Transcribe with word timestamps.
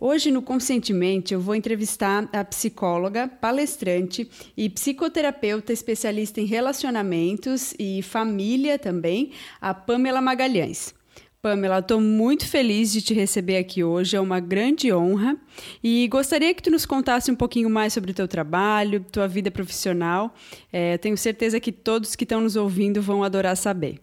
Hoje 0.03 0.31
no 0.31 0.41
Conscientemente 0.41 1.31
eu 1.31 1.39
vou 1.39 1.53
entrevistar 1.53 2.27
a 2.33 2.43
psicóloga, 2.43 3.27
palestrante 3.27 4.27
e 4.57 4.67
psicoterapeuta 4.67 5.71
especialista 5.71 6.41
em 6.41 6.45
relacionamentos 6.45 7.75
e 7.77 8.01
família 8.01 8.79
também, 8.79 9.29
a 9.61 9.75
Pamela 9.75 10.19
Magalhães. 10.19 10.91
Pamela, 11.39 11.77
estou 11.77 12.01
muito 12.01 12.47
feliz 12.47 12.91
de 12.91 12.99
te 12.99 13.13
receber 13.13 13.57
aqui 13.57 13.83
hoje, 13.83 14.17
é 14.17 14.19
uma 14.19 14.39
grande 14.39 14.91
honra 14.91 15.37
e 15.83 16.07
gostaria 16.07 16.51
que 16.55 16.63
tu 16.63 16.71
nos 16.71 16.87
contasse 16.87 17.29
um 17.29 17.35
pouquinho 17.35 17.69
mais 17.69 17.93
sobre 17.93 18.09
o 18.09 18.15
teu 18.15 18.27
trabalho, 18.27 19.05
tua 19.11 19.27
vida 19.27 19.51
profissional. 19.51 20.33
É, 20.73 20.97
tenho 20.97 21.15
certeza 21.15 21.59
que 21.59 21.71
todos 21.71 22.15
que 22.15 22.23
estão 22.23 22.41
nos 22.41 22.55
ouvindo 22.55 23.03
vão 23.03 23.23
adorar 23.23 23.55
saber. 23.55 24.01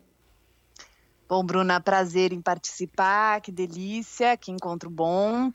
Bom, 1.28 1.44
Bruna, 1.44 1.78
prazer 1.78 2.32
em 2.32 2.40
participar, 2.40 3.42
que 3.42 3.52
delícia, 3.52 4.34
que 4.34 4.50
encontro 4.50 4.88
bom. 4.88 5.52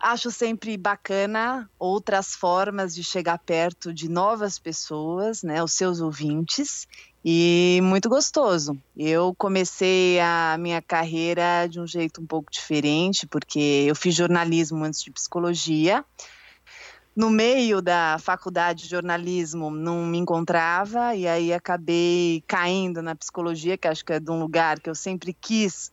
Acho 0.00 0.30
sempre 0.30 0.76
bacana 0.76 1.68
outras 1.76 2.36
formas 2.36 2.94
de 2.94 3.02
chegar 3.02 3.38
perto 3.38 3.92
de 3.92 4.08
novas 4.08 4.60
pessoas, 4.60 5.42
né, 5.42 5.60
os 5.60 5.72
seus 5.72 6.00
ouvintes 6.00 6.86
e 7.24 7.80
muito 7.82 8.08
gostoso. 8.08 8.80
Eu 8.96 9.34
comecei 9.36 10.20
a 10.20 10.56
minha 10.56 10.80
carreira 10.80 11.66
de 11.68 11.80
um 11.80 11.86
jeito 11.86 12.20
um 12.20 12.26
pouco 12.26 12.52
diferente, 12.52 13.26
porque 13.26 13.84
eu 13.88 13.96
fiz 13.96 14.14
jornalismo 14.14 14.84
antes 14.84 15.02
de 15.02 15.10
psicologia. 15.10 16.04
No 17.14 17.28
meio 17.30 17.82
da 17.82 18.16
faculdade 18.18 18.84
de 18.84 18.90
jornalismo 18.90 19.70
não 19.70 20.06
me 20.06 20.18
encontrava 20.18 21.14
e 21.14 21.28
aí 21.28 21.52
acabei 21.52 22.42
caindo 22.46 23.02
na 23.02 23.14
psicologia, 23.14 23.76
que 23.76 23.86
acho 23.86 24.04
que 24.04 24.14
é 24.14 24.20
de 24.20 24.30
um 24.30 24.40
lugar 24.40 24.80
que 24.80 24.88
eu 24.88 24.94
sempre 24.94 25.36
quis 25.38 25.92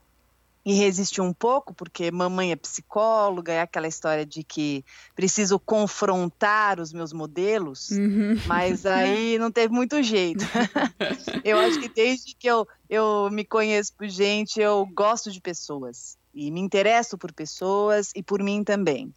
e 0.65 0.73
resisti 0.73 1.21
um 1.21 1.33
pouco, 1.33 1.73
porque 1.73 2.11
mamãe 2.11 2.51
é 2.51 2.55
psicóloga, 2.55 3.51
é 3.51 3.61
aquela 3.61 3.87
história 3.87 4.25
de 4.25 4.43
que 4.43 4.83
preciso 5.15 5.59
confrontar 5.59 6.79
os 6.79 6.93
meus 6.93 7.13
modelos, 7.13 7.89
uhum. 7.91 8.35
mas 8.45 8.85
aí 8.85 9.37
não 9.39 9.51
teve 9.51 9.73
muito 9.73 10.01
jeito. 10.03 10.45
eu 11.43 11.57
acho 11.57 11.79
que 11.79 11.89
desde 11.89 12.35
que 12.35 12.47
eu, 12.47 12.67
eu 12.89 13.29
me 13.31 13.45
conheço 13.45 13.93
por 13.97 14.07
gente, 14.07 14.59
eu 14.59 14.85
gosto 14.93 15.31
de 15.31 15.41
pessoas 15.41 16.17
e 16.33 16.51
me 16.51 16.59
interesso 16.59 17.17
por 17.17 17.33
pessoas 17.33 18.11
e 18.15 18.21
por 18.21 18.43
mim 18.43 18.63
também. 18.63 19.11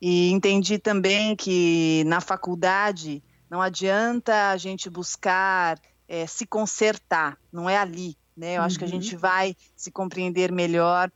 E 0.00 0.30
entendi 0.30 0.78
também 0.78 1.34
que 1.34 2.04
na 2.06 2.20
faculdade 2.20 3.22
não 3.50 3.62
adianta 3.62 4.50
a 4.50 4.56
gente 4.56 4.90
buscar 4.90 5.80
é, 6.08 6.26
se 6.26 6.46
consertar, 6.46 7.38
não 7.52 7.68
é 7.68 7.78
ali 7.78 8.16
né? 8.36 8.56
Eu 8.56 8.60
uhum. 8.60 8.66
acho 8.66 8.78
que 8.78 8.84
a 8.84 8.88
gente 8.88 9.14
uhum. 9.14 9.20
vai 9.20 9.56
se 9.74 9.90
compreender 9.90 10.52
melhor 10.52 11.10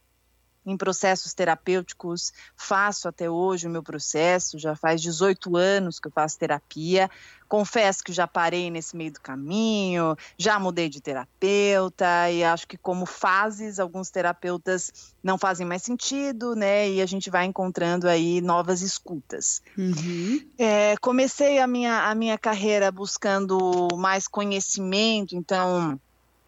em 0.65 0.77
processos 0.77 1.35
terapêuticos. 1.35 2.33
Faço 2.57 3.09
até 3.09 3.29
hoje 3.29 3.67
o 3.67 3.71
meu 3.71 3.83
processo, 3.83 4.59
já 4.59 4.75
faz 4.75 5.03
18 5.03 5.57
anos 5.57 6.01
que 6.01 6.09
eu 6.09 6.13
faço 6.13 6.39
terapia. 6.39 7.11
Confesso 7.51 8.05
que 8.05 8.13
já 8.13 8.29
parei 8.29 8.71
nesse 8.71 8.97
meio 8.97 9.13
do 9.13 9.21
caminho, 9.21 10.17
já 10.39 10.57
mudei 10.57 10.89
de 10.89 11.01
terapeuta 11.01 12.31
e 12.31 12.45
acho 12.45 12.65
que 12.65 12.79
como 12.79 13.05
fases, 13.05 13.81
alguns 13.81 14.09
terapeutas 14.09 15.13
não 15.21 15.37
fazem 15.37 15.67
mais 15.67 15.83
sentido, 15.83 16.55
né? 16.55 16.89
E 16.89 17.03
a 17.03 17.07
gente 17.07 17.29
vai 17.29 17.47
encontrando 17.47 18.09
aí 18.09 18.41
novas 18.41 18.83
escutas. 18.83 19.61
Uhum. 19.77 20.49
É, 20.57 20.95
comecei 20.99 21.59
a 21.59 21.67
minha, 21.67 22.09
a 22.09 22.15
minha 22.15 22.39
carreira 22.39 22.93
buscando 22.93 23.89
mais 23.97 24.29
conhecimento, 24.29 25.35
então 25.35 26.01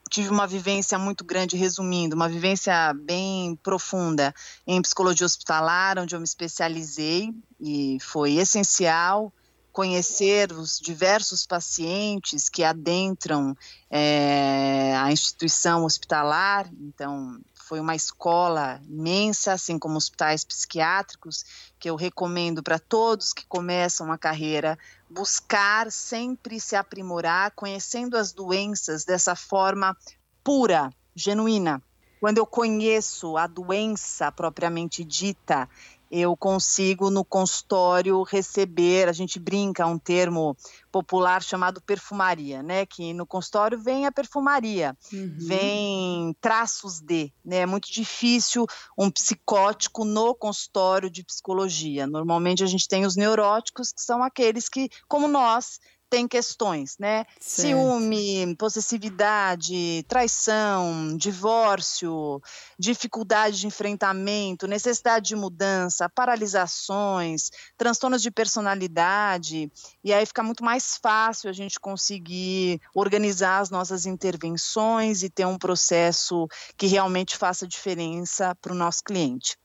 tive 0.08 0.28
uma 0.28 0.46
vivência 0.46 0.96
muito 1.00 1.24
grande, 1.24 1.56
resumindo, 1.56 2.14
uma 2.14 2.28
vivência 2.28 2.94
bem 2.94 3.58
profunda 3.60 4.32
em 4.64 4.80
psicologia 4.80 5.26
hospitalar, 5.26 5.98
onde 5.98 6.14
eu 6.14 6.20
me 6.20 6.24
especializei 6.24 7.34
e 7.60 7.98
foi 8.00 8.34
essencial 8.34 9.32
conhecer 9.72 10.52
os 10.52 10.78
diversos 10.78 11.46
pacientes 11.46 12.48
que 12.48 12.62
adentram 12.62 13.56
é, 13.90 14.94
a 14.96 15.10
instituição 15.10 15.84
hospitalar. 15.84 16.70
Então, 16.78 17.40
foi 17.54 17.80
uma 17.80 17.94
escola 17.94 18.80
imensa, 18.86 19.52
assim 19.52 19.78
como 19.78 19.96
hospitais 19.96 20.44
psiquiátricos, 20.44 21.44
que 21.78 21.88
eu 21.88 21.96
recomendo 21.96 22.62
para 22.62 22.78
todos 22.78 23.32
que 23.32 23.46
começam 23.46 24.12
a 24.12 24.18
carreira 24.18 24.78
buscar 25.08 25.90
sempre 25.90 26.60
se 26.60 26.76
aprimorar, 26.76 27.52
conhecendo 27.52 28.16
as 28.16 28.32
doenças 28.32 29.04
dessa 29.04 29.34
forma 29.34 29.96
pura, 30.44 30.90
genuína. 31.14 31.82
Quando 32.20 32.38
eu 32.38 32.46
conheço 32.46 33.36
a 33.36 33.46
doença 33.46 34.30
propriamente 34.30 35.02
dita, 35.02 35.68
eu 36.14 36.36
consigo 36.36 37.08
no 37.08 37.24
consultório 37.24 38.22
receber, 38.22 39.08
a 39.08 39.12
gente 39.12 39.40
brinca 39.40 39.86
um 39.86 39.98
termo 39.98 40.54
popular 40.92 41.42
chamado 41.42 41.80
perfumaria, 41.80 42.62
né? 42.62 42.84
Que 42.84 43.14
no 43.14 43.26
consultório 43.26 43.80
vem 43.80 44.04
a 44.04 44.12
perfumaria, 44.12 44.94
uhum. 45.10 45.36
vem 45.38 46.36
traços 46.38 47.00
de, 47.00 47.32
né? 47.42 47.60
É 47.60 47.66
muito 47.66 47.90
difícil 47.90 48.66
um 48.96 49.10
psicótico 49.10 50.04
no 50.04 50.34
consultório 50.34 51.10
de 51.10 51.24
psicologia. 51.24 52.06
Normalmente 52.06 52.62
a 52.62 52.66
gente 52.66 52.86
tem 52.86 53.06
os 53.06 53.16
neuróticos, 53.16 53.90
que 53.90 54.02
são 54.02 54.22
aqueles 54.22 54.68
que, 54.68 54.90
como 55.08 55.26
nós, 55.26 55.80
tem 56.12 56.28
questões, 56.28 56.98
né? 56.98 57.24
Certo. 57.40 57.68
Ciúme, 57.68 58.54
possessividade, 58.56 60.04
traição, 60.06 61.16
divórcio, 61.16 62.38
dificuldade 62.78 63.60
de 63.60 63.66
enfrentamento, 63.66 64.66
necessidade 64.66 65.28
de 65.28 65.34
mudança, 65.34 66.10
paralisações, 66.10 67.48
transtornos 67.78 68.20
de 68.20 68.30
personalidade, 68.30 69.72
e 70.04 70.12
aí 70.12 70.26
fica 70.26 70.42
muito 70.42 70.62
mais 70.62 70.98
fácil 70.98 71.48
a 71.48 71.52
gente 71.54 71.80
conseguir 71.80 72.78
organizar 72.94 73.60
as 73.60 73.70
nossas 73.70 74.04
intervenções 74.04 75.22
e 75.22 75.30
ter 75.30 75.46
um 75.46 75.56
processo 75.56 76.46
que 76.76 76.86
realmente 76.86 77.38
faça 77.38 77.66
diferença 77.66 78.54
para 78.56 78.74
o 78.74 78.76
nosso 78.76 79.02
cliente. 79.02 79.56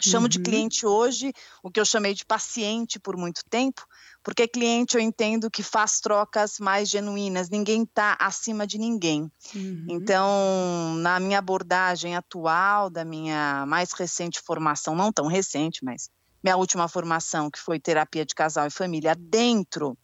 Chamo 0.00 0.24
uhum. 0.24 0.28
de 0.28 0.38
cliente 0.38 0.86
hoje 0.86 1.32
o 1.62 1.70
que 1.70 1.80
eu 1.80 1.84
chamei 1.84 2.14
de 2.14 2.24
paciente 2.24 3.00
por 3.00 3.16
muito 3.16 3.42
tempo, 3.50 3.84
porque 4.22 4.46
cliente 4.46 4.96
eu 4.96 5.00
entendo 5.00 5.50
que 5.50 5.62
faz 5.62 6.00
trocas 6.00 6.58
mais 6.60 6.88
genuínas, 6.88 7.50
ninguém 7.50 7.82
está 7.82 8.16
acima 8.20 8.66
de 8.66 8.78
ninguém. 8.78 9.30
Uhum. 9.54 9.86
Então, 9.88 10.94
na 10.98 11.18
minha 11.18 11.38
abordagem 11.38 12.14
atual, 12.14 12.88
da 12.88 13.04
minha 13.04 13.64
mais 13.66 13.92
recente 13.92 14.40
formação, 14.40 14.94
não 14.94 15.12
tão 15.12 15.26
recente, 15.26 15.84
mas 15.84 16.08
minha 16.42 16.56
última 16.56 16.86
formação, 16.86 17.50
que 17.50 17.58
foi 17.58 17.80
terapia 17.80 18.24
de 18.24 18.34
casal 18.34 18.68
e 18.68 18.70
família, 18.70 19.16
dentro 19.16 19.98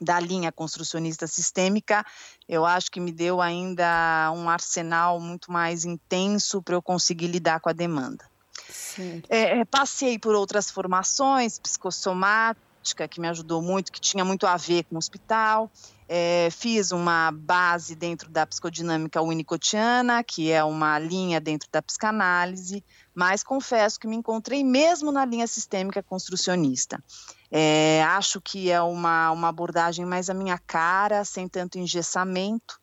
da 0.00 0.20
linha 0.20 0.52
construcionista 0.52 1.26
sistêmica, 1.26 2.04
eu 2.48 2.64
acho 2.64 2.90
que 2.90 3.00
me 3.00 3.12
deu 3.12 3.40
ainda 3.40 4.30
um 4.34 4.48
arsenal 4.48 5.20
muito 5.20 5.50
mais 5.50 5.84
intenso 5.84 6.62
para 6.62 6.74
eu 6.74 6.82
conseguir 6.82 7.28
lidar 7.28 7.60
com 7.60 7.68
a 7.68 7.72
demanda. 7.72 8.24
É, 9.28 9.64
passei 9.64 10.18
por 10.18 10.34
outras 10.34 10.70
formações, 10.70 11.58
psicossomática, 11.58 13.08
que 13.08 13.20
me 13.20 13.28
ajudou 13.28 13.60
muito, 13.60 13.90
que 13.90 14.00
tinha 14.00 14.24
muito 14.24 14.46
a 14.46 14.56
ver 14.56 14.84
com 14.84 14.94
o 14.94 14.98
hospital. 14.98 15.70
É, 16.08 16.48
fiz 16.52 16.92
uma 16.92 17.32
base 17.32 17.96
dentro 17.96 18.30
da 18.30 18.46
psicodinâmica 18.46 19.20
unicotiana, 19.20 20.22
que 20.22 20.52
é 20.52 20.62
uma 20.62 20.98
linha 20.98 21.40
dentro 21.40 21.68
da 21.70 21.82
psicanálise, 21.82 22.84
mas 23.12 23.42
confesso 23.42 23.98
que 23.98 24.06
me 24.06 24.14
encontrei 24.14 24.62
mesmo 24.62 25.10
na 25.10 25.24
linha 25.24 25.46
sistêmica 25.48 26.02
construcionista. 26.02 27.02
É, 27.50 28.04
acho 28.04 28.40
que 28.40 28.70
é 28.70 28.80
uma, 28.80 29.32
uma 29.32 29.48
abordagem 29.48 30.04
mais 30.04 30.30
a 30.30 30.34
minha 30.34 30.58
cara, 30.58 31.24
sem 31.24 31.48
tanto 31.48 31.78
engessamento, 31.78 32.80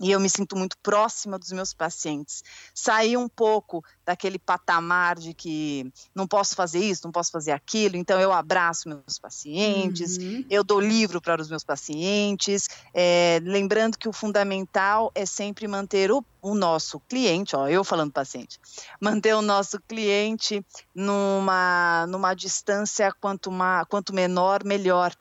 e 0.00 0.10
eu 0.10 0.20
me 0.20 0.30
sinto 0.30 0.56
muito 0.56 0.76
próxima 0.78 1.38
dos 1.38 1.50
meus 1.50 1.74
pacientes. 1.74 2.42
Sair 2.74 3.16
um 3.16 3.28
pouco 3.28 3.84
daquele 4.04 4.38
patamar 4.38 5.16
de 5.18 5.34
que 5.34 5.92
não 6.14 6.26
posso 6.26 6.54
fazer 6.54 6.80
isso, 6.80 7.02
não 7.04 7.12
posso 7.12 7.30
fazer 7.30 7.52
aquilo, 7.52 7.96
então 7.96 8.20
eu 8.20 8.32
abraço 8.32 8.88
meus 8.88 9.18
pacientes, 9.18 10.16
uhum. 10.18 10.44
eu 10.48 10.62
dou 10.62 10.80
livro 10.80 11.20
para 11.20 11.42
os 11.42 11.48
meus 11.48 11.64
pacientes, 11.64 12.68
é, 12.94 13.40
lembrando 13.42 13.98
que 13.98 14.08
o 14.08 14.12
fundamental 14.12 15.10
é 15.14 15.26
sempre 15.26 15.66
manter 15.66 16.10
o, 16.10 16.24
o 16.40 16.54
nosso 16.54 17.00
cliente, 17.00 17.56
ó, 17.56 17.68
eu 17.68 17.82
falando 17.82 18.12
paciente, 18.12 18.60
manter 19.00 19.34
o 19.34 19.42
nosso 19.42 19.80
cliente 19.80 20.64
numa, 20.94 22.06
numa 22.08 22.34
distância 22.34 23.12
quanto, 23.20 23.50
uma, 23.50 23.84
quanto 23.86 24.14
menor, 24.14 24.64
melhor 24.64 25.12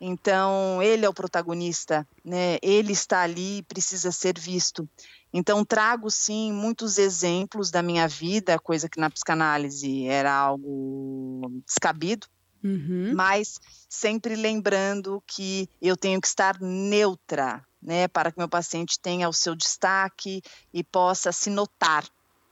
então, 0.00 0.82
ele 0.82 1.04
é 1.04 1.08
o 1.08 1.14
protagonista, 1.14 2.08
né? 2.24 2.58
Ele 2.62 2.92
está 2.92 3.20
ali, 3.20 3.62
precisa 3.64 4.10
ser 4.10 4.38
visto. 4.38 4.88
Então, 5.32 5.64
trago 5.64 6.10
sim 6.10 6.52
muitos 6.52 6.96
exemplos 6.96 7.70
da 7.70 7.82
minha 7.82 8.08
vida, 8.08 8.58
coisa 8.58 8.88
que 8.88 8.98
na 8.98 9.10
psicanálise 9.10 10.06
era 10.06 10.32
algo 10.32 11.62
descabido, 11.66 12.26
uhum. 12.64 13.12
mas 13.14 13.60
sempre 13.88 14.34
lembrando 14.34 15.22
que 15.26 15.68
eu 15.82 15.96
tenho 15.96 16.20
que 16.20 16.26
estar 16.26 16.58
neutra, 16.60 17.62
né, 17.80 18.08
para 18.08 18.32
que 18.32 18.38
meu 18.38 18.48
paciente 18.48 18.98
tenha 18.98 19.28
o 19.28 19.32
seu 19.32 19.54
destaque 19.54 20.42
e 20.72 20.82
possa 20.82 21.30
se 21.30 21.50
notar 21.50 22.04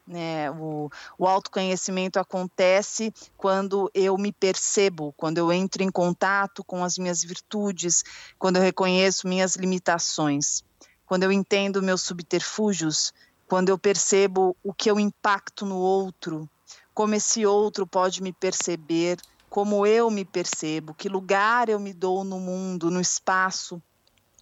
né? 0.08 0.50
O, 0.52 0.90
o 1.19 1.26
autoconhecimento 1.26 2.19
acontece 2.19 3.12
quando 3.37 3.90
eu 3.94 4.16
me 4.16 4.32
percebo, 4.32 5.12
quando 5.16 5.38
eu 5.38 5.52
entro 5.52 5.82
em 5.82 5.90
contato 5.90 6.64
com 6.64 6.82
as 6.82 6.96
minhas 6.96 7.22
virtudes, 7.22 8.02
quando 8.38 8.56
eu 8.56 8.62
reconheço 8.62 9.28
minhas 9.28 9.55
limitações, 9.55 10.64
quando 11.06 11.25
eu 11.25 11.31
entendo 11.31 11.82
meus 11.82 12.00
subterfúgios, 12.00 13.12
quando 13.46 13.69
eu 13.69 13.78
percebo 13.78 14.56
o 14.62 14.72
que 14.72 14.90
eu 14.90 14.99
impacto 14.99 15.66
no 15.66 15.76
outro, 15.76 16.49
como 16.94 17.14
esse 17.14 17.44
outro 17.46 17.87
pode 17.87 18.22
me 18.22 18.32
perceber, 18.32 19.19
como 19.49 19.87
eu 19.87 20.10
me 20.10 20.25
percebo, 20.25 20.94
que 20.94 21.08
lugar 21.08 21.69
eu 21.69 21.78
me 21.78 21.93
dou 21.93 22.25
no 22.25 22.40
mundo, 22.40 22.90
no 22.90 23.00
espaço, 23.00 23.81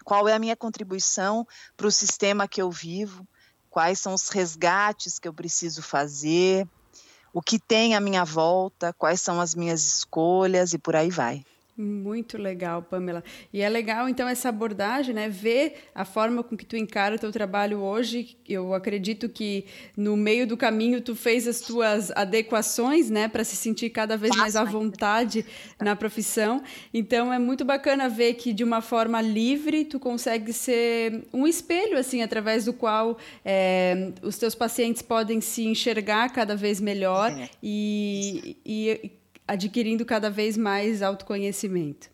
qual 0.04 0.28
é 0.28 0.34
a 0.34 0.38
minha 0.38 0.56
contribuição 0.56 1.46
para 1.76 1.86
o 1.86 1.92
sistema 1.92 2.48
que 2.48 2.62
eu 2.62 2.70
vivo 2.70 3.26
quais 3.76 3.98
são 3.98 4.14
os 4.14 4.30
resgates 4.30 5.18
que 5.18 5.28
eu 5.28 5.34
preciso 5.34 5.82
fazer, 5.82 6.66
o 7.30 7.42
que 7.42 7.58
tem 7.58 7.94
à 7.94 8.00
minha 8.00 8.24
volta, 8.24 8.90
quais 8.94 9.20
são 9.20 9.38
as 9.38 9.54
minhas 9.54 9.84
escolhas 9.84 10.72
e 10.72 10.78
por 10.78 10.96
aí 10.96 11.10
vai. 11.10 11.44
Muito 11.78 12.38
legal, 12.38 12.80
Pamela. 12.82 13.22
E 13.52 13.60
é 13.60 13.68
legal, 13.68 14.08
então, 14.08 14.26
essa 14.26 14.48
abordagem, 14.48 15.14
né? 15.14 15.28
Ver 15.28 15.90
a 15.94 16.06
forma 16.06 16.42
com 16.42 16.56
que 16.56 16.64
tu 16.64 16.74
encara 16.74 17.16
o 17.16 17.18
teu 17.18 17.30
trabalho 17.30 17.80
hoje. 17.80 18.38
Eu 18.48 18.72
acredito 18.72 19.28
que 19.28 19.66
no 19.94 20.16
meio 20.16 20.46
do 20.46 20.56
caminho 20.56 21.02
tu 21.02 21.14
fez 21.14 21.46
as 21.46 21.60
tuas 21.60 22.10
adequações, 22.12 23.10
né? 23.10 23.28
Para 23.28 23.44
se 23.44 23.56
sentir 23.56 23.90
cada 23.90 24.16
vez 24.16 24.34
mais 24.34 24.56
à 24.56 24.64
vontade 24.64 25.44
na 25.78 25.94
profissão. 25.94 26.62
Então, 26.94 27.30
é 27.30 27.38
muito 27.38 27.62
bacana 27.62 28.08
ver 28.08 28.34
que, 28.34 28.54
de 28.54 28.64
uma 28.64 28.80
forma 28.80 29.20
livre, 29.20 29.84
tu 29.84 30.00
consegue 30.00 30.54
ser 30.54 31.26
um 31.30 31.46
espelho, 31.46 31.98
assim, 31.98 32.22
através 32.22 32.64
do 32.64 32.72
qual 32.72 33.18
é, 33.44 34.12
os 34.22 34.38
teus 34.38 34.54
pacientes 34.54 35.02
podem 35.02 35.42
se 35.42 35.66
enxergar 35.66 36.30
cada 36.30 36.56
vez 36.56 36.80
melhor 36.80 37.30
é. 37.30 37.50
e, 37.62 38.56
e 38.64 39.10
adquirindo 39.46 40.04
cada 40.04 40.30
vez 40.30 40.56
mais 40.56 41.02
autoconhecimento. 41.02 42.10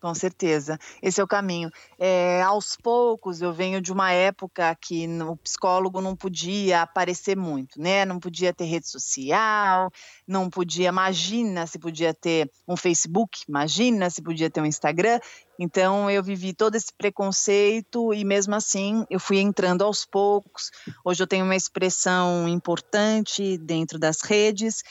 Com 0.00 0.14
certeza, 0.14 0.78
esse 1.02 1.20
é 1.20 1.24
o 1.24 1.28
caminho. 1.28 1.70
É, 1.98 2.40
aos 2.40 2.74
poucos, 2.74 3.42
eu 3.42 3.52
venho 3.52 3.82
de 3.82 3.92
uma 3.92 4.10
época 4.10 4.74
que 4.80 5.06
o 5.06 5.36
psicólogo 5.36 6.00
não 6.00 6.16
podia 6.16 6.80
aparecer 6.80 7.36
muito, 7.36 7.78
né? 7.78 8.06
Não 8.06 8.18
podia 8.18 8.50
ter 8.50 8.64
rede 8.64 8.88
social, 8.88 9.90
não 10.26 10.48
podia, 10.48 10.88
imagina 10.88 11.66
se 11.66 11.78
podia 11.78 12.14
ter 12.14 12.50
um 12.66 12.78
Facebook, 12.78 13.44
imagina 13.46 14.08
se 14.08 14.22
podia 14.22 14.48
ter 14.48 14.62
um 14.62 14.66
Instagram. 14.66 15.20
Então, 15.58 16.10
eu 16.10 16.22
vivi 16.22 16.54
todo 16.54 16.76
esse 16.76 16.90
preconceito 16.96 18.14
e, 18.14 18.24
mesmo 18.24 18.54
assim, 18.54 19.04
eu 19.10 19.20
fui 19.20 19.38
entrando 19.38 19.84
aos 19.84 20.06
poucos. 20.06 20.70
Hoje, 21.04 21.22
eu 21.22 21.26
tenho 21.26 21.44
uma 21.44 21.56
expressão 21.56 22.48
importante 22.48 23.58
dentro 23.58 23.98
das 23.98 24.22
redes 24.22 24.82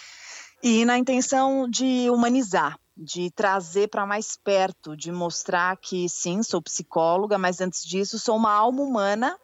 e 0.62 0.84
na 0.86 0.98
intenção 0.98 1.70
de 1.70 2.10
humanizar, 2.10 2.78
de 2.96 3.32
trazer 3.32 3.88
para 3.88 4.06
mais 4.06 4.36
perto, 4.36 4.96
de 4.96 5.12
mostrar 5.12 5.78
que 5.78 6.10
sim, 6.10 6.44
sou 6.44 6.62
psicóloga, 6.62 7.38
mas 7.38 7.62
antes 7.62 7.84
disso 7.84 8.20
sou 8.20 8.36
uma 8.36 8.52
alma 8.52 8.82
humana 8.82 9.40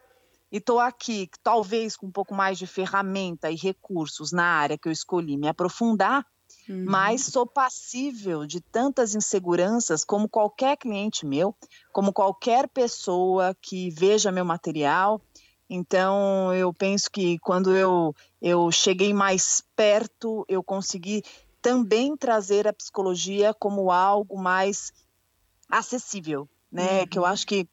e 0.52 0.58
estou 0.58 0.78
aqui, 0.78 1.28
talvez 1.42 1.96
com 1.96 2.06
um 2.06 2.10
pouco 2.10 2.34
mais 2.34 2.58
de 2.58 2.66
ferramenta 2.66 3.50
e 3.50 3.56
recursos 3.56 4.30
na 4.30 4.44
área 4.44 4.78
que 4.78 4.88
eu 4.88 4.92
escolhi 4.92 5.36
me 5.36 5.48
aprofundar, 5.48 6.24
uhum. 6.68 6.84
mas 6.86 7.22
sou 7.24 7.46
passível 7.46 8.46
de 8.46 8.60
tantas 8.60 9.14
inseguranças 9.14 10.04
como 10.04 10.28
qualquer 10.28 10.76
cliente 10.76 11.24
meu, 11.24 11.54
como 11.92 12.12
qualquer 12.12 12.68
pessoa 12.68 13.56
que 13.60 13.90
veja 13.90 14.30
meu 14.30 14.44
material 14.44 15.20
então, 15.68 16.54
eu 16.54 16.72
penso 16.72 17.10
que 17.10 17.38
quando 17.38 17.74
eu, 17.76 18.14
eu 18.40 18.70
cheguei 18.70 19.12
mais 19.12 19.62
perto, 19.74 20.44
eu 20.48 20.62
consegui 20.62 21.22
também 21.60 22.16
trazer 22.16 22.68
a 22.68 22.72
psicologia 22.72 23.52
como 23.52 23.90
algo 23.90 24.38
mais 24.38 24.92
acessível, 25.68 26.48
né? 26.70 27.00
Uhum. 27.00 27.06
Que 27.08 27.18
eu 27.18 27.22
uhum. 27.22 27.28
acho 27.28 27.46
que 27.46 27.68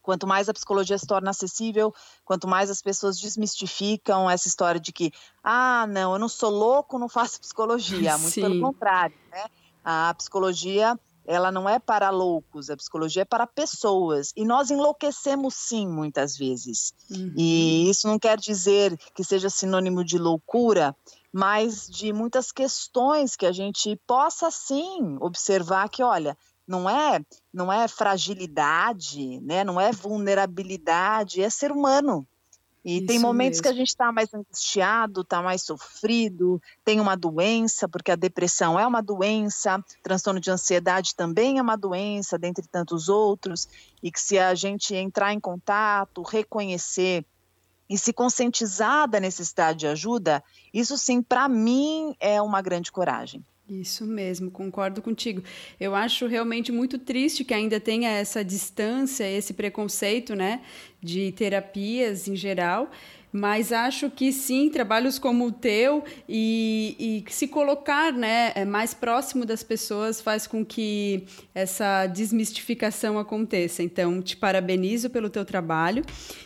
quanto 0.00 0.26
mais 0.26 0.48
a 0.48 0.54
psicologia 0.54 0.96
se 0.96 1.06
torna 1.06 1.30
acessível, 1.30 1.92
quanto 2.24 2.46
mais 2.46 2.70
as 2.70 2.80
pessoas 2.80 3.18
desmistificam 3.18 4.30
essa 4.30 4.46
história 4.46 4.80
de 4.80 4.92
que, 4.92 5.10
ah, 5.42 5.86
não, 5.88 6.12
eu 6.12 6.18
não 6.18 6.28
sou 6.28 6.50
louco, 6.50 6.98
não 6.98 7.08
faço 7.08 7.40
psicologia. 7.42 8.16
Muito 8.18 8.34
Sim. 8.34 8.42
pelo 8.42 8.60
contrário, 8.60 9.16
né? 9.32 9.46
A 9.82 10.14
psicologia 10.14 10.98
ela 11.26 11.50
não 11.50 11.68
é 11.68 11.78
para 11.78 12.10
loucos, 12.10 12.70
a 12.70 12.76
psicologia 12.76 13.22
é 13.22 13.24
para 13.24 13.46
pessoas. 13.46 14.32
E 14.36 14.44
nós 14.44 14.70
enlouquecemos 14.70 15.54
sim, 15.54 15.86
muitas 15.86 16.36
vezes. 16.36 16.92
Uhum. 17.10 17.32
E 17.36 17.88
isso 17.88 18.06
não 18.06 18.18
quer 18.18 18.38
dizer 18.38 18.96
que 19.14 19.24
seja 19.24 19.48
sinônimo 19.48 20.04
de 20.04 20.18
loucura, 20.18 20.94
mas 21.32 21.88
de 21.88 22.12
muitas 22.12 22.52
questões 22.52 23.36
que 23.36 23.46
a 23.46 23.52
gente 23.52 24.00
possa 24.06 24.50
sim 24.50 25.16
observar 25.20 25.88
que, 25.88 26.02
olha, 26.02 26.36
não 26.66 26.88
é, 26.88 27.20
não 27.52 27.72
é 27.72 27.86
fragilidade, 27.88 29.40
né? 29.40 29.64
Não 29.64 29.80
é 29.80 29.92
vulnerabilidade, 29.92 31.42
é 31.42 31.50
ser 31.50 31.72
humano. 31.72 32.26
E 32.84 32.98
Isso 32.98 33.06
tem 33.06 33.18
momentos 33.18 33.58
mesmo. 33.58 33.62
que 33.62 33.68
a 33.68 33.72
gente 33.72 33.88
está 33.88 34.12
mais 34.12 34.32
angustiado, 34.34 35.22
está 35.22 35.40
mais 35.40 35.62
sofrido, 35.62 36.60
tem 36.84 37.00
uma 37.00 37.16
doença, 37.16 37.88
porque 37.88 38.10
a 38.10 38.16
depressão 38.16 38.78
é 38.78 38.86
uma 38.86 39.00
doença, 39.00 39.82
transtorno 40.02 40.38
de 40.38 40.50
ansiedade 40.50 41.14
também 41.14 41.58
é 41.58 41.62
uma 41.62 41.76
doença, 41.76 42.38
dentre 42.38 42.66
tantos 42.68 43.08
outros, 43.08 43.66
e 44.02 44.12
que 44.12 44.20
se 44.20 44.38
a 44.38 44.54
gente 44.54 44.94
entrar 44.94 45.32
em 45.32 45.40
contato, 45.40 46.22
reconhecer 46.22 47.24
e 47.88 47.96
se 47.96 48.12
conscientizar 48.12 49.08
da 49.08 49.18
necessidade 49.18 49.78
de 49.78 49.86
ajuda, 49.86 50.44
isso 50.72 50.98
sim, 50.98 51.22
para 51.22 51.48
mim, 51.48 52.14
é 52.20 52.40
uma 52.42 52.60
grande 52.60 52.92
coragem. 52.92 53.44
Isso 53.68 54.04
mesmo, 54.04 54.50
concordo 54.50 55.00
contigo. 55.00 55.42
Eu 55.80 55.94
acho 55.94 56.26
realmente 56.26 56.70
muito 56.70 56.98
triste 56.98 57.44
que 57.44 57.54
ainda 57.54 57.80
tenha 57.80 58.10
essa 58.10 58.44
distância, 58.44 59.24
esse 59.28 59.54
preconceito, 59.54 60.34
né, 60.34 60.60
de 61.02 61.32
terapias 61.32 62.28
em 62.28 62.36
geral, 62.36 62.90
mas 63.32 63.72
acho 63.72 64.08
que 64.10 64.30
sim, 64.32 64.70
trabalhos 64.70 65.18
como 65.18 65.46
o 65.46 65.50
teu 65.50 66.04
e, 66.28 67.24
e 67.26 67.32
se 67.32 67.48
colocar 67.48 68.12
né, 68.12 68.52
é, 68.54 68.64
mais 68.64 68.94
próximo 68.94 69.44
das 69.44 69.60
pessoas 69.60 70.20
faz 70.20 70.46
com 70.46 70.64
que 70.64 71.24
essa 71.52 72.06
desmistificação 72.06 73.18
aconteça. 73.18 73.82
Então, 73.82 74.22
te 74.22 74.36
parabenizo 74.36 75.10
pelo 75.10 75.28
teu 75.28 75.44
trabalho 75.44 76.04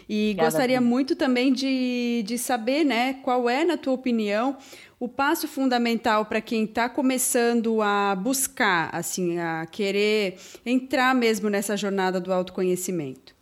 e 0.08 0.30
Obrigada, 0.30 0.50
gostaria 0.50 0.80
muito 0.80 1.14
também 1.14 1.52
de, 1.52 2.22
de 2.24 2.38
saber 2.38 2.84
né, 2.84 3.14
qual 3.22 3.50
é, 3.50 3.66
na 3.66 3.76
tua 3.76 3.92
opinião, 3.92 4.56
o 5.00 5.08
passo 5.08 5.46
fundamental 5.46 6.24
para 6.24 6.40
quem 6.40 6.64
está 6.64 6.88
começando 6.88 7.80
a 7.80 8.16
buscar, 8.16 8.94
assim, 8.94 9.38
a 9.38 9.64
querer 9.66 10.38
entrar 10.66 11.14
mesmo 11.14 11.48
nessa 11.48 11.76
jornada 11.76 12.20
do 12.20 12.32
autoconhecimento? 12.32 13.34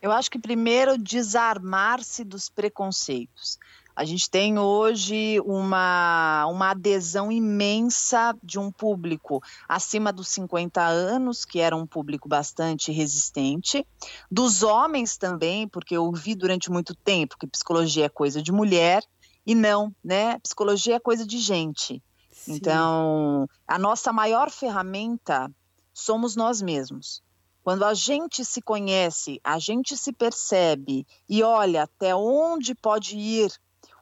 Eu 0.00 0.12
acho 0.12 0.30
que 0.30 0.38
primeiro 0.38 0.96
desarmar-se 0.96 2.24
dos 2.24 2.48
preconceitos. 2.48 3.58
A 3.94 4.04
gente 4.04 4.30
tem 4.30 4.58
hoje 4.58 5.40
uma, 5.40 6.46
uma 6.46 6.70
adesão 6.70 7.30
imensa 7.30 8.34
de 8.42 8.58
um 8.58 8.70
público 8.70 9.42
acima 9.68 10.10
dos 10.10 10.28
50 10.28 10.80
anos, 10.80 11.44
que 11.44 11.60
era 11.60 11.76
um 11.76 11.86
público 11.86 12.26
bastante 12.26 12.92
resistente, 12.92 13.86
dos 14.30 14.62
homens 14.62 15.18
também, 15.18 15.68
porque 15.68 15.96
eu 15.96 16.10
vi 16.12 16.34
durante 16.34 16.70
muito 16.70 16.94
tempo 16.94 17.36
que 17.38 17.46
psicologia 17.46 18.06
é 18.06 18.08
coisa 18.08 18.40
de 18.40 18.52
mulher, 18.52 19.02
e 19.50 19.54
não, 19.56 19.92
né? 20.02 20.38
Psicologia 20.38 20.94
é 20.94 21.00
coisa 21.00 21.26
de 21.26 21.36
gente. 21.38 22.00
Sim. 22.30 22.52
Então, 22.52 23.48
a 23.66 23.80
nossa 23.80 24.12
maior 24.12 24.48
ferramenta 24.48 25.50
somos 25.92 26.36
nós 26.36 26.62
mesmos. 26.62 27.20
Quando 27.64 27.84
a 27.84 27.92
gente 27.92 28.44
se 28.44 28.62
conhece, 28.62 29.40
a 29.42 29.58
gente 29.58 29.96
se 29.96 30.12
percebe 30.12 31.04
e 31.28 31.42
olha 31.42 31.82
até 31.82 32.14
onde 32.14 32.76
pode 32.76 33.18
ir, 33.18 33.52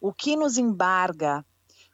o 0.02 0.12
que 0.12 0.36
nos 0.36 0.58
embarga, 0.58 1.42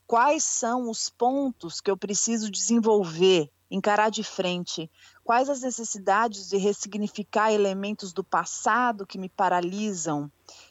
quais 0.05 0.43
são 0.43 0.91
os 0.91 1.09
pontos 1.09 1.81
que 1.81 1.89
eu 1.89 1.97
preciso 1.97 2.51
desenvolver, 2.51 3.49
encarar 3.71 4.11
de 4.11 4.25
frente, 4.25 4.91
quais 5.23 5.49
as 5.49 5.61
necessidades 5.63 6.49
de 6.49 6.57
ressignificar 6.57 7.53
elementos 7.53 8.13
do 8.13 8.25
passado 8.25 9.07
que 9.07 9.17
me 9.17 9.29
paralisam, 9.29 10.29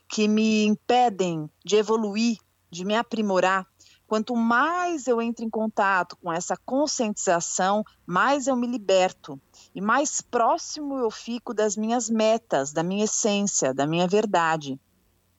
que 0.09 0.27
me 0.27 0.65
impedem 0.65 1.49
de 1.63 1.77
evoluir, 1.77 2.37
de 2.73 2.83
me 2.83 2.95
aprimorar. 2.95 3.65
Quanto 4.07 4.35
mais 4.35 5.07
eu 5.07 5.21
entro 5.21 5.45
em 5.45 5.49
contato 5.49 6.17
com 6.17 6.31
essa 6.31 6.57
conscientização, 6.65 7.83
mais 8.05 8.47
eu 8.47 8.55
me 8.55 8.67
liberto 8.67 9.39
e 9.73 9.79
mais 9.79 10.21
próximo 10.21 10.97
eu 10.97 11.09
fico 11.09 11.53
das 11.53 11.77
minhas 11.77 12.09
metas, 12.09 12.73
da 12.73 12.83
minha 12.83 13.05
essência, 13.05 13.73
da 13.73 13.87
minha 13.87 14.07
verdade. 14.07 14.79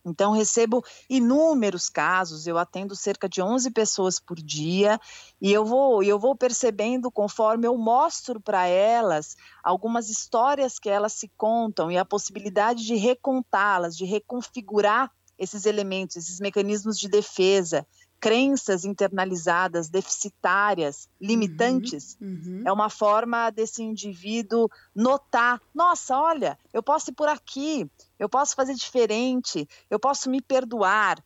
Então, 0.06 0.32
recebo 0.32 0.84
inúmeros 1.08 1.88
casos, 1.88 2.46
eu 2.46 2.58
atendo 2.58 2.94
cerca 2.94 3.26
de 3.26 3.40
11 3.40 3.70
pessoas 3.70 4.20
por 4.20 4.36
dia, 4.36 5.00
e 5.40 5.50
eu 5.50 5.64
vou, 5.64 6.02
eu 6.02 6.18
vou 6.18 6.36
percebendo 6.36 7.10
conforme 7.10 7.66
eu 7.66 7.78
mostro 7.78 8.38
para 8.38 8.66
elas 8.66 9.34
algumas 9.62 10.10
histórias 10.10 10.78
que 10.78 10.90
elas 10.90 11.14
se 11.14 11.30
contam 11.38 11.90
e 11.90 11.96
a 11.96 12.04
possibilidade 12.04 12.84
de 12.84 12.96
recontá-las, 12.96 13.96
de 13.96 14.04
reconfigurar 14.04 15.10
esses 15.38 15.66
elementos, 15.66 16.16
esses 16.16 16.40
mecanismos 16.40 16.98
de 16.98 17.08
defesa, 17.08 17.86
crenças 18.24 18.86
internalizadas, 18.86 19.90
deficitárias, 19.90 21.08
limitantes, 21.20 22.16
uhum, 22.18 22.28
uhum. 22.28 22.62
é 22.64 22.72
uma 22.72 22.88
forma 22.88 23.50
desse 23.50 23.82
indivíduo 23.82 24.66
notar: 24.94 25.60
nossa, 25.74 26.16
olha, 26.16 26.58
eu 26.72 26.82
posso 26.82 27.10
ir 27.10 27.14
por 27.14 27.28
aqui, 27.28 27.86
eu 28.18 28.26
posso 28.26 28.54
fazer 28.54 28.74
diferente, 28.74 29.68
eu 29.90 30.00
posso 30.00 30.30
me 30.30 30.40
perdoar. 30.40 31.22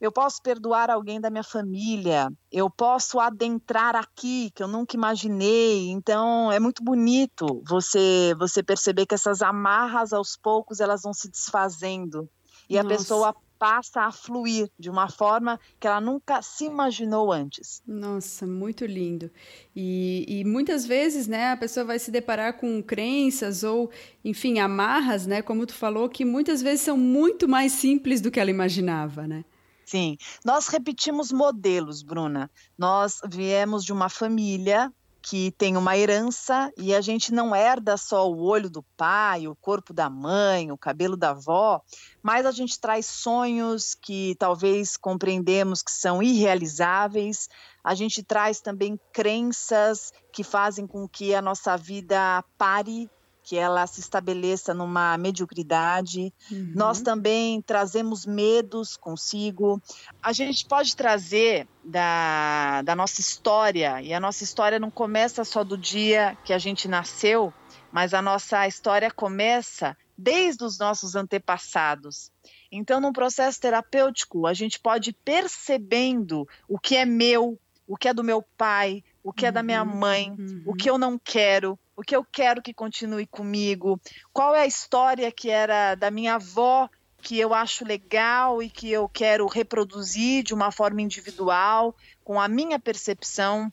Eu 0.00 0.12
posso 0.12 0.40
perdoar 0.40 0.90
alguém 0.90 1.20
da 1.20 1.28
minha 1.28 1.42
família, 1.42 2.28
eu 2.52 2.70
posso 2.70 3.18
adentrar 3.18 3.96
aqui 3.96 4.48
que 4.54 4.62
eu 4.62 4.68
nunca 4.68 4.94
imaginei. 4.94 5.90
Então 5.90 6.52
é 6.52 6.60
muito 6.60 6.84
bonito 6.84 7.60
você 7.68 8.32
você 8.38 8.62
perceber 8.62 9.06
que 9.06 9.14
essas 9.16 9.42
amarras 9.42 10.12
aos 10.12 10.36
poucos 10.36 10.78
elas 10.78 11.02
vão 11.02 11.12
se 11.12 11.28
desfazendo 11.28 12.30
e 12.68 12.76
Nossa. 12.76 12.86
a 12.86 12.96
pessoa 12.96 13.36
passa 13.58 14.02
a 14.02 14.12
fluir 14.12 14.70
de 14.78 14.88
uma 14.88 15.08
forma 15.08 15.58
que 15.80 15.86
ela 15.86 16.00
nunca 16.00 16.40
se 16.40 16.64
imaginou 16.64 17.32
antes. 17.32 17.82
Nossa, 17.86 18.46
muito 18.46 18.86
lindo. 18.86 19.30
E, 19.74 20.24
e, 20.28 20.44
muitas 20.44 20.86
vezes, 20.86 21.26
né, 21.26 21.50
a 21.50 21.56
pessoa 21.56 21.84
vai 21.84 21.98
se 21.98 22.10
deparar 22.10 22.54
com 22.54 22.80
crenças 22.82 23.64
ou, 23.64 23.90
enfim, 24.24 24.60
amarras, 24.60 25.26
né, 25.26 25.42
como 25.42 25.66
tu 25.66 25.74
falou, 25.74 26.08
que 26.08 26.24
muitas 26.24 26.62
vezes 26.62 26.82
são 26.82 26.96
muito 26.96 27.48
mais 27.48 27.72
simples 27.72 28.20
do 28.20 28.30
que 28.30 28.38
ela 28.38 28.50
imaginava, 28.50 29.26
né? 29.26 29.44
Sim, 29.84 30.18
nós 30.44 30.68
repetimos 30.68 31.32
modelos, 31.32 32.02
Bruna. 32.02 32.50
Nós 32.76 33.20
viemos 33.26 33.84
de 33.84 33.92
uma 33.92 34.10
família 34.10 34.92
que 35.28 35.50
tem 35.58 35.76
uma 35.76 35.94
herança 35.94 36.72
e 36.74 36.94
a 36.94 37.02
gente 37.02 37.34
não 37.34 37.54
herda 37.54 37.98
só 37.98 38.26
o 38.30 38.40
olho 38.40 38.70
do 38.70 38.82
pai, 38.96 39.46
o 39.46 39.54
corpo 39.54 39.92
da 39.92 40.08
mãe, 40.08 40.72
o 40.72 40.78
cabelo 40.78 41.18
da 41.18 41.30
avó, 41.30 41.82
mas 42.22 42.46
a 42.46 42.50
gente 42.50 42.80
traz 42.80 43.04
sonhos 43.04 43.94
que 43.94 44.34
talvez 44.38 44.96
compreendemos 44.96 45.82
que 45.82 45.90
são 45.90 46.22
irrealizáveis, 46.22 47.46
a 47.84 47.94
gente 47.94 48.22
traz 48.22 48.62
também 48.62 48.98
crenças 49.12 50.14
que 50.32 50.42
fazem 50.42 50.86
com 50.86 51.06
que 51.06 51.34
a 51.34 51.42
nossa 51.42 51.76
vida 51.76 52.42
pare 52.56 53.10
que 53.48 53.56
ela 53.56 53.86
se 53.86 53.98
estabeleça 53.98 54.74
numa 54.74 55.16
mediocridade. 55.16 56.34
Uhum. 56.52 56.72
Nós 56.74 57.00
também 57.00 57.62
trazemos 57.62 58.26
medos 58.26 58.94
consigo. 58.94 59.80
A 60.22 60.34
gente 60.34 60.66
pode 60.66 60.94
trazer 60.94 61.66
da, 61.82 62.82
da 62.82 62.94
nossa 62.94 63.22
história, 63.22 64.02
e 64.02 64.12
a 64.12 64.20
nossa 64.20 64.44
história 64.44 64.78
não 64.78 64.90
começa 64.90 65.44
só 65.44 65.64
do 65.64 65.78
dia 65.78 66.36
que 66.44 66.52
a 66.52 66.58
gente 66.58 66.86
nasceu, 66.86 67.50
mas 67.90 68.12
a 68.12 68.20
nossa 68.20 68.68
história 68.68 69.10
começa 69.10 69.96
desde 70.16 70.62
os 70.62 70.78
nossos 70.78 71.14
antepassados. 71.14 72.30
Então, 72.70 73.00
num 73.00 73.14
processo 73.14 73.58
terapêutico, 73.58 74.46
a 74.46 74.52
gente 74.52 74.78
pode 74.78 75.08
ir 75.08 75.16
percebendo 75.24 76.46
o 76.68 76.78
que 76.78 76.96
é 76.96 77.06
meu, 77.06 77.58
o 77.86 77.96
que 77.96 78.08
é 78.08 78.12
do 78.12 78.22
meu 78.22 78.42
pai, 78.58 79.02
o 79.24 79.32
que 79.32 79.46
é 79.46 79.50
da 79.50 79.62
minha 79.62 79.82
uhum. 79.82 79.96
mãe, 79.96 80.30
uhum. 80.38 80.64
o 80.66 80.74
que 80.74 80.90
eu 80.90 80.98
não 80.98 81.18
quero, 81.18 81.78
o 81.98 82.02
que 82.02 82.14
eu 82.14 82.24
quero 82.24 82.62
que 82.62 82.72
continue 82.72 83.26
comigo, 83.26 84.00
qual 84.32 84.54
é 84.54 84.60
a 84.60 84.66
história 84.66 85.32
que 85.32 85.50
era 85.50 85.96
da 85.96 86.12
minha 86.12 86.36
avó 86.36 86.88
que 87.20 87.36
eu 87.36 87.52
acho 87.52 87.84
legal 87.84 88.62
e 88.62 88.70
que 88.70 88.88
eu 88.88 89.08
quero 89.08 89.48
reproduzir 89.48 90.44
de 90.44 90.54
uma 90.54 90.70
forma 90.70 91.02
individual, 91.02 91.96
com 92.22 92.40
a 92.40 92.46
minha 92.46 92.78
percepção. 92.78 93.72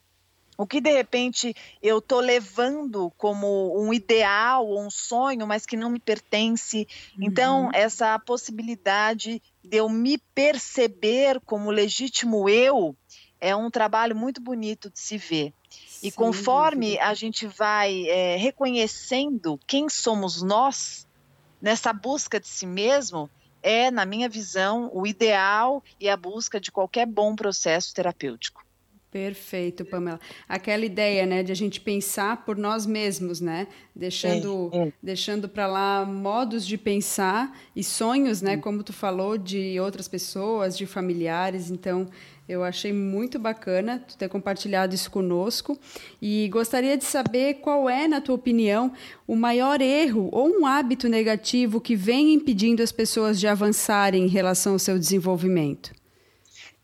O 0.58 0.66
que 0.66 0.80
de 0.80 0.90
repente 0.90 1.54
eu 1.80 1.98
estou 1.98 2.18
levando 2.18 3.12
como 3.16 3.80
um 3.80 3.94
ideal 3.94 4.66
ou 4.66 4.84
um 4.84 4.90
sonho, 4.90 5.46
mas 5.46 5.64
que 5.64 5.76
não 5.76 5.88
me 5.88 6.00
pertence. 6.00 6.88
Então, 7.20 7.66
uhum. 7.66 7.70
essa 7.74 8.18
possibilidade 8.18 9.40
de 9.62 9.76
eu 9.76 9.88
me 9.88 10.18
perceber 10.34 11.40
como 11.44 11.70
legítimo 11.70 12.48
eu 12.48 12.96
é 13.40 13.54
um 13.54 13.70
trabalho 13.70 14.14
muito 14.14 14.40
bonito 14.40 14.90
de 14.90 14.98
se 14.98 15.18
ver. 15.18 15.52
E 16.02 16.10
conforme 16.10 16.98
a 16.98 17.14
gente 17.14 17.46
vai 17.46 18.08
é, 18.08 18.36
reconhecendo 18.36 19.58
quem 19.66 19.88
somos 19.88 20.42
nós, 20.42 21.06
nessa 21.60 21.92
busca 21.92 22.38
de 22.38 22.48
si 22.48 22.66
mesmo, 22.66 23.28
é, 23.62 23.90
na 23.90 24.06
minha 24.06 24.28
visão, 24.28 24.90
o 24.92 25.06
ideal 25.06 25.82
e 25.98 26.08
a 26.08 26.16
busca 26.16 26.60
de 26.60 26.70
qualquer 26.70 27.06
bom 27.06 27.34
processo 27.34 27.92
terapêutico. 27.94 28.64
Perfeito, 29.10 29.82
Pamela. 29.84 30.20
Aquela 30.46 30.84
ideia, 30.84 31.24
né, 31.24 31.42
de 31.42 31.50
a 31.50 31.54
gente 31.54 31.80
pensar 31.80 32.44
por 32.44 32.54
nós 32.56 32.84
mesmos, 32.84 33.40
né, 33.40 33.66
deixando, 33.94 34.68
é, 34.74 34.88
é. 34.88 34.92
deixando 35.02 35.48
para 35.48 35.66
lá 35.66 36.04
modos 36.04 36.66
de 36.66 36.76
pensar 36.76 37.58
e 37.74 37.82
sonhos, 37.82 38.42
né, 38.42 38.58
como 38.58 38.82
tu 38.82 38.92
falou, 38.92 39.38
de 39.38 39.80
outras 39.80 40.06
pessoas, 40.06 40.76
de 40.76 40.84
familiares. 40.84 41.70
Então, 41.70 42.08
eu 42.48 42.62
achei 42.62 42.92
muito 42.92 43.38
bacana 43.38 43.98
tu 44.06 44.16
ter 44.16 44.28
compartilhado 44.28 44.94
isso 44.94 45.10
conosco 45.10 45.76
e 46.22 46.48
gostaria 46.48 46.96
de 46.96 47.04
saber 47.04 47.54
qual 47.54 47.88
é, 47.90 48.06
na 48.06 48.20
tua 48.20 48.36
opinião, 48.36 48.92
o 49.26 49.34
maior 49.34 49.80
erro 49.80 50.28
ou 50.30 50.48
um 50.48 50.64
hábito 50.64 51.08
negativo 51.08 51.80
que 51.80 51.96
vem 51.96 52.34
impedindo 52.34 52.82
as 52.82 52.92
pessoas 52.92 53.40
de 53.40 53.48
avançarem 53.48 54.24
em 54.24 54.28
relação 54.28 54.74
ao 54.74 54.78
seu 54.78 54.96
desenvolvimento. 54.96 55.92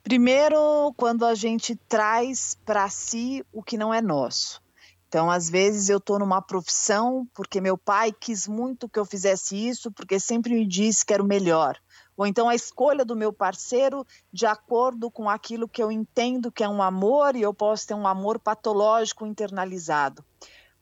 Primeiro, 0.03 0.93
quando 0.97 1.25
a 1.25 1.35
gente 1.35 1.77
traz 1.89 2.57
para 2.65 2.89
si 2.89 3.45
o 3.53 3.63
que 3.63 3.79
não 3.79 3.95
é 3.95 4.03
nosso. 4.03 4.61
Então, 5.07 5.31
às 5.31 5.49
vezes 5.49 5.89
eu 5.89 5.99
estou 5.99 6.19
numa 6.19 6.43
profissão 6.43 7.25
porque 7.33 7.61
meu 7.61 7.79
pai 7.79 8.11
quis 8.13 8.49
muito 8.49 8.89
que 8.89 8.99
eu 8.99 9.05
fizesse 9.05 9.55
isso, 9.55 9.93
porque 9.93 10.19
sempre 10.19 10.55
me 10.55 10.67
disse 10.67 11.07
que 11.07 11.15
era 11.15 11.23
o 11.23 11.27
melhor 11.27 11.79
ou 12.17 12.27
então 12.27 12.49
a 12.49 12.55
escolha 12.55 13.05
do 13.05 13.17
meu 13.17 13.33
parceiro 13.33 14.07
de 14.33 14.47
acordo 14.47 15.11
com 15.11 15.29
aquilo 15.29 15.69
que 15.69 15.83
eu 15.83 15.91
entendo 15.91 16.53
que 16.53 16.65
é 16.65 16.69
um 16.69 16.83
amor 16.83 17.37
e 17.37 17.43
eu 17.43 17.55
posso 17.55 17.87
ter 17.87 17.95
um 17.95 18.07
amor 18.07 18.39
patológico 18.39 19.27
internalizado. 19.27 20.25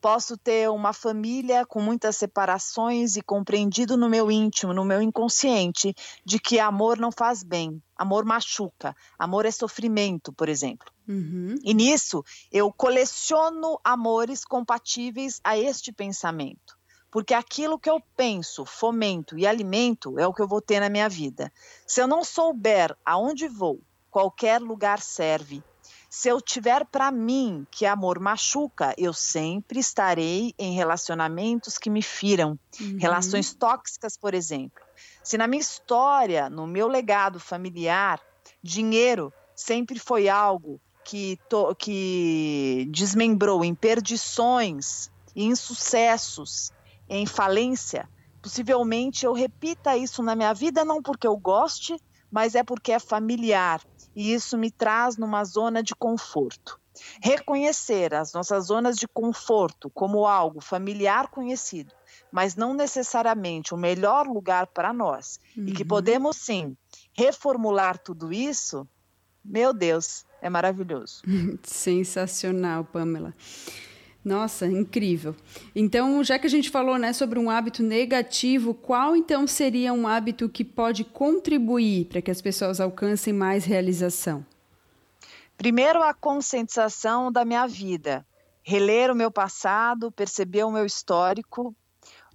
Posso 0.01 0.35
ter 0.35 0.67
uma 0.67 0.93
família 0.93 1.63
com 1.63 1.79
muitas 1.79 2.17
separações 2.17 3.15
e 3.15 3.21
compreendido 3.21 3.95
no 3.95 4.09
meu 4.09 4.31
íntimo, 4.31 4.73
no 4.73 4.83
meu 4.83 4.99
inconsciente, 4.99 5.93
de 6.25 6.39
que 6.39 6.59
amor 6.59 6.97
não 6.97 7.11
faz 7.11 7.43
bem, 7.43 7.79
amor 7.95 8.25
machuca, 8.25 8.95
amor 9.17 9.45
é 9.45 9.51
sofrimento, 9.51 10.33
por 10.33 10.49
exemplo. 10.49 10.91
Uhum. 11.07 11.55
E 11.63 11.71
nisso 11.71 12.23
eu 12.51 12.73
coleciono 12.73 13.79
amores 13.83 14.43
compatíveis 14.43 15.39
a 15.43 15.55
este 15.55 15.91
pensamento 15.91 16.80
porque 17.11 17.33
aquilo 17.33 17.77
que 17.77 17.89
eu 17.89 18.01
penso, 18.15 18.65
fomento 18.65 19.37
e 19.37 19.45
alimento 19.45 20.17
é 20.17 20.25
o 20.25 20.33
que 20.33 20.41
eu 20.41 20.47
vou 20.47 20.61
ter 20.61 20.79
na 20.79 20.89
minha 20.89 21.09
vida. 21.09 21.51
Se 21.85 22.01
eu 22.01 22.07
não 22.07 22.23
souber 22.23 22.95
aonde 23.05 23.49
vou, 23.49 23.81
qualquer 24.09 24.61
lugar 24.61 25.01
serve. 25.01 25.61
Se 26.09 26.29
eu 26.29 26.41
tiver 26.41 26.85
para 26.85 27.11
mim 27.11 27.65
que 27.69 27.85
amor 27.85 28.19
machuca, 28.19 28.93
eu 28.97 29.13
sempre 29.13 29.79
estarei 29.79 30.53
em 30.57 30.73
relacionamentos 30.73 31.77
que 31.77 31.89
me 31.89 32.01
firam, 32.01 32.59
uhum. 32.79 32.97
relações 32.97 33.53
tóxicas, 33.53 34.17
por 34.17 34.33
exemplo. 34.33 34.83
Se 35.23 35.37
na 35.37 35.47
minha 35.47 35.61
história, 35.61 36.49
no 36.49 36.65
meu 36.65 36.87
legado 36.87 37.39
familiar, 37.39 38.19
dinheiro 38.63 39.33
sempre 39.55 39.99
foi 39.99 40.27
algo 40.27 40.81
que, 41.03 41.37
to, 41.49 41.73
que 41.75 42.87
desmembrou 42.89 43.63
em 43.63 43.73
perdições, 43.73 45.09
em 45.35 45.49
insucessos, 45.49 46.71
em 47.17 47.25
falência, 47.25 48.09
possivelmente 48.41 49.25
eu 49.25 49.33
repita 49.33 49.97
isso 49.97 50.23
na 50.23 50.35
minha 50.35 50.53
vida 50.53 50.85
não 50.85 51.01
porque 51.01 51.27
eu 51.27 51.35
goste, 51.35 51.97
mas 52.31 52.55
é 52.55 52.63
porque 52.63 52.93
é 52.93 52.99
familiar 52.99 53.81
e 54.15 54.33
isso 54.33 54.57
me 54.57 54.71
traz 54.71 55.17
numa 55.17 55.43
zona 55.43 55.83
de 55.83 55.93
conforto. 55.93 56.79
Reconhecer 57.21 58.13
as 58.13 58.31
nossas 58.31 58.65
zonas 58.65 58.95
de 58.95 59.07
conforto 59.07 59.89
como 59.89 60.25
algo 60.25 60.61
familiar 60.61 61.27
conhecido, 61.27 61.93
mas 62.31 62.55
não 62.55 62.73
necessariamente 62.73 63.73
o 63.73 63.77
melhor 63.77 64.27
lugar 64.27 64.67
para 64.67 64.93
nós, 64.93 65.39
uhum. 65.57 65.67
e 65.67 65.71
que 65.73 65.83
uhum. 65.83 65.87
podemos 65.87 66.37
sim 66.37 66.77
reformular 67.13 67.97
tudo 67.97 68.31
isso, 68.31 68.87
meu 69.43 69.73
Deus, 69.73 70.25
é 70.41 70.49
maravilhoso. 70.49 71.21
Sensacional, 71.63 72.85
Pamela. 72.85 73.33
Nossa, 74.23 74.67
incrível. 74.67 75.35
Então, 75.75 76.23
já 76.23 76.37
que 76.37 76.45
a 76.45 76.49
gente 76.49 76.69
falou 76.69 76.97
né, 76.97 77.11
sobre 77.11 77.39
um 77.39 77.49
hábito 77.49 77.81
negativo, 77.81 78.73
qual 78.73 79.15
então 79.15 79.47
seria 79.47 79.91
um 79.91 80.07
hábito 80.07 80.47
que 80.47 80.63
pode 80.63 81.03
contribuir 81.03 82.05
para 82.05 82.21
que 82.21 82.29
as 82.29 82.39
pessoas 82.39 82.79
alcancem 82.79 83.33
mais 83.33 83.65
realização? 83.65 84.45
Primeiro, 85.57 86.03
a 86.03 86.13
conscientização 86.13 87.31
da 87.31 87.43
minha 87.43 87.67
vida. 87.67 88.25
Reler 88.63 89.11
o 89.11 89.15
meu 89.15 89.31
passado, 89.31 90.11
perceber 90.11 90.63
o 90.63 90.71
meu 90.71 90.85
histórico, 90.85 91.75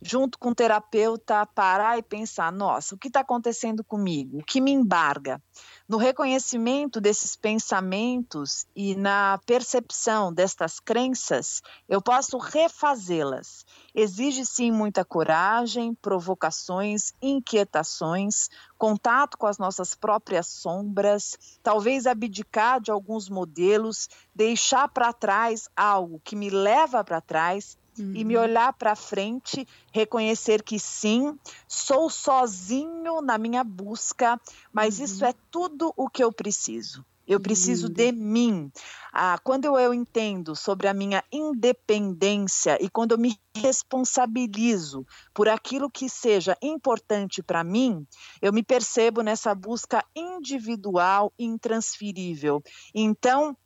junto 0.01 0.39
com 0.39 0.51
o 0.51 0.55
terapeuta, 0.55 1.47
parar 1.47 1.99
e 1.99 2.03
pensar: 2.03 2.53
nossa, 2.53 2.95
o 2.95 2.99
que 2.99 3.09
está 3.09 3.21
acontecendo 3.21 3.83
comigo? 3.85 4.39
O 4.39 4.45
que 4.45 4.61
me 4.61 4.71
embarga? 4.71 5.43
No 5.89 5.97
reconhecimento 5.97 7.01
desses 7.01 7.37
pensamentos 7.37 8.67
e 8.75 8.95
na 8.95 9.39
percepção 9.47 10.33
destas 10.33 10.81
crenças, 10.81 11.63
eu 11.89 12.03
posso 12.03 12.39
refazê-las. 12.39 13.65
Exige 13.95 14.45
sim 14.45 14.71
muita 14.71 15.05
coragem, 15.05 15.95
provocações, 15.95 17.13
inquietações, 17.23 18.49
contato 18.77 19.39
com 19.39 19.47
as 19.47 19.59
nossas 19.59 19.95
próprias 19.95 20.49
sombras, 20.49 21.39
talvez 21.63 22.07
abdicar 22.07 22.81
de 22.81 22.91
alguns 22.91 23.29
modelos, 23.29 24.09
deixar 24.35 24.89
para 24.89 25.13
trás 25.13 25.69
algo 25.75 26.21
que 26.25 26.37
me 26.37 26.51
leva 26.51 27.05
para 27.05 27.21
trás 27.21 27.77
Uhum. 27.99 28.13
e 28.15 28.25
me 28.25 28.37
uhum. 28.37 28.43
olhar 28.43 28.73
para 28.73 28.95
frente, 28.95 29.67
reconhecer 29.93 30.63
que 30.63 30.79
sim, 30.79 31.39
sou 31.67 32.11
sozinho 32.11 33.21
na 33.21 33.39
minha 33.39 33.65
busca, 33.65 34.41
mas 34.73 34.99
uhum. 34.99 35.05
isso 35.05 35.25
é 35.25 35.35
tudo 35.51 35.93
o 35.97 36.09
que 36.09 36.23
eu 36.23 36.33
preciso. 36.33 37.05
Eu 37.27 37.41
preciso 37.41 37.89
de 37.89 38.13
mim. 38.13 38.71
Ah, 39.13 39.37
quando 39.43 39.65
eu, 39.65 39.77
eu 39.77 39.93
entendo 39.93 40.55
sobre 40.55 40.87
a 40.87 40.95
minha 40.95 41.25
independência 41.33 42.79
e 42.81 42.89
quando 42.89 43.13
eu 43.13 43.19
me 43.19 43.37
responsabilizo 43.57 45.05
por 45.35 45.49
aquilo 45.49 45.91
que 45.91 46.09
seja 46.09 46.57
importante 46.63 47.43
para 47.43 47.65
mim, 47.65 48.07
eu 48.41 48.53
me 48.53 48.63
percebo 48.63 49.23
nessa 49.23 49.53
busca 49.57 50.05
individual 50.15 51.33
e 51.37 51.45
intransferível. 51.45 52.63
Então, 52.95 53.57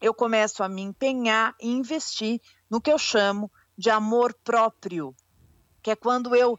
eu 0.00 0.14
começo 0.14 0.62
a 0.62 0.68
me 0.68 0.80
empenhar 0.80 1.54
e 1.60 1.70
investir 1.70 2.40
no 2.70 2.80
que 2.80 2.90
eu 2.90 2.98
chamo 2.98 3.52
de 3.82 3.90
amor 3.90 4.32
próprio, 4.44 5.12
que 5.82 5.90
é 5.90 5.96
quando 5.96 6.36
eu 6.36 6.56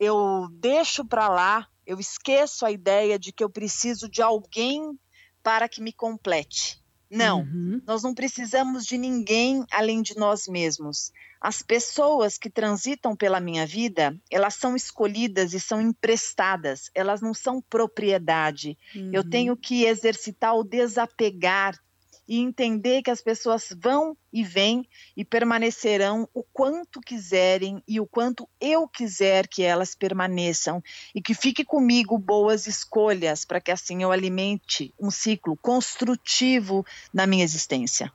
eu 0.00 0.48
deixo 0.50 1.04
para 1.04 1.28
lá, 1.28 1.68
eu 1.86 2.00
esqueço 2.00 2.66
a 2.66 2.72
ideia 2.72 3.16
de 3.16 3.32
que 3.32 3.44
eu 3.44 3.48
preciso 3.48 4.08
de 4.08 4.20
alguém 4.20 4.98
para 5.40 5.68
que 5.68 5.80
me 5.80 5.92
complete. 5.92 6.82
Não, 7.08 7.42
uhum. 7.42 7.80
nós 7.86 8.02
não 8.02 8.12
precisamos 8.12 8.84
de 8.84 8.98
ninguém 8.98 9.64
além 9.70 10.02
de 10.02 10.16
nós 10.16 10.48
mesmos. 10.48 11.12
As 11.40 11.62
pessoas 11.62 12.36
que 12.36 12.50
transitam 12.50 13.14
pela 13.14 13.38
minha 13.38 13.64
vida, 13.64 14.18
elas 14.28 14.54
são 14.54 14.74
escolhidas 14.74 15.54
e 15.54 15.60
são 15.60 15.80
emprestadas, 15.80 16.90
elas 16.92 17.20
não 17.20 17.32
são 17.32 17.62
propriedade. 17.62 18.76
Uhum. 18.96 19.10
Eu 19.12 19.22
tenho 19.22 19.56
que 19.56 19.84
exercitar 19.84 20.56
o 20.56 20.64
desapegar 20.64 21.78
e 22.26 22.40
entender 22.40 23.02
que 23.02 23.10
as 23.10 23.20
pessoas 23.20 23.68
vão 23.78 24.16
e 24.32 24.42
vêm 24.42 24.88
e 25.16 25.24
permanecerão 25.24 26.28
o 26.32 26.42
quanto 26.42 27.00
quiserem 27.00 27.82
e 27.86 28.00
o 28.00 28.06
quanto 28.06 28.48
eu 28.60 28.88
quiser 28.88 29.46
que 29.46 29.62
elas 29.62 29.94
permaneçam 29.94 30.82
e 31.14 31.20
que 31.20 31.34
fique 31.34 31.64
comigo 31.64 32.18
boas 32.18 32.66
escolhas 32.66 33.44
para 33.44 33.60
que 33.60 33.70
assim 33.70 34.02
eu 34.02 34.10
alimente 34.10 34.92
um 34.98 35.10
ciclo 35.10 35.56
construtivo 35.56 36.84
na 37.12 37.26
minha 37.26 37.44
existência. 37.44 38.12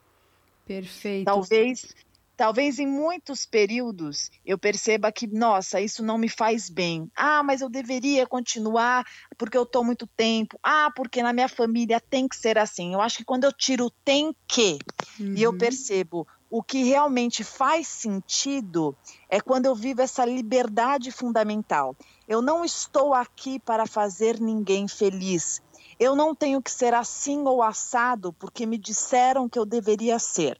Perfeito. 0.65 1.25
Talvez 1.25 1.95
Talvez 2.39 2.79
em 2.79 2.87
muitos 2.87 3.45
períodos 3.45 4.31
eu 4.45 4.57
perceba 4.57 5.11
que, 5.11 5.27
nossa, 5.27 5.81
isso 5.81 6.01
não 6.01 6.17
me 6.17 6.29
faz 6.29 6.69
bem. 6.69 7.11
Ah, 7.13 7.43
mas 7.43 7.59
eu 7.59 7.67
deveria 7.67 8.25
continuar 8.25 9.05
porque 9.37 9.57
eu 9.57 9.63
estou 9.63 9.83
muito 9.83 10.07
tempo. 10.07 10.57
Ah, 10.63 10.89
porque 10.95 11.21
na 11.21 11.33
minha 11.33 11.49
família 11.49 11.99
tem 11.99 12.29
que 12.29 12.37
ser 12.37 12.57
assim. 12.57 12.93
Eu 12.93 13.01
acho 13.01 13.17
que 13.17 13.25
quando 13.25 13.43
eu 13.43 13.51
tiro 13.51 13.91
tem 14.05 14.33
que 14.47 14.79
uhum. 15.19 15.33
e 15.35 15.43
eu 15.43 15.51
uhum. 15.51 15.57
percebo 15.57 16.25
o 16.49 16.63
que 16.63 16.81
realmente 16.81 17.43
faz 17.43 17.89
sentido 17.89 18.95
é 19.27 19.41
quando 19.41 19.65
eu 19.65 19.75
vivo 19.75 20.01
essa 20.01 20.23
liberdade 20.23 21.11
fundamental. 21.11 21.93
Eu 22.25 22.41
não 22.41 22.63
estou 22.63 23.13
aqui 23.13 23.59
para 23.59 23.85
fazer 23.85 24.39
ninguém 24.39 24.87
feliz. 24.87 25.61
Eu 25.99 26.15
não 26.15 26.33
tenho 26.33 26.61
que 26.61 26.71
ser 26.71 26.93
assim 26.93 27.41
ou 27.45 27.61
assado 27.61 28.31
porque 28.31 28.65
me 28.65 28.77
disseram 28.77 29.49
que 29.49 29.59
eu 29.59 29.65
deveria 29.65 30.17
ser 30.17 30.57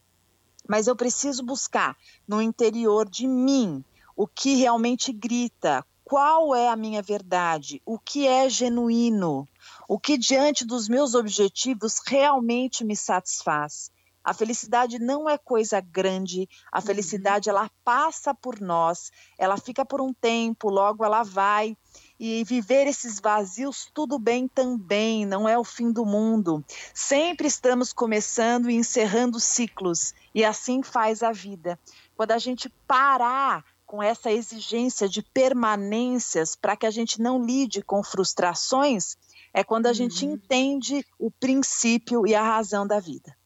mas 0.70 0.86
eu 0.86 0.96
preciso 0.96 1.44
buscar 1.44 1.98
no 2.28 2.40
interior 2.40 3.10
de 3.10 3.28
mim 3.28 3.84
o 4.16 4.28
que 4.28 4.54
realmente 4.54 5.12
grita, 5.12 5.84
qual 6.04 6.54
é 6.54 6.70
a 6.70 6.76
minha 6.76 7.02
verdade, 7.02 7.82
o 7.84 7.98
que 7.98 8.28
é 8.28 8.48
genuíno, 8.48 9.48
o 9.88 10.00
que 10.00 10.16
diante 10.16 10.64
dos 10.64 10.88
meus 10.88 11.16
objetivos 11.16 11.96
realmente 12.06 12.86
me 12.86 12.96
satisfaz. 12.96 13.90
A 14.24 14.32
felicidade 14.32 15.00
não 15.00 15.28
é 15.28 15.40
coisa 15.40 15.82
grande, 15.82 16.48
a 16.72 16.78
uhum. 16.78 16.86
felicidade 16.86 17.50
ela 17.50 17.72
passa 17.84 18.36
por 18.36 18.60
nós, 18.60 19.10
ela 19.40 19.58
fica 19.58 19.84
por 19.84 20.02
um 20.02 20.14
tempo, 20.14 20.70
logo 20.70 21.04
ela 21.04 21.24
vai 21.24 21.76
e 22.20 22.44
viver 22.44 22.86
esses 22.86 23.20
vazios, 23.20 23.90
tudo 23.94 24.20
bem 24.20 24.48
também, 24.48 25.26
não 25.26 25.48
é 25.48 25.58
o 25.58 25.64
fim 25.64 25.92
do 25.92 26.06
mundo. 26.06 26.64
Sempre 26.94 27.48
estamos 27.48 27.94
começando 27.94 28.70
e 28.70 28.76
encerrando 28.76 29.40
ciclos, 29.40 30.14
e 30.36 30.44
assim 30.44 30.84
faz 30.84 31.24
a 31.24 31.32
vida. 31.32 31.80
Quando 32.16 32.32
a 32.32 32.38
gente 32.38 32.68
parar 32.86 33.64
com 33.86 34.04
essa 34.04 34.30
exigência 34.32 35.08
de 35.08 35.24
permanências 35.24 36.56
para 36.56 36.76
que 36.76 36.86
a 36.86 36.92
gente 36.92 37.22
não 37.22 37.44
lide 37.44 37.82
com 37.82 38.04
frustrações, 38.04 39.18
é 39.54 39.64
quando 39.64 39.88
a 39.88 39.90
uhum. 39.90 39.96
gente 39.96 40.26
entende 40.26 41.06
o 41.18 41.32
princípio 41.32 42.28
e 42.28 42.36
a 42.36 42.44
razão 42.44 42.86
da 42.86 43.00
vida. 43.00 43.39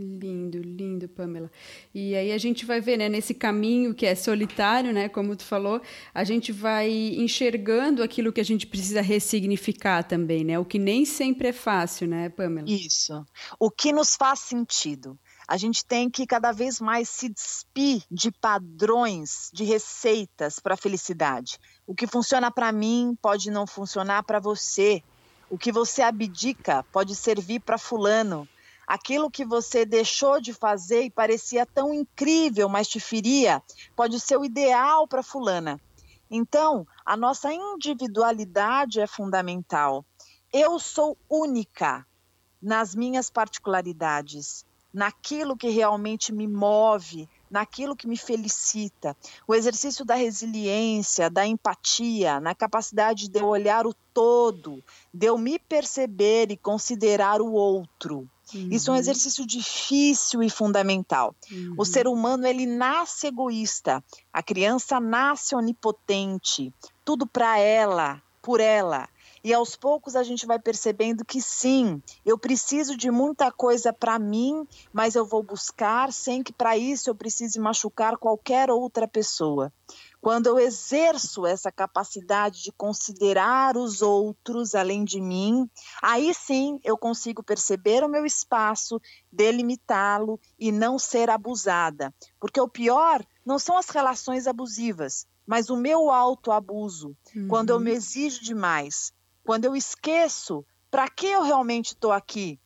Lindo, 0.00 0.58
lindo, 0.58 1.06
Pamela. 1.08 1.50
E 1.94 2.14
aí 2.14 2.32
a 2.32 2.38
gente 2.38 2.64
vai 2.64 2.80
ver, 2.80 2.96
né, 2.96 3.08
nesse 3.08 3.34
caminho 3.34 3.94
que 3.94 4.06
é 4.06 4.14
solitário, 4.14 4.92
né, 4.92 5.08
como 5.10 5.36
tu 5.36 5.44
falou, 5.44 5.82
a 6.14 6.24
gente 6.24 6.52
vai 6.52 6.90
enxergando 6.90 8.02
aquilo 8.02 8.32
que 8.32 8.40
a 8.40 8.44
gente 8.44 8.66
precisa 8.66 9.02
ressignificar 9.02 10.02
também, 10.02 10.42
né? 10.42 10.58
O 10.58 10.64
que 10.64 10.78
nem 10.78 11.04
sempre 11.04 11.48
é 11.48 11.52
fácil, 11.52 12.08
né, 12.08 12.30
Pamela? 12.30 12.68
Isso. 12.68 13.24
O 13.58 13.70
que 13.70 13.92
nos 13.92 14.16
faz 14.16 14.40
sentido. 14.40 15.18
A 15.46 15.56
gente 15.56 15.84
tem 15.84 16.08
que 16.08 16.26
cada 16.26 16.52
vez 16.52 16.80
mais 16.80 17.08
se 17.08 17.28
despir 17.28 18.02
de 18.10 18.30
padrões, 18.30 19.50
de 19.52 19.64
receitas 19.64 20.60
para 20.60 20.74
a 20.74 20.78
felicidade. 20.78 21.58
O 21.86 21.94
que 21.94 22.06
funciona 22.06 22.50
para 22.50 22.72
mim 22.72 23.18
pode 23.20 23.50
não 23.50 23.66
funcionar 23.66 24.22
para 24.22 24.38
você. 24.38 25.02
O 25.50 25.58
que 25.58 25.72
você 25.72 26.02
abdica 26.02 26.84
pode 26.92 27.16
servir 27.16 27.60
para 27.60 27.76
fulano 27.76 28.48
aquilo 28.90 29.30
que 29.30 29.44
você 29.44 29.86
deixou 29.86 30.40
de 30.40 30.52
fazer 30.52 31.02
e 31.04 31.10
parecia 31.12 31.64
tão 31.64 31.94
incrível, 31.94 32.68
mas 32.68 32.88
te 32.88 32.98
feria, 32.98 33.62
pode 33.94 34.18
ser 34.18 34.36
o 34.36 34.44
ideal 34.44 35.06
para 35.06 35.22
fulana. 35.22 35.80
Então, 36.28 36.84
a 37.06 37.16
nossa 37.16 37.52
individualidade 37.52 39.00
é 39.00 39.06
fundamental. 39.06 40.04
Eu 40.52 40.76
sou 40.80 41.16
única 41.30 42.04
nas 42.60 42.92
minhas 42.92 43.30
particularidades, 43.30 44.64
naquilo 44.92 45.56
que 45.56 45.68
realmente 45.68 46.32
me 46.32 46.48
move, 46.48 47.28
naquilo 47.48 47.94
que 47.94 48.08
me 48.08 48.16
felicita. 48.16 49.16
O 49.46 49.54
exercício 49.54 50.04
da 50.04 50.16
resiliência, 50.16 51.30
da 51.30 51.46
empatia, 51.46 52.40
na 52.40 52.56
capacidade 52.56 53.28
de 53.28 53.38
eu 53.38 53.46
olhar 53.46 53.86
o 53.86 53.94
todo, 54.12 54.82
de 55.14 55.26
eu 55.26 55.38
me 55.38 55.60
perceber 55.60 56.50
e 56.50 56.56
considerar 56.56 57.40
o 57.40 57.52
outro. 57.52 58.28
Uhum. 58.54 58.68
Isso 58.70 58.90
é 58.90 58.92
um 58.92 58.94
uhum. 58.94 59.00
exercício 59.00 59.46
difícil 59.46 60.42
e 60.42 60.50
fundamental. 60.50 61.34
Uhum. 61.50 61.74
O 61.78 61.84
ser 61.84 62.06
humano 62.06 62.46
ele 62.46 62.66
nasce 62.66 63.26
egoísta, 63.26 64.02
a 64.32 64.42
criança 64.42 65.00
nasce 65.00 65.54
onipotente, 65.54 66.72
tudo 67.04 67.26
para 67.26 67.58
ela, 67.58 68.22
por 68.42 68.60
ela. 68.60 69.08
E 69.42 69.54
aos 69.54 69.74
poucos 69.74 70.16
a 70.16 70.22
gente 70.22 70.44
vai 70.44 70.58
percebendo 70.58 71.24
que 71.24 71.40
sim, 71.40 72.02
eu 72.26 72.36
preciso 72.38 72.96
de 72.96 73.10
muita 73.10 73.50
coisa 73.50 73.92
para 73.92 74.18
mim, 74.18 74.66
mas 74.92 75.14
eu 75.14 75.24
vou 75.24 75.42
buscar 75.42 76.12
sem 76.12 76.42
que 76.42 76.52
para 76.52 76.76
isso 76.76 77.08
eu 77.08 77.14
precise 77.14 77.58
machucar 77.58 78.18
qualquer 78.18 78.70
outra 78.70 79.08
pessoa. 79.08 79.72
Quando 80.20 80.46
eu 80.46 80.58
exerço 80.58 81.46
essa 81.46 81.72
capacidade 81.72 82.62
de 82.62 82.72
considerar 82.72 83.76
os 83.76 84.02
outros 84.02 84.74
além 84.74 85.02
de 85.02 85.20
mim, 85.20 85.68
aí 86.02 86.34
sim 86.34 86.78
eu 86.84 86.98
consigo 86.98 87.42
perceber 87.42 88.04
o 88.04 88.08
meu 88.08 88.26
espaço, 88.26 89.00
delimitá-lo 89.32 90.38
e 90.58 90.70
não 90.70 90.98
ser 90.98 91.30
abusada. 91.30 92.14
Porque 92.38 92.60
o 92.60 92.68
pior 92.68 93.24
não 93.44 93.58
são 93.58 93.78
as 93.78 93.88
relações 93.88 94.46
abusivas, 94.46 95.26
mas 95.46 95.70
o 95.70 95.76
meu 95.76 96.10
autoabuso, 96.10 97.16
uhum. 97.34 97.48
quando 97.48 97.70
eu 97.70 97.80
me 97.80 97.90
uhum. 97.90 97.96
exijo 97.96 98.42
demais, 98.42 99.12
quando 99.42 99.64
eu 99.64 99.74
esqueço 99.74 100.64
para 100.90 101.08
que 101.08 101.26
eu 101.26 101.42
realmente 101.42 101.94
estou 101.94 102.12
aqui, 102.12 102.60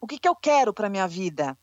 o 0.00 0.06
que, 0.06 0.18
que 0.18 0.28
eu 0.28 0.34
quero 0.34 0.74
para 0.74 0.90
minha 0.90 1.06
vida, 1.06 1.56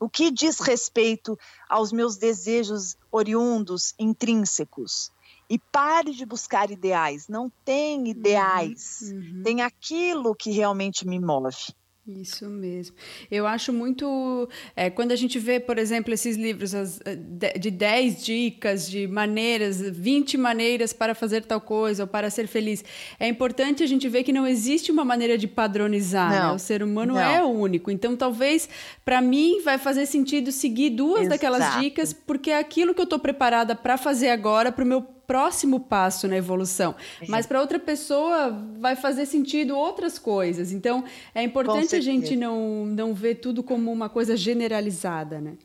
o 0.00 0.08
que 0.08 0.30
diz 0.30 0.58
respeito 0.58 1.38
aos 1.68 1.92
meus 1.92 2.16
desejos 2.16 2.96
oriundos, 3.12 3.94
intrínsecos. 3.98 5.12
E 5.48 5.58
pare 5.58 6.12
de 6.12 6.24
buscar 6.24 6.70
ideais. 6.70 7.28
Não 7.28 7.52
tem 7.64 8.08
ideais. 8.08 9.00
Uhum, 9.02 9.18
uhum. 9.18 9.42
Tem 9.42 9.62
aquilo 9.62 10.34
que 10.34 10.50
realmente 10.50 11.06
me 11.06 11.20
move. 11.20 11.74
Isso 12.18 12.46
mesmo. 12.48 12.96
Eu 13.30 13.46
acho 13.46 13.72
muito. 13.72 14.48
É, 14.74 14.90
quando 14.90 15.12
a 15.12 15.16
gente 15.16 15.38
vê, 15.38 15.60
por 15.60 15.78
exemplo, 15.78 16.12
esses 16.12 16.36
livros 16.36 16.74
as, 16.74 17.00
eh, 17.04 17.16
de 17.58 17.70
10 17.70 18.24
dicas, 18.24 18.90
de 18.90 19.06
maneiras, 19.06 19.80
20 19.80 20.36
maneiras 20.36 20.92
para 20.92 21.14
fazer 21.14 21.44
tal 21.44 21.60
coisa 21.60 22.04
ou 22.04 22.06
para 22.06 22.30
ser 22.30 22.46
feliz, 22.46 22.84
é 23.18 23.28
importante 23.28 23.82
a 23.82 23.86
gente 23.86 24.08
ver 24.08 24.24
que 24.24 24.32
não 24.32 24.46
existe 24.46 24.90
uma 24.90 25.04
maneira 25.04 25.38
de 25.38 25.46
padronizar. 25.46 26.30
Né? 26.30 26.52
O 26.52 26.58
ser 26.58 26.82
humano 26.82 27.14
não. 27.14 27.20
é 27.20 27.42
único. 27.42 27.90
Então, 27.90 28.16
talvez, 28.16 28.68
para 29.04 29.20
mim, 29.20 29.60
vai 29.62 29.78
fazer 29.78 30.06
sentido 30.06 30.50
seguir 30.50 30.90
duas 30.90 31.22
Exato. 31.22 31.30
daquelas 31.30 31.80
dicas, 31.80 32.12
porque 32.12 32.50
é 32.50 32.58
aquilo 32.58 32.94
que 32.94 33.00
eu 33.00 33.04
estou 33.04 33.18
preparada 33.18 33.74
para 33.74 33.96
fazer 33.96 34.30
agora, 34.30 34.72
para 34.72 34.84
o 34.84 34.86
meu 34.86 35.19
próximo 35.30 35.78
passo 35.78 36.26
na 36.26 36.36
evolução. 36.36 36.96
Mas 37.28 37.46
para 37.46 37.60
outra 37.60 37.78
pessoa 37.78 38.50
vai 38.80 38.96
fazer 38.96 39.26
sentido 39.26 39.76
outras 39.76 40.18
coisas. 40.18 40.72
Então 40.72 41.04
é 41.32 41.40
importante 41.40 41.94
a 41.94 42.00
gente 42.00 42.34
não, 42.34 42.84
não 42.84 43.14
ver 43.14 43.36
tudo 43.36 43.62
como 43.62 43.92
uma 43.92 44.08
coisa 44.08 44.36
generalizada, 44.36 45.40
né? 45.40 45.56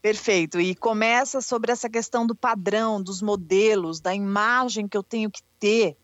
Perfeito. 0.00 0.60
E 0.60 0.74
começa 0.74 1.40
sobre 1.40 1.70
essa 1.70 1.88
questão 1.88 2.26
do 2.26 2.34
padrão, 2.34 3.00
dos 3.00 3.22
modelos, 3.22 4.00
da 4.00 4.12
imagem 4.12 4.88
que 4.88 4.96
eu 4.96 5.04
tenho 5.04 5.30
que 5.30 5.42
ter, 5.60 5.96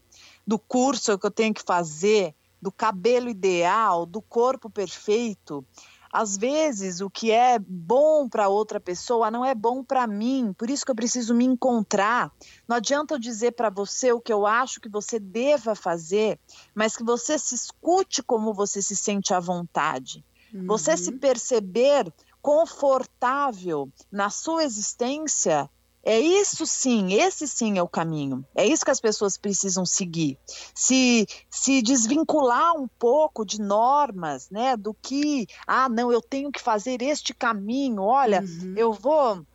do 0.46 0.56
curso 0.56 1.18
que 1.18 1.26
eu 1.26 1.30
tenho 1.32 1.52
que 1.52 1.62
fazer, 1.66 2.32
do 2.62 2.70
cabelo 2.70 3.28
ideal, 3.28 4.06
do 4.06 4.22
corpo 4.22 4.70
perfeito 4.70 5.66
às 6.12 6.36
vezes 6.36 7.00
o 7.00 7.10
que 7.10 7.30
é 7.30 7.58
bom 7.58 8.28
para 8.28 8.48
outra 8.48 8.80
pessoa 8.80 9.30
não 9.30 9.44
é 9.44 9.54
bom 9.54 9.84
para 9.84 10.06
mim, 10.06 10.54
por 10.56 10.70
isso 10.70 10.84
que 10.84 10.90
eu 10.90 10.96
preciso 10.96 11.34
me 11.34 11.44
encontrar. 11.44 12.32
Não 12.66 12.76
adianta 12.76 13.14
eu 13.14 13.18
dizer 13.18 13.52
para 13.52 13.70
você 13.70 14.12
o 14.12 14.20
que 14.20 14.32
eu 14.32 14.46
acho 14.46 14.80
que 14.80 14.88
você 14.88 15.18
deva 15.18 15.74
fazer, 15.74 16.38
mas 16.74 16.96
que 16.96 17.04
você 17.04 17.38
se 17.38 17.54
escute 17.54 18.22
como 18.22 18.54
você 18.54 18.80
se 18.80 18.96
sente 18.96 19.34
à 19.34 19.40
vontade. 19.40 20.24
Uhum. 20.52 20.66
Você 20.66 20.96
se 20.96 21.10
uhum. 21.10 21.18
perceber 21.18 22.12
confortável 22.40 23.90
na 24.10 24.30
sua 24.30 24.64
existência 24.64 25.68
é 26.08 26.18
isso 26.18 26.64
sim, 26.64 27.12
esse 27.12 27.46
sim 27.46 27.76
é 27.76 27.82
o 27.82 27.86
caminho. 27.86 28.42
É 28.54 28.66
isso 28.66 28.82
que 28.82 28.90
as 28.90 28.98
pessoas 28.98 29.36
precisam 29.36 29.84
seguir. 29.84 30.38
Se, 30.74 31.26
se 31.50 31.82
desvincular 31.82 32.74
um 32.74 32.88
pouco 32.88 33.44
de 33.44 33.60
normas, 33.60 34.48
né? 34.48 34.74
Do 34.74 34.94
que, 34.94 35.46
ah, 35.66 35.86
não, 35.86 36.10
eu 36.10 36.22
tenho 36.22 36.50
que 36.50 36.62
fazer 36.62 37.02
este 37.02 37.34
caminho. 37.34 38.04
Olha, 38.04 38.40
uhum. 38.40 38.72
eu 38.74 38.90
vou, 38.90 39.46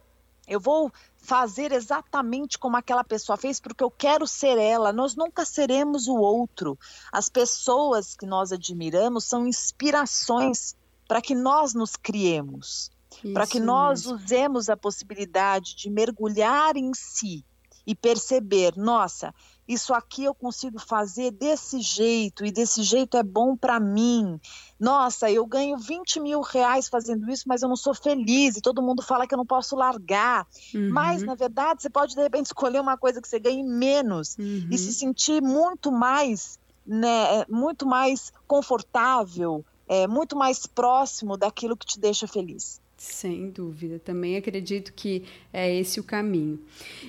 eu 0.47 0.59
vou 0.59 0.91
fazer 1.17 1.71
exatamente 1.71 2.59
como 2.59 2.77
aquela 2.77 3.03
pessoa 3.03 3.35
fez, 3.35 3.59
porque 3.59 3.83
eu 3.83 3.89
quero 3.89 4.27
ser 4.27 4.59
ela. 4.59 4.93
Nós 4.93 5.15
nunca 5.15 5.45
seremos 5.45 6.07
o 6.07 6.17
outro. 6.17 6.77
As 7.11 7.29
pessoas 7.29 8.15
que 8.15 8.27
nós 8.27 8.51
admiramos 8.51 9.23
são 9.23 9.47
inspirações 9.47 10.75
para 11.07 11.19
que 11.19 11.33
nós 11.33 11.73
nos 11.73 11.95
criemos 11.95 12.91
para 13.33 13.47
que 13.47 13.59
nós 13.59 14.05
mesmo. 14.05 14.15
usemos 14.15 14.69
a 14.69 14.77
possibilidade 14.77 15.75
de 15.75 15.89
mergulhar 15.89 16.75
em 16.75 16.91
si 16.93 17.45
e 17.85 17.93
perceber, 17.93 18.73
nossa, 18.77 19.33
isso 19.67 19.93
aqui 19.93 20.23
eu 20.25 20.33
consigo 20.33 20.79
fazer 20.79 21.31
desse 21.31 21.79
jeito 21.79 22.45
e 22.45 22.51
desse 22.51 22.83
jeito 22.83 23.15
é 23.15 23.23
bom 23.23 23.55
para 23.55 23.79
mim. 23.79 24.39
Nossa, 24.79 25.31
eu 25.31 25.45
ganho 25.45 25.77
20 25.77 26.19
mil 26.19 26.41
reais 26.41 26.89
fazendo 26.89 27.29
isso, 27.31 27.43
mas 27.47 27.61
eu 27.61 27.69
não 27.69 27.75
sou 27.75 27.93
feliz 27.93 28.57
e 28.57 28.61
todo 28.61 28.81
mundo 28.81 29.01
fala 29.01 29.25
que 29.25 29.33
eu 29.33 29.37
não 29.37 29.45
posso 29.45 29.75
largar. 29.75 30.45
Uhum. 30.73 30.89
Mas, 30.91 31.23
na 31.23 31.35
verdade, 31.35 31.81
você 31.81 31.89
pode 31.89 32.15
de 32.15 32.21
repente 32.21 32.47
escolher 32.51 32.81
uma 32.81 32.97
coisa 32.97 33.21
que 33.21 33.27
você 33.27 33.39
ganhe 33.39 33.63
menos 33.63 34.35
uhum. 34.37 34.67
e 34.69 34.77
se 34.77 34.87
uhum. 34.87 34.93
sentir 34.93 35.41
muito 35.41 35.91
mais, 35.91 36.59
né, 36.85 37.45
muito 37.47 37.85
mais 37.85 38.33
confortável, 38.45 39.63
é, 39.87 40.07
muito 40.07 40.35
mais 40.35 40.65
próximo 40.65 41.37
daquilo 41.37 41.77
que 41.77 41.85
te 41.85 41.99
deixa 41.99 42.27
feliz. 42.27 42.81
Sem 43.03 43.49
dúvida, 43.49 43.99
também 43.99 44.37
acredito 44.37 44.93
que 44.93 45.23
é 45.51 45.75
esse 45.75 45.99
o 45.99 46.03
caminho. 46.03 46.57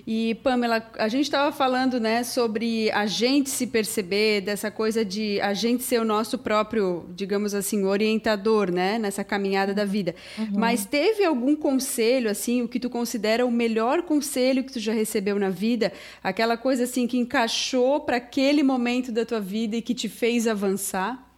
E 0.04 0.34
Pamela, 0.42 0.84
a 0.98 1.06
gente 1.06 1.22
estava 1.22 1.52
falando, 1.52 2.00
né, 2.00 2.24
sobre 2.24 2.90
a 2.90 3.06
gente 3.06 3.48
se 3.48 3.64
perceber 3.68 4.40
dessa 4.40 4.72
coisa 4.72 5.04
de 5.04 5.40
a 5.40 5.54
gente 5.54 5.84
ser 5.84 6.00
o 6.00 6.04
nosso 6.04 6.36
próprio, 6.36 7.08
digamos 7.14 7.54
assim, 7.54 7.84
orientador, 7.84 8.72
né, 8.72 8.98
nessa 8.98 9.22
caminhada 9.22 9.72
da 9.72 9.84
vida. 9.84 10.16
Uhum. 10.36 10.58
Mas 10.58 10.84
teve 10.84 11.24
algum 11.24 11.54
conselho 11.54 12.28
assim, 12.28 12.60
o 12.60 12.66
que 12.66 12.80
tu 12.80 12.90
considera 12.90 13.46
o 13.46 13.50
melhor 13.50 14.02
conselho 14.02 14.64
que 14.64 14.72
tu 14.72 14.80
já 14.80 14.92
recebeu 14.92 15.38
na 15.38 15.48
vida, 15.48 15.92
aquela 16.24 16.56
coisa 16.56 16.82
assim 16.82 17.06
que 17.06 17.16
encaixou 17.16 18.00
para 18.00 18.16
aquele 18.16 18.64
momento 18.64 19.12
da 19.12 19.24
tua 19.24 19.40
vida 19.40 19.76
e 19.76 19.80
que 19.80 19.94
te 19.94 20.08
fez 20.08 20.48
avançar? 20.48 21.33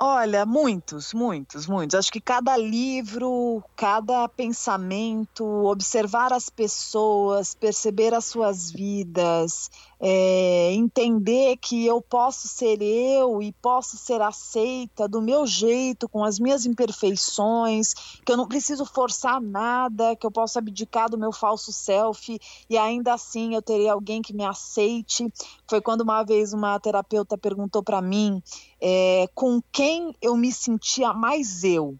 Olha, 0.00 0.46
muitos, 0.46 1.12
muitos, 1.12 1.66
muitos. 1.66 1.98
Acho 1.98 2.12
que 2.12 2.20
cada 2.20 2.56
livro, 2.56 3.62
cada 3.76 4.28
pensamento, 4.28 5.44
observar 5.44 6.32
as 6.32 6.48
pessoas, 6.48 7.52
perceber 7.54 8.14
as 8.14 8.24
suas 8.26 8.70
vidas, 8.70 9.68
é, 10.00 10.72
entender 10.72 11.56
que 11.56 11.84
eu 11.84 12.00
posso 12.00 12.46
ser 12.46 12.80
eu 12.80 13.42
e 13.42 13.52
posso 13.52 13.96
ser 13.96 14.20
aceita 14.22 15.08
do 15.08 15.20
meu 15.20 15.46
jeito, 15.46 16.08
com 16.08 16.24
as 16.24 16.38
minhas 16.38 16.64
imperfeições, 16.64 17.94
que 18.24 18.30
eu 18.30 18.36
não 18.36 18.46
preciso 18.46 18.84
forçar 18.84 19.40
nada, 19.40 20.14
que 20.14 20.26
eu 20.26 20.30
posso 20.30 20.58
abdicar 20.58 21.10
do 21.10 21.18
meu 21.18 21.32
falso 21.32 21.72
self 21.72 22.38
e 22.70 22.78
ainda 22.78 23.14
assim 23.14 23.54
eu 23.54 23.62
terei 23.62 23.88
alguém 23.88 24.22
que 24.22 24.32
me 24.32 24.44
aceite. 24.44 25.32
Foi 25.68 25.80
quando 25.80 26.02
uma 26.02 26.22
vez 26.22 26.52
uma 26.52 26.78
terapeuta 26.78 27.36
perguntou 27.36 27.82
para 27.82 28.00
mim 28.00 28.42
é, 28.80 29.28
com 29.34 29.60
quem 29.72 30.14
eu 30.22 30.36
me 30.36 30.52
sentia 30.52 31.12
mais 31.12 31.64
eu 31.64 31.96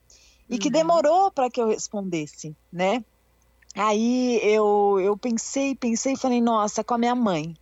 e 0.49 0.59
que 0.59 0.69
uhum. 0.69 0.73
demorou 0.73 1.31
para 1.31 1.51
que 1.51 1.61
eu 1.61 1.69
respondesse, 1.69 2.57
né? 2.73 3.05
Aí 3.75 4.41
eu, 4.43 4.99
eu 5.01 5.17
pensei, 5.17 5.75
pensei 5.75 6.15
e 6.15 6.19
falei, 6.19 6.41
nossa, 6.41 6.83
com 6.83 6.95
a 6.95 6.99
minha 6.99 7.15
mãe. 7.15 7.55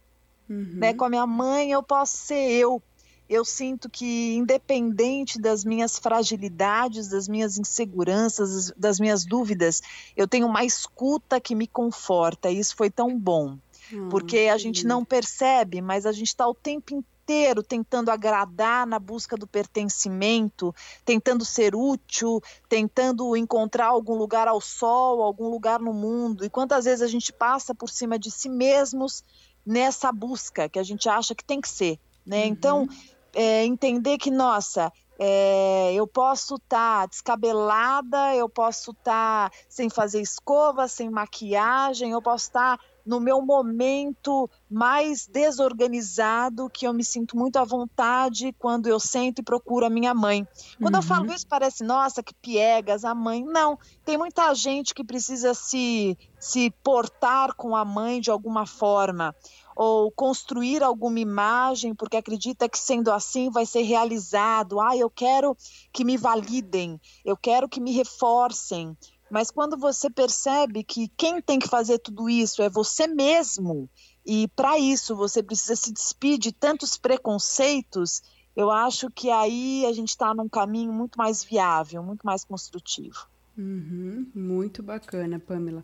Uhum. 0.48 0.74
Né? 0.74 0.94
Com 0.94 1.04
a 1.04 1.08
minha 1.08 1.26
mãe 1.26 1.72
eu 1.72 1.82
posso 1.82 2.16
ser 2.16 2.50
eu. 2.50 2.82
Eu 3.28 3.44
sinto 3.44 3.90
que, 3.90 4.36
independente 4.36 5.40
das 5.40 5.64
minhas 5.64 5.98
fragilidades, 5.98 7.08
das 7.08 7.26
minhas 7.26 7.58
inseguranças, 7.58 8.70
das 8.76 9.00
minhas 9.00 9.24
dúvidas, 9.24 9.82
eu 10.16 10.28
tenho 10.28 10.46
uma 10.46 10.64
escuta 10.64 11.40
que 11.40 11.54
me 11.54 11.66
conforta. 11.66 12.48
E 12.50 12.60
isso 12.60 12.76
foi 12.76 12.88
tão 12.88 13.18
bom. 13.18 13.58
Uhum. 13.92 14.08
Porque 14.08 14.48
a 14.52 14.56
gente 14.56 14.86
não 14.86 15.04
percebe, 15.04 15.80
mas 15.80 16.06
a 16.06 16.12
gente 16.12 16.28
está 16.28 16.46
o 16.46 16.54
tempo 16.54 16.94
inteiro 16.94 17.60
tentando 17.64 18.10
agradar 18.10 18.86
na 18.86 19.00
busca 19.00 19.36
do 19.36 19.48
pertencimento, 19.48 20.72
tentando 21.04 21.44
ser 21.44 21.74
útil, 21.74 22.40
tentando 22.68 23.36
encontrar 23.36 23.86
algum 23.86 24.14
lugar 24.14 24.46
ao 24.46 24.60
sol, 24.60 25.20
algum 25.20 25.48
lugar 25.48 25.80
no 25.80 25.92
mundo. 25.92 26.44
E 26.44 26.50
quantas 26.50 26.84
vezes 26.84 27.02
a 27.02 27.08
gente 27.08 27.32
passa 27.32 27.74
por 27.74 27.90
cima 27.90 28.16
de 28.16 28.30
si 28.30 28.48
mesmos 28.48 29.24
nessa 29.66 30.12
busca 30.12 30.68
que 30.68 30.78
a 30.78 30.82
gente 30.82 31.08
acha 31.08 31.34
que 31.34 31.44
tem 31.44 31.60
que 31.60 31.68
ser, 31.68 31.98
né? 32.24 32.44
Uhum. 32.44 32.46
Então, 32.46 32.88
é, 33.34 33.64
entender 33.64 34.18
que, 34.18 34.30
nossa, 34.30 34.92
É, 35.18 35.94
eu 35.94 36.06
posso 36.06 36.56
estar 36.56 37.00
tá 37.00 37.06
descabelada, 37.06 38.34
eu 38.34 38.50
posso 38.50 38.90
estar 38.90 39.48
tá 39.48 39.56
sem 39.66 39.88
fazer 39.88 40.20
escova, 40.20 40.86
sem 40.88 41.08
maquiagem, 41.08 42.10
eu 42.10 42.20
posso 42.20 42.48
estar 42.48 42.76
tá 42.76 42.84
no 43.06 43.20
meu 43.20 43.40
momento 43.40 44.50
mais 44.68 45.26
desorganizado, 45.26 46.68
que 46.68 46.86
eu 46.86 46.92
me 46.92 47.04
sinto 47.04 47.36
muito 47.36 47.56
à 47.56 47.64
vontade 47.64 48.52
quando 48.58 48.88
eu 48.88 48.98
sento 48.98 49.38
e 49.38 49.44
procuro 49.44 49.86
a 49.86 49.90
minha 49.90 50.12
mãe. 50.12 50.46
Quando 50.80 50.94
uhum. 50.94 51.00
eu 51.00 51.06
falo 51.06 51.32
isso, 51.32 51.46
parece, 51.46 51.84
nossa, 51.84 52.22
que 52.22 52.34
piegas, 52.34 53.04
a 53.04 53.14
mãe. 53.14 53.44
Não, 53.44 53.78
tem 54.04 54.18
muita 54.18 54.52
gente 54.54 54.92
que 54.92 55.04
precisa 55.04 55.54
se, 55.54 56.18
se 56.40 56.70
portar 56.82 57.54
com 57.54 57.76
a 57.76 57.84
mãe 57.84 58.20
de 58.20 58.30
alguma 58.30 58.66
forma 58.66 59.34
ou 59.76 60.10
construir 60.10 60.82
alguma 60.82 61.20
imagem 61.20 61.94
porque 61.94 62.16
acredita 62.16 62.66
que 62.66 62.78
sendo 62.78 63.12
assim 63.12 63.50
vai 63.50 63.66
ser 63.66 63.82
realizado. 63.82 64.80
Ah, 64.80 64.96
eu 64.96 65.10
quero 65.10 65.54
que 65.92 66.02
me 66.02 66.16
validem, 66.16 66.98
eu 67.22 67.36
quero 67.36 67.68
que 67.68 67.78
me 67.78 67.92
reforcem. 67.92 68.96
Mas 69.30 69.50
quando 69.50 69.76
você 69.76 70.08
percebe 70.08 70.84
que 70.84 71.08
quem 71.16 71.40
tem 71.40 71.58
que 71.58 71.68
fazer 71.68 71.98
tudo 71.98 72.28
isso 72.28 72.62
é 72.62 72.70
você 72.70 73.06
mesmo, 73.06 73.88
e 74.24 74.48
para 74.48 74.78
isso 74.78 75.16
você 75.16 75.42
precisa 75.42 75.74
se 75.76 75.92
despedir 75.92 76.38
de 76.38 76.52
tantos 76.52 76.96
preconceitos, 76.96 78.22
eu 78.54 78.70
acho 78.70 79.10
que 79.10 79.30
aí 79.30 79.84
a 79.86 79.92
gente 79.92 80.10
está 80.10 80.34
num 80.34 80.48
caminho 80.48 80.92
muito 80.92 81.16
mais 81.16 81.42
viável, 81.42 82.02
muito 82.02 82.24
mais 82.24 82.44
construtivo. 82.44 83.26
Uhum, 83.58 84.26
muito 84.34 84.82
bacana, 84.82 85.38
Pamela. 85.38 85.82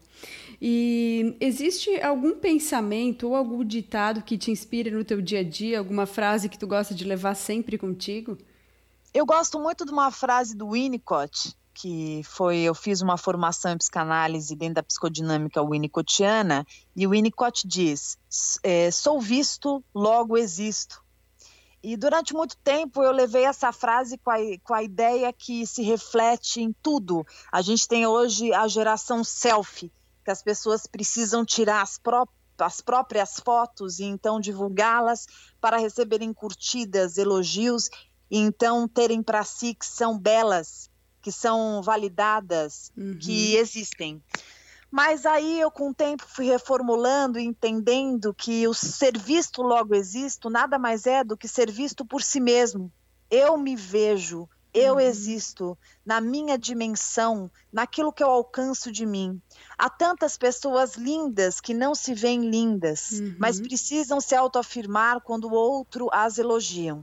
E 0.60 1.36
existe 1.40 2.00
algum 2.02 2.38
pensamento 2.38 3.28
ou 3.28 3.34
algum 3.34 3.64
ditado 3.64 4.22
que 4.22 4.36
te 4.36 4.50
inspira 4.50 4.90
no 4.90 5.04
teu 5.04 5.22
dia 5.22 5.40
a 5.40 5.44
dia? 5.44 5.78
Alguma 5.78 6.04
frase 6.04 6.50
que 6.50 6.58
tu 6.58 6.66
gosta 6.66 6.94
de 6.94 7.04
levar 7.04 7.34
sempre 7.34 7.78
contigo? 7.78 8.36
Eu 9.14 9.24
gosto 9.24 9.58
muito 9.58 9.86
de 9.86 9.92
uma 9.92 10.10
frase 10.10 10.54
do 10.54 10.70
Winnicott, 10.70 11.56
que 11.74 12.22
foi 12.24 12.58
eu 12.58 12.74
fiz 12.74 13.00
uma 13.00 13.16
formação 13.16 13.72
em 13.72 13.78
psicanálise 13.78 14.54
dentro 14.54 14.74
da 14.74 14.82
psicodinâmica 14.82 15.62
winnicottiana, 15.62 16.66
e 16.94 17.06
o 17.06 17.10
Winnicott 17.10 17.66
diz: 17.66 18.18
é, 18.62 18.90
sou 18.90 19.20
visto, 19.20 19.82
logo 19.94 20.36
existo. 20.36 21.02
E 21.82 21.96
durante 21.96 22.32
muito 22.32 22.56
tempo 22.58 23.02
eu 23.02 23.10
levei 23.10 23.44
essa 23.44 23.72
frase 23.72 24.16
com 24.18 24.30
a, 24.30 24.36
com 24.62 24.72
a 24.72 24.82
ideia 24.82 25.32
que 25.32 25.66
se 25.66 25.82
reflete 25.82 26.60
em 26.60 26.72
tudo. 26.80 27.26
A 27.50 27.60
gente 27.60 27.88
tem 27.88 28.06
hoje 28.06 28.52
a 28.52 28.68
geração 28.68 29.24
selfie, 29.24 29.92
que 30.24 30.30
as 30.30 30.42
pessoas 30.42 30.86
precisam 30.86 31.44
tirar 31.44 31.82
as 31.82 31.98
próprias 31.98 32.42
as 32.58 32.80
próprias 32.80 33.40
fotos 33.40 33.98
e 33.98 34.04
então 34.04 34.38
divulgá-las 34.38 35.26
para 35.60 35.78
receberem 35.78 36.32
curtidas, 36.32 37.18
elogios 37.18 37.88
e 38.30 38.38
então 38.38 38.86
terem 38.86 39.22
para 39.22 39.44
si 39.44 39.74
que 39.74 39.84
são 39.84 40.18
belas, 40.18 40.88
que 41.22 41.30
são 41.32 41.80
validadas, 41.82 42.92
uhum. 42.96 43.16
que 43.18 43.56
existem. 43.56 44.20
Mas 44.90 45.24
aí 45.24 45.58
eu, 45.58 45.70
com 45.70 45.88
o 45.88 45.94
tempo, 45.94 46.24
fui 46.28 46.44
reformulando 46.46 47.38
e 47.38 47.44
entendendo 47.44 48.34
que 48.34 48.68
o 48.68 48.74
ser 48.74 49.16
visto 49.16 49.62
logo 49.62 49.94
existo 49.94 50.50
nada 50.50 50.78
mais 50.78 51.06
é 51.06 51.24
do 51.24 51.36
que 51.36 51.48
ser 51.48 51.70
visto 51.70 52.04
por 52.04 52.22
si 52.22 52.40
mesmo. 52.40 52.92
Eu 53.30 53.56
me 53.56 53.74
vejo, 53.74 54.46
eu 54.74 54.94
uhum. 54.94 55.00
existo 55.00 55.78
na 56.04 56.20
minha 56.20 56.58
dimensão, 56.58 57.50
naquilo 57.72 58.12
que 58.12 58.22
eu 58.22 58.28
alcanço 58.28 58.92
de 58.92 59.06
mim. 59.06 59.40
Há 59.78 59.88
tantas 59.88 60.36
pessoas 60.36 60.96
lindas 60.96 61.58
que 61.58 61.72
não 61.72 61.94
se 61.94 62.12
veem 62.12 62.50
lindas, 62.50 63.12
uhum. 63.12 63.36
mas 63.38 63.60
precisam 63.60 64.20
se 64.20 64.34
autoafirmar 64.34 65.22
quando 65.22 65.44
o 65.44 65.54
outro 65.54 66.10
as 66.12 66.36
elogiam. 66.36 67.02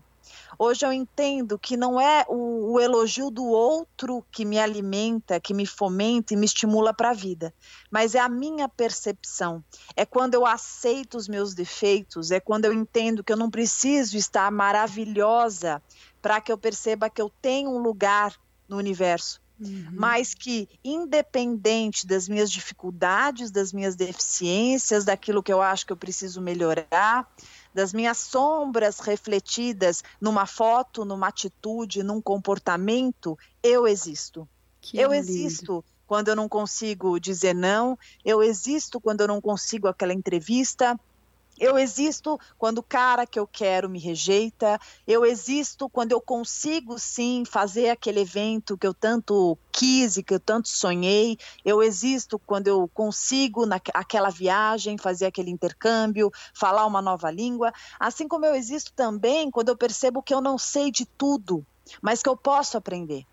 Hoje 0.62 0.86
eu 0.86 0.92
entendo 0.92 1.58
que 1.58 1.78
não 1.78 2.02
é 2.02 2.26
o, 2.28 2.74
o 2.74 2.80
elogio 2.82 3.32
do 3.32 3.46
outro 3.46 4.26
que 4.30 4.44
me 4.44 4.60
alimenta, 4.60 5.40
que 5.40 5.54
me 5.54 5.66
fomenta 5.66 6.34
e 6.34 6.38
me 6.38 6.46
estimula 6.46 6.94
para 6.94 7.12
a 7.12 7.14
vida, 7.14 7.54
mas 7.90 8.14
é 8.14 8.20
a 8.20 8.28
minha 8.28 8.68
percepção. 8.68 9.64
É 9.96 10.06
quando 10.06 10.34
eu 10.34 10.46
aceito 10.46 11.16
os 11.16 11.30
meus 11.30 11.54
defeitos, 11.54 12.30
é 12.30 12.42
quando 12.42 12.66
eu 12.66 12.74
entendo 12.74 13.24
que 13.24 13.32
eu 13.32 13.38
não 13.38 13.50
preciso 13.50 14.18
estar 14.18 14.52
maravilhosa 14.52 15.82
para 16.22 16.42
que 16.42 16.52
eu 16.52 16.58
perceba 16.58 17.10
que 17.10 17.22
eu 17.22 17.32
tenho 17.42 17.70
um 17.70 17.80
lugar 17.80 18.36
no 18.68 18.76
universo. 18.76 19.42
Uhum. 19.60 19.88
Mas 19.94 20.34
que, 20.34 20.68
independente 20.84 22.06
das 22.06 22.28
minhas 22.28 22.52
dificuldades, 22.52 23.50
das 23.50 23.72
minhas 23.72 23.96
deficiências, 23.96 25.06
daquilo 25.06 25.44
que 25.44 25.52
eu 25.52 25.62
acho 25.62 25.86
que 25.86 25.94
eu 25.94 25.98
preciso 25.98 26.42
melhorar, 26.42 27.30
das 27.74 27.94
minhas 27.94 28.18
sombras 28.18 29.00
refletidas 29.00 30.04
numa 30.20 30.46
foto, 30.46 31.06
numa 31.06 31.28
atitude, 31.28 32.04
num 32.04 32.22
comportamento, 32.22 33.38
eu 33.64 33.88
existo. 33.88 34.48
Que 34.82 34.98
eu 34.98 35.12
lindo. 35.12 35.30
existo 35.30 35.86
quando 36.08 36.30
eu 36.30 36.36
não 36.36 36.50
consigo 36.50 37.20
dizer 37.20 37.54
não, 37.54 37.98
eu 38.26 38.42
existo 38.42 39.00
quando 39.00 39.22
eu 39.22 39.28
não 39.28 39.40
consigo 39.40 39.88
aquela 39.88 40.12
entrevista, 40.12 41.00
eu 41.60 41.78
existo 41.78 42.40
quando 42.58 42.80
o 42.80 42.84
cara 42.84 43.28
que 43.28 43.38
eu 43.38 43.46
quero 43.46 43.90
me 43.90 44.00
rejeita. 44.00 44.80
Eu 45.06 45.26
existo 45.26 45.90
quando 45.90 46.14
eu 46.14 46.22
consigo 46.22 46.98
sim 46.98 47.44
fazer 47.46 47.90
aquele 47.90 48.22
evento 48.22 48.78
que 48.78 48.88
eu 48.88 48.94
tanto 48.94 49.58
quis 49.72 50.18
e 50.18 50.24
que 50.24 50.34
eu 50.34 50.40
tanto 50.40 50.70
sonhei. 50.70 51.38
Eu 51.66 51.84
existo 51.84 52.40
quando 52.40 52.68
eu 52.68 52.90
consigo 52.94 53.66
naquela 53.66 54.30
viagem 54.30 54.98
fazer 54.98 55.26
aquele 55.26 55.52
intercâmbio, 55.52 56.32
falar 56.54 56.86
uma 56.86 57.02
nova 57.02 57.30
língua. 57.30 57.72
Assim 58.00 58.28
como 58.28 58.46
eu 58.46 58.56
existo 58.56 58.94
também 58.94 59.52
quando 59.52 59.70
eu 59.70 59.78
percebo 59.78 60.24
que 60.24 60.34
eu 60.34 60.42
não 60.42 60.58
sei 60.58 60.92
de 60.92 61.06
tudo, 61.06 61.66
mas 62.02 62.24
que 62.24 62.30
eu 62.30 62.38
posso 62.38 62.78
aprender. 62.78 63.26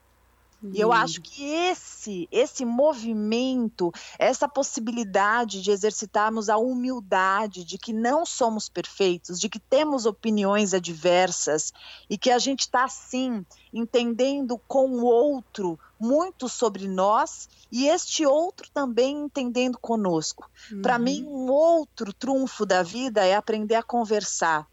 E 0.62 0.80
eu 0.80 0.92
acho 0.92 1.20
que 1.20 1.44
esse, 1.44 2.28
esse 2.32 2.64
movimento, 2.64 3.92
essa 4.18 4.48
possibilidade 4.48 5.62
de 5.62 5.70
exercitarmos 5.70 6.48
a 6.48 6.56
humildade 6.56 7.64
de 7.64 7.78
que 7.78 7.92
não 7.92 8.24
somos 8.24 8.68
perfeitos, 8.68 9.38
de 9.38 9.48
que 9.48 9.58
temos 9.58 10.06
opiniões 10.06 10.72
adversas 10.72 11.72
e 12.08 12.16
que 12.16 12.30
a 12.30 12.38
gente 12.38 12.60
está, 12.60 12.88
sim, 12.88 13.44
entendendo 13.72 14.58
com 14.66 14.88
o 14.88 15.04
outro 15.04 15.78
muito 16.00 16.48
sobre 16.48 16.88
nós 16.88 17.48
e 17.70 17.88
este 17.88 18.26
outro 18.26 18.68
também 18.72 19.16
entendendo 19.16 19.78
conosco. 19.78 20.50
Uhum. 20.70 20.82
Para 20.82 20.98
mim, 20.98 21.24
um 21.24 21.50
outro 21.50 22.12
trunfo 22.12 22.64
da 22.64 22.82
vida 22.82 23.24
é 23.24 23.34
aprender 23.34 23.74
a 23.74 23.82
conversar. 23.82 24.66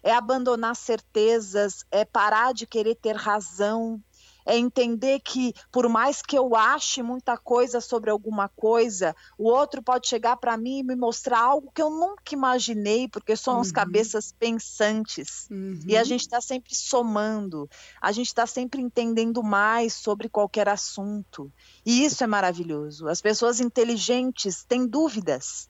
É 0.00 0.12
abandonar 0.12 0.76
certezas, 0.76 1.84
é 1.90 2.04
parar 2.04 2.54
de 2.54 2.66
querer 2.66 2.94
ter 2.94 3.16
razão, 3.16 4.00
é 4.48 4.56
entender 4.56 5.20
que 5.20 5.52
por 5.70 5.86
mais 5.90 6.22
que 6.22 6.36
eu 6.36 6.56
ache 6.56 7.02
muita 7.02 7.36
coisa 7.36 7.82
sobre 7.82 8.10
alguma 8.10 8.48
coisa, 8.48 9.14
o 9.36 9.44
outro 9.44 9.82
pode 9.82 10.08
chegar 10.08 10.38
para 10.38 10.56
mim 10.56 10.78
e 10.78 10.82
me 10.82 10.96
mostrar 10.96 11.40
algo 11.40 11.70
que 11.70 11.82
eu 11.82 11.90
nunca 11.90 12.32
imaginei, 12.32 13.06
porque 13.08 13.36
somos 13.36 13.68
uhum. 13.68 13.74
cabeças 13.74 14.32
pensantes. 14.32 15.46
Uhum. 15.50 15.78
E 15.86 15.94
a 15.94 16.00
uhum. 16.00 16.06
gente 16.06 16.22
está 16.22 16.40
sempre 16.40 16.74
somando, 16.74 17.68
a 18.00 18.10
gente 18.10 18.28
está 18.28 18.46
sempre 18.46 18.80
entendendo 18.80 19.42
mais 19.42 19.92
sobre 19.92 20.30
qualquer 20.30 20.66
assunto. 20.66 21.52
E 21.84 22.02
isso 22.02 22.24
é 22.24 22.26
maravilhoso. 22.26 23.06
As 23.06 23.20
pessoas 23.20 23.60
inteligentes 23.60 24.64
têm 24.64 24.86
dúvidas. 24.86 25.68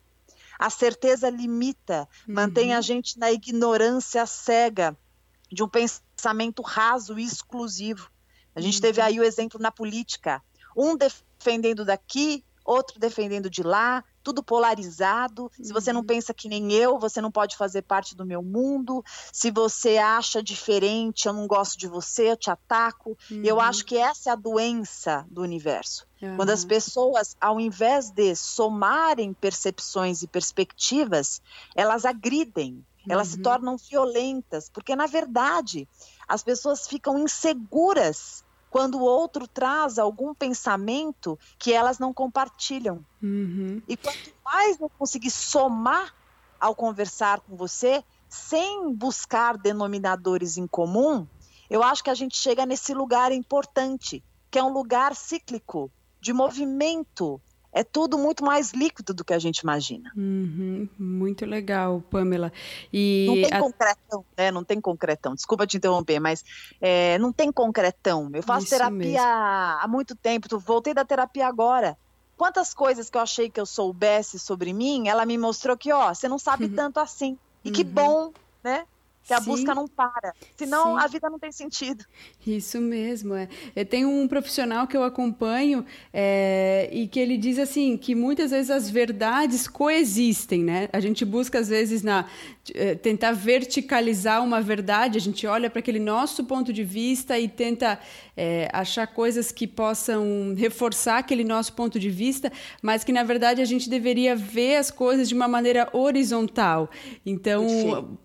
A 0.57 0.71
certeza 0.71 1.29
limita, 1.29 2.09
uhum. 2.29 2.35
mantém 2.35 2.75
a 2.75 2.77
uhum. 2.77 2.83
gente 2.83 3.19
na 3.19 3.33
ignorância 3.33 4.25
cega 4.25 4.97
de 5.51 5.65
um 5.65 5.69
pensamento 5.69 6.63
raso 6.63 7.19
e 7.19 7.25
exclusivo. 7.25 8.09
A 8.59 8.61
gente 8.61 8.81
teve 8.81 9.01
aí 9.01 9.21
o 9.21 9.23
exemplo 9.23 9.61
na 9.61 9.71
política, 9.71 10.43
um 10.77 10.97
defendendo 10.97 11.85
daqui, 11.85 12.45
outro 12.65 12.99
defendendo 12.99 13.49
de 13.49 13.63
lá, 13.63 14.05
tudo 14.21 14.43
polarizado. 14.43 15.49
Se 15.63 15.73
você 15.73 15.93
não 15.93 16.01
uhum. 16.01 16.07
pensa 16.07 16.35
que 16.35 16.49
nem 16.49 16.73
eu, 16.73 16.99
você 16.99 17.21
não 17.21 17.31
pode 17.31 17.57
fazer 17.57 17.83
parte 17.83 18.17
do 18.17 18.27
meu 18.27 18.43
mundo. 18.43 19.03
Se 19.33 19.51
você 19.51 19.97
acha 19.97 20.43
diferente, 20.43 21.27
eu 21.27 21.33
não 21.33 21.47
gosto 21.47 21.79
de 21.79 21.87
você, 21.87 22.33
eu 22.33 22.37
te 22.37 22.51
ataco. 22.51 23.17
Uhum. 23.31 23.43
Eu 23.45 23.61
acho 23.61 23.85
que 23.85 23.97
essa 23.97 24.31
é 24.31 24.33
a 24.33 24.37
doença 24.37 25.25
do 25.31 25.41
universo. 25.41 26.05
Uhum. 26.21 26.37
Quando 26.37 26.51
as 26.51 26.65
pessoas, 26.65 27.37
ao 27.41 27.61
invés 27.61 28.11
de 28.11 28.35
somarem 28.35 29.33
percepções 29.33 30.23
e 30.23 30.27
perspectivas, 30.27 31.41
elas 31.77 32.05
agridem, 32.05 32.85
elas 33.09 33.29
se 33.29 33.37
uhum. 33.37 33.43
tornam 33.43 33.77
violentas, 33.77 34.69
porque 34.69 34.95
na 34.95 35.07
verdade 35.07 35.89
as 36.27 36.43
pessoas 36.43 36.87
ficam 36.87 37.19
inseguras 37.19 38.45
quando 38.71 38.99
o 38.99 39.03
outro 39.03 39.47
traz 39.47 39.99
algum 39.99 40.35
pensamento 40.35 41.39
que 41.59 41.73
elas 41.73 41.99
não 41.99 42.13
compartilham. 42.13 43.05
Uhum. 43.23 43.83
E 43.89 43.97
quanto 43.97 44.33
mais 44.45 44.79
eu 44.81 44.91
conseguir 44.99 45.31
somar 45.31 46.15
ao 46.61 46.75
conversar 46.75 47.41
com 47.41 47.57
você, 47.57 48.05
sem 48.29 48.93
buscar 48.95 49.57
denominadores 49.57 50.57
em 50.57 50.67
comum, 50.67 51.27
eu 51.71 51.83
acho 51.83 52.03
que 52.03 52.11
a 52.11 52.15
gente 52.15 52.37
chega 52.37 52.67
nesse 52.67 52.93
lugar 52.93 53.33
importante, 53.33 54.23
que 54.51 54.59
é 54.59 54.63
um 54.63 54.73
lugar 54.73 55.15
cíclico, 55.15 55.91
de 56.21 56.33
movimento, 56.33 57.41
é 57.73 57.85
tudo 57.85 58.17
muito 58.17 58.45
mais 58.45 58.73
líquido 58.73 59.13
do 59.13 59.25
que 59.25 59.33
a 59.33 59.39
gente 59.39 59.59
imagina. 59.59 60.11
Uhum, 60.17 60.89
muito 60.99 61.45
legal, 61.45 62.03
Pamela. 62.11 62.53
E 62.93 63.27
não 63.27 63.35
tem 63.35 63.53
a... 63.53 63.61
concretão, 63.61 64.25
né? 64.37 64.51
Não 64.51 64.65
tem 64.65 64.81
concretão. 64.81 65.35
Desculpa 65.35 65.67
te 65.67 65.77
interromper, 65.77 66.19
mas 66.19 66.45
é, 66.81 67.19
não 67.19 67.33
tem 67.33 67.53
concretão. 67.53 68.31
Eu 68.33 68.43
faço 68.43 68.67
Isso 68.67 68.75
terapia 68.75 68.99
mesmo. 68.99 69.21
há 69.21 69.87
muito 69.89 70.17
tempo. 70.17 70.59
Voltei 70.59 70.95
da 70.95 71.05
terapia 71.05 71.47
agora. 71.47 71.97
Quantas 72.37 72.73
coisas 72.73 73.11
que 73.11 73.17
eu 73.17 73.21
achei 73.21 73.51
que 73.51 73.61
eu 73.61 73.67
soubesse 73.67 74.39
sobre 74.39 74.73
mim, 74.73 75.09
ela 75.09 75.27
me 75.27 75.37
mostrou 75.37 75.77
que, 75.77 75.93
ó, 75.93 76.15
você 76.15 76.29
não 76.29 76.39
sabe 76.39 76.67
uhum. 76.67 76.75
tanto 76.75 77.01
assim. 77.01 77.37
E 77.65 77.69
uhum. 77.69 77.75
que 77.75 77.85
bom, 77.85 78.33
né? 78.63 78.87
Que 79.29 79.35
a 79.35 79.41
Sim. 79.43 79.51
busca 79.51 79.75
não 79.75 79.87
para. 79.87 80.33
Senão 80.57 80.99
Sim. 80.99 81.05
a 81.05 81.07
vida 81.07 81.29
não 81.29 81.39
tem 81.39 81.53
sentido. 81.53 82.03
Isso 82.47 82.81
mesmo. 82.81 83.35
É. 83.35 83.47
Eu 83.77 83.85
tenho 83.85 84.09
um 84.09 84.27
profissional 84.27 84.87
que 84.87 84.97
eu 84.97 85.03
acompanho 85.03 85.85
é, 86.11 86.89
e 86.91 87.07
que 87.07 87.21
ele 87.21 87.37
diz 87.37 87.59
assim 87.59 87.99
que 87.99 88.15
muitas 88.15 88.53
vezes 88.53 88.71
as 88.71 88.89
verdades 88.89 89.69
coexistem, 89.69 90.65
né? 90.65 90.89
A 90.95 90.99
gente 90.99 91.27
busca 91.27 91.59
às 91.59 91.69
vezes 91.69 92.03
na 92.03 92.25
tentar 93.03 93.33
verticalizar 93.33 94.43
uma 94.43 94.61
verdade. 94.61 95.19
A 95.19 95.21
gente 95.21 95.47
olha 95.47 95.69
para 95.71 95.81
aquele 95.81 95.99
nosso 95.99 96.45
ponto 96.45 96.73
de 96.73 96.85
vista 96.85 97.39
e 97.39 97.49
tenta 97.49 97.99
é, 98.37 98.69
achar 98.73 99.07
coisas 99.07 99.51
que 99.51 99.67
possam 99.67 100.55
reforçar 100.57 101.19
aquele 101.19 101.45
nosso 101.45 101.73
ponto 101.73 101.99
de 101.99 102.11
vista, 102.11 102.53
mas 102.83 103.05
que 103.05 103.13
na 103.13 103.23
verdade 103.23 103.61
a 103.61 103.65
gente 103.65 103.89
deveria 103.89 104.37
ver 104.37 104.77
as 104.77 104.91
coisas 104.91 105.29
de 105.29 105.35
uma 105.35 105.49
maneira 105.49 105.89
horizontal. 105.93 106.91
Então, 107.25 108.19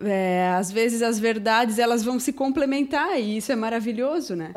é, 0.00 0.52
às 0.56 0.70
vezes 0.70 1.02
as 1.02 1.18
verdades 1.18 1.78
elas 1.78 2.02
vão 2.02 2.18
se 2.18 2.32
complementar 2.32 3.18
e 3.20 3.36
isso 3.36 3.52
é 3.52 3.56
maravilhoso, 3.56 4.34
né? 4.34 4.52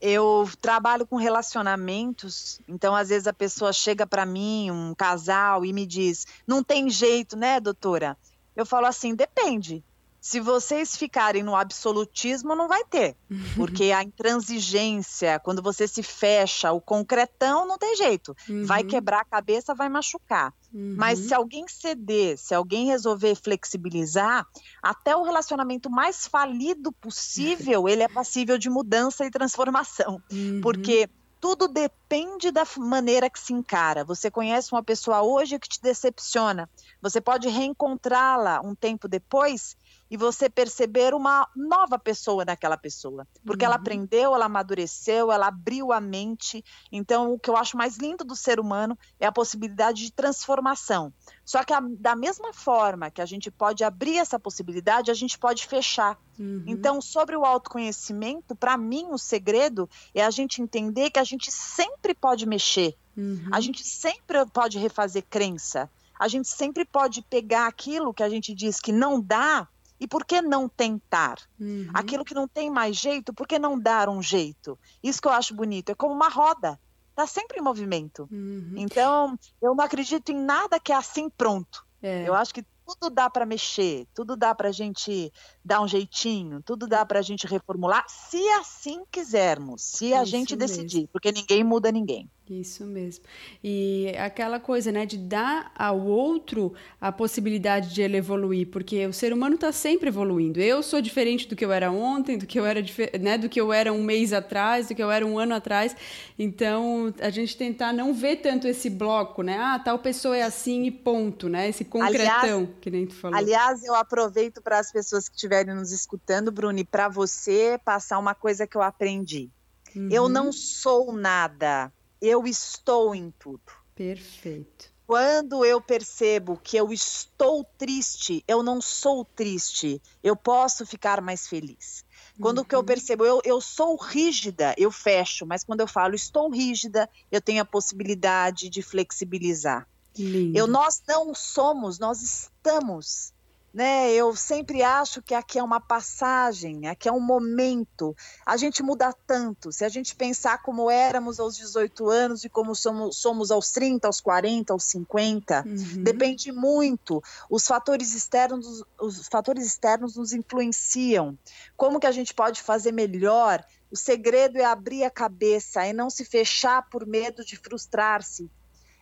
Eu 0.00 0.48
trabalho 0.62 1.06
com 1.06 1.16
relacionamentos, 1.16 2.58
então 2.66 2.94
às 2.94 3.10
vezes 3.10 3.26
a 3.26 3.34
pessoa 3.34 3.70
chega 3.70 4.06
para 4.06 4.24
mim, 4.24 4.70
um 4.70 4.94
casal, 4.94 5.62
e 5.62 5.74
me 5.74 5.84
diz: 5.84 6.26
"Não 6.46 6.64
tem 6.64 6.88
jeito, 6.88 7.36
né, 7.36 7.60
doutora?" 7.60 8.16
Eu 8.54 8.66
falo 8.66 8.86
assim: 8.86 9.14
"Depende. 9.14 9.84
Se 10.20 10.38
vocês 10.38 10.96
ficarem 10.96 11.42
no 11.42 11.56
absolutismo, 11.56 12.54
não 12.54 12.68
vai 12.68 12.84
ter. 12.84 13.16
Porque 13.56 13.90
a 13.90 14.02
intransigência, 14.02 15.40
quando 15.40 15.62
você 15.62 15.88
se 15.88 16.02
fecha, 16.02 16.70
o 16.72 16.80
concretão, 16.80 17.66
não 17.66 17.78
tem 17.78 17.96
jeito. 17.96 18.36
Uhum. 18.48 18.66
Vai 18.66 18.84
quebrar 18.84 19.20
a 19.20 19.24
cabeça, 19.24 19.74
vai 19.74 19.88
machucar. 19.88 20.52
Uhum. 20.72 20.94
Mas 20.98 21.20
se 21.20 21.32
alguém 21.32 21.64
ceder, 21.66 22.36
se 22.36 22.54
alguém 22.54 22.86
resolver 22.86 23.34
flexibilizar, 23.34 24.46
até 24.82 25.16
o 25.16 25.22
relacionamento 25.22 25.90
mais 25.90 26.26
falido 26.26 26.92
possível, 26.92 27.88
ele 27.88 28.02
é 28.02 28.08
passível 28.08 28.58
de 28.58 28.68
mudança 28.68 29.24
e 29.24 29.30
transformação. 29.30 30.22
Uhum. 30.30 30.60
Porque 30.60 31.08
tudo 31.40 31.66
depende 31.66 32.50
da 32.50 32.64
maneira 32.76 33.30
que 33.30 33.40
se 33.40 33.52
encara. 33.52 34.04
Você 34.04 34.30
conhece 34.30 34.72
uma 34.72 34.82
pessoa 34.82 35.22
hoje 35.22 35.58
que 35.58 35.68
te 35.68 35.80
decepciona. 35.80 36.68
Você 37.00 37.20
pode 37.20 37.48
reencontrá-la 37.48 38.60
um 38.60 38.74
tempo 38.74 39.08
depois 39.08 39.76
e 40.10 40.16
você 40.16 40.50
perceber 40.50 41.14
uma 41.14 41.48
nova 41.54 41.98
pessoa 41.98 42.44
naquela 42.44 42.76
pessoa. 42.76 43.26
Porque 43.44 43.64
uhum. 43.64 43.70
ela 43.70 43.76
aprendeu, 43.76 44.34
ela 44.34 44.46
amadureceu, 44.46 45.30
ela 45.30 45.46
abriu 45.46 45.92
a 45.92 46.00
mente. 46.00 46.64
Então, 46.90 47.32
o 47.32 47.38
que 47.38 47.48
eu 47.48 47.56
acho 47.56 47.76
mais 47.76 47.96
lindo 47.96 48.24
do 48.24 48.34
ser 48.34 48.58
humano 48.58 48.98
é 49.20 49.26
a 49.26 49.32
possibilidade 49.32 50.02
de 50.02 50.12
transformação. 50.12 51.12
Só 51.44 51.62
que 51.62 51.72
a, 51.72 51.80
da 51.80 52.16
mesma 52.16 52.52
forma 52.52 53.10
que 53.10 53.22
a 53.22 53.26
gente 53.26 53.50
pode 53.50 53.84
abrir 53.84 54.18
essa 54.18 54.38
possibilidade, 54.38 55.10
a 55.10 55.14
gente 55.14 55.38
pode 55.38 55.66
fechar. 55.66 56.18
Uhum. 56.36 56.64
Então, 56.66 57.00
sobre 57.00 57.36
o 57.36 57.44
autoconhecimento, 57.44 58.56
para 58.56 58.76
mim, 58.76 59.08
o 59.12 59.18
segredo 59.18 59.88
é 60.12 60.24
a 60.24 60.30
gente 60.30 60.60
entender 60.60 61.10
que 61.10 61.20
a 61.20 61.24
gente 61.24 61.52
sempre 61.52 62.14
pode 62.14 62.46
mexer. 62.46 62.96
Uhum. 63.16 63.48
A 63.52 63.60
gente 63.60 63.84
sempre 63.84 64.44
pode 64.46 64.76
refazer 64.78 65.24
crença. 65.30 65.88
A 66.18 66.26
gente 66.26 66.48
sempre 66.48 66.84
pode 66.84 67.22
pegar 67.22 67.66
aquilo 67.66 68.12
que 68.12 68.22
a 68.22 68.28
gente 68.28 68.54
diz 68.54 68.80
que 68.80 68.92
não 68.92 69.20
dá 69.20 69.68
e 70.00 70.08
por 70.08 70.24
que 70.24 70.40
não 70.40 70.68
tentar? 70.68 71.36
Uhum. 71.60 71.90
Aquilo 71.92 72.24
que 72.24 72.34
não 72.34 72.48
tem 72.48 72.70
mais 72.70 72.96
jeito, 72.96 73.34
por 73.34 73.46
que 73.46 73.58
não 73.58 73.78
dar 73.78 74.08
um 74.08 74.22
jeito? 74.22 74.78
Isso 75.02 75.20
que 75.20 75.28
eu 75.28 75.32
acho 75.32 75.54
bonito. 75.54 75.90
É 75.90 75.94
como 75.94 76.14
uma 76.14 76.28
roda. 76.28 76.80
Está 77.10 77.26
sempre 77.26 77.58
em 77.58 77.62
movimento. 77.62 78.26
Uhum. 78.32 78.72
Então, 78.76 79.38
eu 79.60 79.74
não 79.74 79.84
acredito 79.84 80.32
em 80.32 80.36
nada 80.36 80.80
que 80.80 80.90
é 80.92 80.96
assim 80.96 81.28
pronto. 81.28 81.84
É. 82.02 82.26
Eu 82.26 82.34
acho 82.34 82.54
que 82.54 82.64
tudo 82.86 83.10
dá 83.10 83.28
para 83.28 83.46
mexer, 83.46 84.06
tudo 84.14 84.36
dá 84.36 84.54
para 84.54 84.68
a 84.68 84.72
gente 84.72 85.32
dar 85.64 85.80
um 85.80 85.86
jeitinho, 85.86 86.62
tudo 86.62 86.88
dá 86.88 87.04
para 87.04 87.18
a 87.20 87.22
gente 87.22 87.46
reformular, 87.46 88.04
se 88.08 88.48
assim 88.52 89.04
quisermos, 89.12 89.82
se 89.82 90.12
a 90.12 90.22
Isso 90.22 90.30
gente 90.30 90.56
decidir, 90.56 90.96
mesmo. 90.96 91.08
porque 91.12 91.30
ninguém 91.30 91.62
muda 91.62 91.92
ninguém. 91.92 92.28
Isso 92.50 92.84
mesmo. 92.84 93.24
E 93.62 94.12
aquela 94.18 94.58
coisa, 94.58 94.90
né, 94.90 95.06
de 95.06 95.16
dar 95.16 95.70
ao 95.72 96.00
outro 96.00 96.74
a 97.00 97.12
possibilidade 97.12 97.94
de 97.94 98.02
ele 98.02 98.16
evoluir, 98.16 98.66
porque 98.66 99.06
o 99.06 99.12
ser 99.12 99.32
humano 99.32 99.54
está 99.54 99.70
sempre 99.70 100.08
evoluindo. 100.08 100.60
Eu 100.60 100.82
sou 100.82 101.00
diferente 101.00 101.46
do 101.46 101.54
que 101.54 101.64
eu 101.64 101.70
era 101.70 101.92
ontem, 101.92 102.36
do 102.36 102.46
que 102.46 102.58
eu 102.58 102.66
era, 102.66 102.80
né, 103.20 103.38
do 103.38 103.48
que 103.48 103.60
eu 103.60 103.72
era 103.72 103.92
um 103.92 104.02
mês 104.02 104.32
atrás, 104.32 104.88
do 104.88 104.96
que 104.96 105.02
eu 105.02 105.12
era 105.12 105.24
um 105.24 105.38
ano 105.38 105.54
atrás. 105.54 105.94
Então, 106.36 107.14
a 107.20 107.30
gente 107.30 107.56
tentar 107.56 107.92
não 107.92 108.12
ver 108.12 108.36
tanto 108.36 108.66
esse 108.66 108.90
bloco, 108.90 109.42
né? 109.42 109.56
Ah, 109.56 109.78
tal 109.78 110.00
pessoa 110.00 110.36
é 110.36 110.42
assim 110.42 110.86
e 110.86 110.90
ponto, 110.90 111.48
né? 111.48 111.68
Esse 111.68 111.84
concretão, 111.84 112.58
aliás, 112.58 112.68
que 112.80 112.90
nem 112.90 113.06
tu 113.06 113.14
falou. 113.14 113.38
Aliás, 113.38 113.84
eu 113.84 113.94
aproveito 113.94 114.60
para 114.60 114.80
as 114.80 114.90
pessoas 114.90 115.28
que 115.28 115.36
estiverem 115.36 115.72
nos 115.72 115.92
escutando, 115.92 116.50
Bruni, 116.50 116.84
para 116.84 117.08
você 117.08 117.78
passar 117.84 118.18
uma 118.18 118.34
coisa 118.34 118.66
que 118.66 118.76
eu 118.76 118.82
aprendi. 118.82 119.48
Uhum. 119.94 120.08
Eu 120.10 120.28
não 120.28 120.50
sou 120.50 121.12
nada 121.12 121.92
eu 122.20 122.46
estou 122.46 123.14
em 123.14 123.30
tudo. 123.38 123.72
Perfeito. 123.94 124.90
Quando 125.06 125.64
eu 125.64 125.80
percebo 125.80 126.56
que 126.56 126.76
eu 126.76 126.92
estou 126.92 127.64
triste, 127.76 128.44
eu 128.46 128.62
não 128.62 128.80
sou 128.80 129.24
triste, 129.24 130.00
eu 130.22 130.36
posso 130.36 130.86
ficar 130.86 131.20
mais 131.20 131.48
feliz. 131.48 132.04
Quando 132.40 132.58
uhum. 132.58 132.64
que 132.64 132.74
eu 132.74 132.78
uhum. 132.78 132.84
percebo, 132.84 133.24
eu, 133.24 133.40
eu 133.44 133.60
sou 133.60 133.96
rígida, 133.96 134.72
eu 134.78 134.90
fecho, 134.92 135.44
mas 135.44 135.64
quando 135.64 135.80
eu 135.80 135.88
falo 135.88 136.14
estou 136.14 136.48
rígida, 136.48 137.10
eu 137.30 137.40
tenho 137.40 137.60
a 137.60 137.64
possibilidade 137.64 138.68
de 138.68 138.82
flexibilizar. 138.82 139.88
Lindo. 140.16 140.56
Eu, 140.56 140.68
nós 140.68 141.02
não 141.08 141.34
somos, 141.34 141.98
nós 141.98 142.22
estamos 142.22 143.32
né? 143.72 144.12
Eu 144.12 144.34
sempre 144.34 144.82
acho 144.82 145.22
que 145.22 145.34
aqui 145.34 145.58
é 145.58 145.62
uma 145.62 145.80
passagem, 145.80 146.88
aqui 146.88 147.08
é 147.08 147.12
um 147.12 147.20
momento. 147.20 148.16
A 148.44 148.56
gente 148.56 148.82
muda 148.82 149.12
tanto. 149.26 149.72
Se 149.72 149.84
a 149.84 149.88
gente 149.88 150.14
pensar 150.16 150.60
como 150.62 150.90
éramos 150.90 151.38
aos 151.38 151.56
18 151.56 152.08
anos 152.10 152.44
e 152.44 152.48
como 152.48 152.74
somos, 152.74 153.16
somos 153.16 153.50
aos 153.50 153.70
30, 153.70 154.06
aos 154.06 154.20
40, 154.20 154.72
aos 154.72 154.84
50, 154.84 155.64
uhum. 155.66 156.02
depende 156.02 156.50
muito. 156.50 157.22
Os 157.48 157.66
fatores 157.66 158.14
externos, 158.14 158.84
os 159.00 159.28
fatores 159.28 159.64
externos 159.64 160.16
nos 160.16 160.32
influenciam. 160.32 161.38
Como 161.76 162.00
que 162.00 162.06
a 162.06 162.12
gente 162.12 162.34
pode 162.34 162.60
fazer 162.60 162.92
melhor? 162.92 163.64
O 163.90 163.96
segredo 163.96 164.58
é 164.58 164.64
abrir 164.64 165.04
a 165.04 165.10
cabeça 165.10 165.86
e 165.86 165.92
não 165.92 166.10
se 166.10 166.24
fechar 166.24 166.88
por 166.88 167.06
medo 167.06 167.44
de 167.44 167.56
frustrar-se 167.56 168.50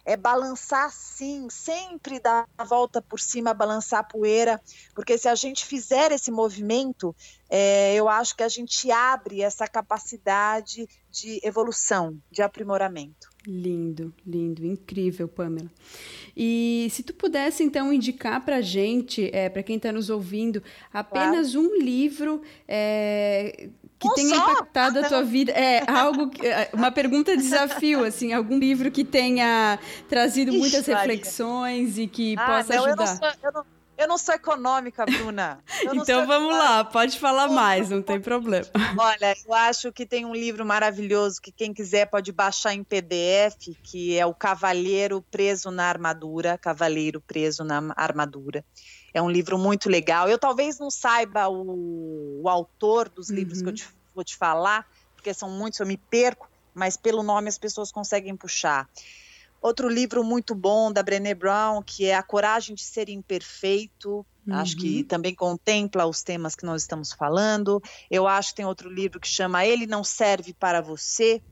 é 0.08 0.16
balançar 0.16 0.90
sim, 0.90 1.48
sempre 1.50 2.18
dar 2.18 2.48
a 2.56 2.64
volta 2.64 3.02
por 3.02 3.20
cima, 3.20 3.52
balançar 3.52 4.00
a 4.00 4.02
poeira, 4.02 4.58
porque 4.94 5.18
se 5.18 5.28
a 5.28 5.34
gente 5.34 5.66
fizer 5.66 6.10
esse 6.12 6.30
movimento, 6.30 7.14
é, 7.50 7.94
eu 7.94 8.08
acho 8.08 8.34
que 8.34 8.42
a 8.42 8.48
gente 8.48 8.90
abre 8.90 9.42
essa 9.42 9.68
capacidade 9.68 10.88
de 11.10 11.38
evolução, 11.42 12.16
de 12.30 12.40
aprimoramento. 12.40 13.28
Lindo, 13.46 14.14
lindo, 14.26 14.64
incrível, 14.64 15.28
Pamela. 15.28 15.70
E 16.36 16.88
se 16.90 17.02
tu 17.02 17.12
pudesse 17.14 17.62
então 17.62 17.92
indicar 17.92 18.44
para 18.44 18.56
a 18.56 18.60
gente, 18.62 19.30
é, 19.32 19.48
para 19.48 19.62
quem 19.62 19.76
está 19.76 19.92
nos 19.92 20.10
ouvindo, 20.10 20.62
apenas 20.92 21.52
claro. 21.52 21.68
um 21.68 21.78
livro 21.82 22.42
é, 22.66 23.68
que 23.98 24.14
tenha 24.14 24.36
só? 24.36 24.52
impactado 24.52 25.00
a 25.00 25.08
tua 25.08 25.22
vida. 25.22 25.52
É 25.52 25.82
algo, 25.90 26.30
é, 26.42 26.70
uma 26.72 26.90
pergunta 26.90 27.36
desafio, 27.36 28.04
assim, 28.04 28.32
algum 28.32 28.58
livro 28.58 28.90
que 28.90 29.04
tenha 29.04 29.78
trazido 30.08 30.50
Ixi, 30.50 30.58
muitas 30.58 30.86
reflexões 30.86 31.90
Maria. 31.90 32.04
e 32.04 32.08
que 32.08 32.36
ah, 32.38 32.46
possa 32.46 32.74
não, 32.76 32.84
ajudar. 32.84 33.02
Eu 33.02 33.06
não, 33.06 33.16
sou, 33.16 33.28
eu, 33.42 33.52
não, 33.52 33.64
eu 33.98 34.08
não 34.08 34.18
sou 34.18 34.34
econômica, 34.34 35.04
Bruna. 35.04 35.58
então 35.92 36.24
vamos 36.24 36.56
lá, 36.56 36.84
pode 36.84 37.18
falar 37.18 37.48
mais, 37.48 37.90
não 37.90 38.00
tem 38.00 38.20
problema. 38.20 38.66
Olha, 38.96 39.36
eu 39.44 39.52
acho 39.52 39.92
que 39.92 40.06
tem 40.06 40.24
um 40.24 40.32
livro 40.32 40.64
maravilhoso 40.64 41.42
que 41.42 41.50
quem 41.50 41.74
quiser 41.74 42.06
pode 42.06 42.30
baixar 42.30 42.72
em 42.72 42.84
PDF, 42.84 43.76
que 43.82 44.16
é 44.16 44.24
o 44.24 44.32
Cavaleiro 44.32 45.20
Preso 45.30 45.72
na 45.72 45.86
Armadura, 45.86 46.56
Cavaleiro 46.56 47.20
Preso 47.20 47.64
na 47.64 47.92
Armadura. 47.96 48.64
É 49.12 49.20
um 49.20 49.30
livro 49.30 49.58
muito 49.58 49.88
legal. 49.88 50.28
Eu 50.28 50.38
talvez 50.38 50.78
não 50.78 50.90
saiba 50.90 51.48
o, 51.48 52.42
o 52.42 52.48
autor 52.48 53.08
dos 53.08 53.30
livros 53.30 53.58
uhum. 53.58 53.64
que 53.64 53.68
eu 53.68 53.72
uhum. 53.72 53.92
te, 53.92 53.97
vou 54.18 54.24
te 54.24 54.36
falar, 54.36 54.84
porque 55.14 55.32
são 55.32 55.48
muitos, 55.48 55.78
eu 55.78 55.86
me 55.86 55.96
perco, 55.96 56.50
mas 56.74 56.96
pelo 56.96 57.22
nome 57.22 57.48
as 57.48 57.58
pessoas 57.58 57.92
conseguem 57.92 58.36
puxar. 58.36 58.88
Outro 59.60 59.88
livro 59.88 60.22
muito 60.22 60.54
bom 60.54 60.92
da 60.92 61.02
Brené 61.02 61.34
Brown, 61.34 61.82
que 61.82 62.06
é 62.06 62.14
A 62.14 62.22
Coragem 62.22 62.74
de 62.74 62.82
Ser 62.82 63.08
Imperfeito. 63.08 64.24
Uhum. 64.46 64.54
Acho 64.54 64.76
que 64.76 64.98
uhum. 64.98 65.04
também 65.04 65.34
contempla 65.34 66.06
os 66.06 66.22
temas 66.22 66.54
que 66.54 66.64
nós 66.64 66.82
estamos 66.82 67.12
falando. 67.12 67.82
Eu 68.08 68.26
acho 68.26 68.50
que 68.50 68.56
tem 68.56 68.66
outro 68.66 68.88
livro 68.88 69.18
que 69.18 69.26
chama 69.26 69.66
Ele 69.66 69.86
Não 69.86 70.04
Serve 70.04 70.52
para 70.54 70.80
Você, 70.80 71.42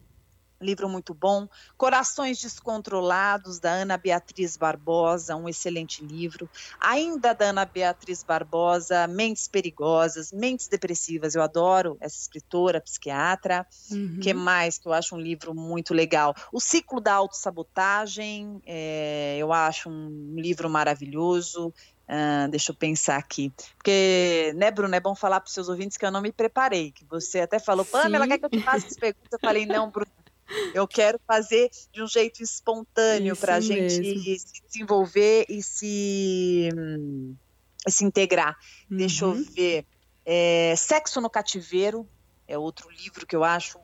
livro 0.61 0.89
muito 0.89 1.15
bom. 1.15 1.49
Corações 1.77 2.41
Descontrolados, 2.41 3.59
da 3.59 3.71
Ana 3.71 3.97
Beatriz 3.97 4.57
Barbosa, 4.57 5.37
um 5.37 5.49
excelente 5.49 6.05
livro. 6.05 6.49
Ainda 6.81 7.35
da 7.35 7.47
Ana 7.47 7.65
Beatriz 7.65 8.23
Barbosa, 8.23 9.07
Mentes 9.07 9.49
Perigosas, 9.49 10.33
Mentes 10.33 10.69
Depressivas, 10.69 11.35
eu 11.35 11.43
adoro 11.43 11.97
essa 12.01 12.19
escritora, 12.19 12.81
psiquiatra. 12.81 13.67
Uhum. 13.91 14.21
que 14.21 14.33
mais 14.33 14.79
que 14.79 14.89
eu 14.89 14.93
acho 14.93 15.15
um 15.15 15.21
livro 15.21 15.55
muito 15.55 15.95
legal? 15.95 16.35
O 16.53 16.61
Ciclo 16.61 17.01
da 17.01 17.15
Autossabotagem, 17.15 18.61
é, 18.67 19.37
eu 19.39 19.53
acho 19.53 19.89
um 19.89 20.35
livro 20.37 20.69
maravilhoso. 20.69 21.73
Uh, 22.09 22.49
deixa 22.49 22.71
eu 22.71 22.77
pensar 22.77 23.17
aqui. 23.17 23.53
Porque, 23.77 24.53
né, 24.55 24.71
Bruno, 24.71 24.95
é 24.95 25.01
bom 25.01 25.15
falar 25.15 25.41
para 25.41 25.49
os 25.49 25.55
seus 25.55 25.69
ouvintes 25.69 25.97
que 25.97 26.07
eu 26.07 26.11
não 26.11 26.21
me 26.21 26.31
preparei, 26.31 26.93
que 26.93 27.05
você 27.05 27.41
até 27.41 27.59
falou, 27.59 27.85
Pamela, 27.85 28.29
quer 28.29 28.39
que 28.39 28.45
eu 28.45 28.51
te 28.51 28.61
faça 28.61 28.87
as 28.87 28.95
perguntas? 28.95 29.33
Eu 29.33 29.41
falei, 29.41 29.67
não, 29.67 29.91
Bruno, 29.91 30.07
eu 30.75 30.87
quero 30.87 31.21
fazer 31.27 31.71
de 31.93 32.03
um 32.03 32.07
jeito 32.07 32.43
espontâneo 32.43 33.37
para 33.37 33.57
a 33.57 33.61
gente 33.61 34.39
se 34.39 34.63
desenvolver 34.67 35.47
e 35.49 35.63
se, 35.63 36.69
se 37.89 38.05
integrar. 38.05 38.57
Uhum. 38.91 38.97
Deixa 38.97 39.25
eu 39.25 39.31
uhum. 39.31 39.45
ver. 39.55 39.87
É, 40.25 40.75
Sexo 40.77 41.21
no 41.21 41.31
Cativeiro 41.31 42.09
é 42.49 42.59
outro 42.59 42.91
livro 42.91 43.27
que 43.27 43.35
eu 43.35 43.45
acho 43.45 43.79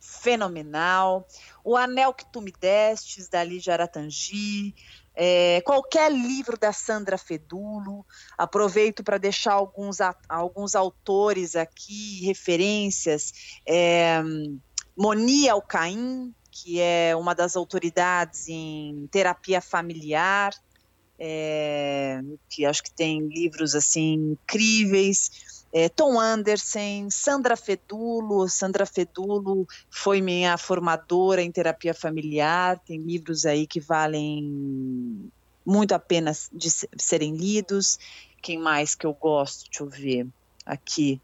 fenomenal. 0.00 1.26
O 1.64 1.76
Anel 1.76 2.12
que 2.12 2.30
Tu 2.30 2.40
Me 2.40 2.52
Destes, 2.52 3.28
da 3.28 3.42
Lígia 3.42 3.74
Aratangi. 3.74 4.74
É, 5.16 5.60
qualquer 5.64 6.10
livro 6.10 6.58
da 6.58 6.72
Sandra 6.72 7.16
Fedulo. 7.16 8.04
Aproveito 8.36 9.02
para 9.02 9.18
deixar 9.18 9.52
alguns, 9.52 9.98
alguns 10.28 10.74
autores 10.74 11.56
aqui, 11.56 12.24
referências. 12.24 13.32
É, 13.66 14.22
Moni 14.96 15.48
Alcaim, 15.48 16.32
que 16.50 16.80
é 16.80 17.16
uma 17.16 17.34
das 17.34 17.56
autoridades 17.56 18.48
em 18.48 19.08
terapia 19.10 19.60
familiar, 19.60 20.52
é, 21.18 22.20
que 22.48 22.64
acho 22.64 22.82
que 22.82 22.92
tem 22.94 23.26
livros 23.26 23.74
assim 23.74 24.14
incríveis. 24.32 25.30
É, 25.72 25.88
Tom 25.88 26.20
Anderson, 26.20 27.08
Sandra 27.10 27.56
Fedulo. 27.56 28.48
Sandra 28.48 28.86
Fedulo 28.86 29.66
foi 29.90 30.20
minha 30.20 30.56
formadora 30.56 31.42
em 31.42 31.50
terapia 31.50 31.92
familiar. 31.92 32.80
Tem 32.86 33.00
livros 33.00 33.44
aí 33.44 33.66
que 33.66 33.80
valem 33.80 35.30
muito 35.66 35.92
a 35.92 35.98
pena 35.98 36.32
de 36.52 36.68
serem 36.98 37.34
lidos. 37.34 37.98
Quem 38.40 38.58
mais 38.58 38.94
que 38.94 39.06
eu 39.06 39.14
gosto? 39.14 39.64
Deixa 39.70 39.82
eu 39.82 39.88
ver 39.88 40.28
aqui. 40.64 41.20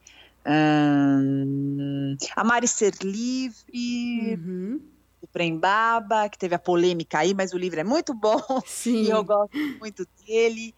Hum, 0.47 2.17
a 2.35 2.45
Mari 2.45 2.67
Ser 2.67 2.95
Livre, 3.03 3.57
uhum. 3.73 4.81
do 5.21 5.29
Prembaba, 5.29 6.29
que 6.29 6.39
teve 6.39 6.55
a 6.55 6.59
polêmica 6.59 7.19
aí, 7.19 7.35
mas 7.35 7.53
o 7.53 7.59
livro 7.59 7.81
é 7.81 7.85
muito 7.85 8.15
bom 8.15 8.41
Sim. 8.67 9.05
e 9.05 9.11
eu 9.11 9.23
gosto 9.25 9.51
muito 9.79 10.07
dele. 10.19 10.75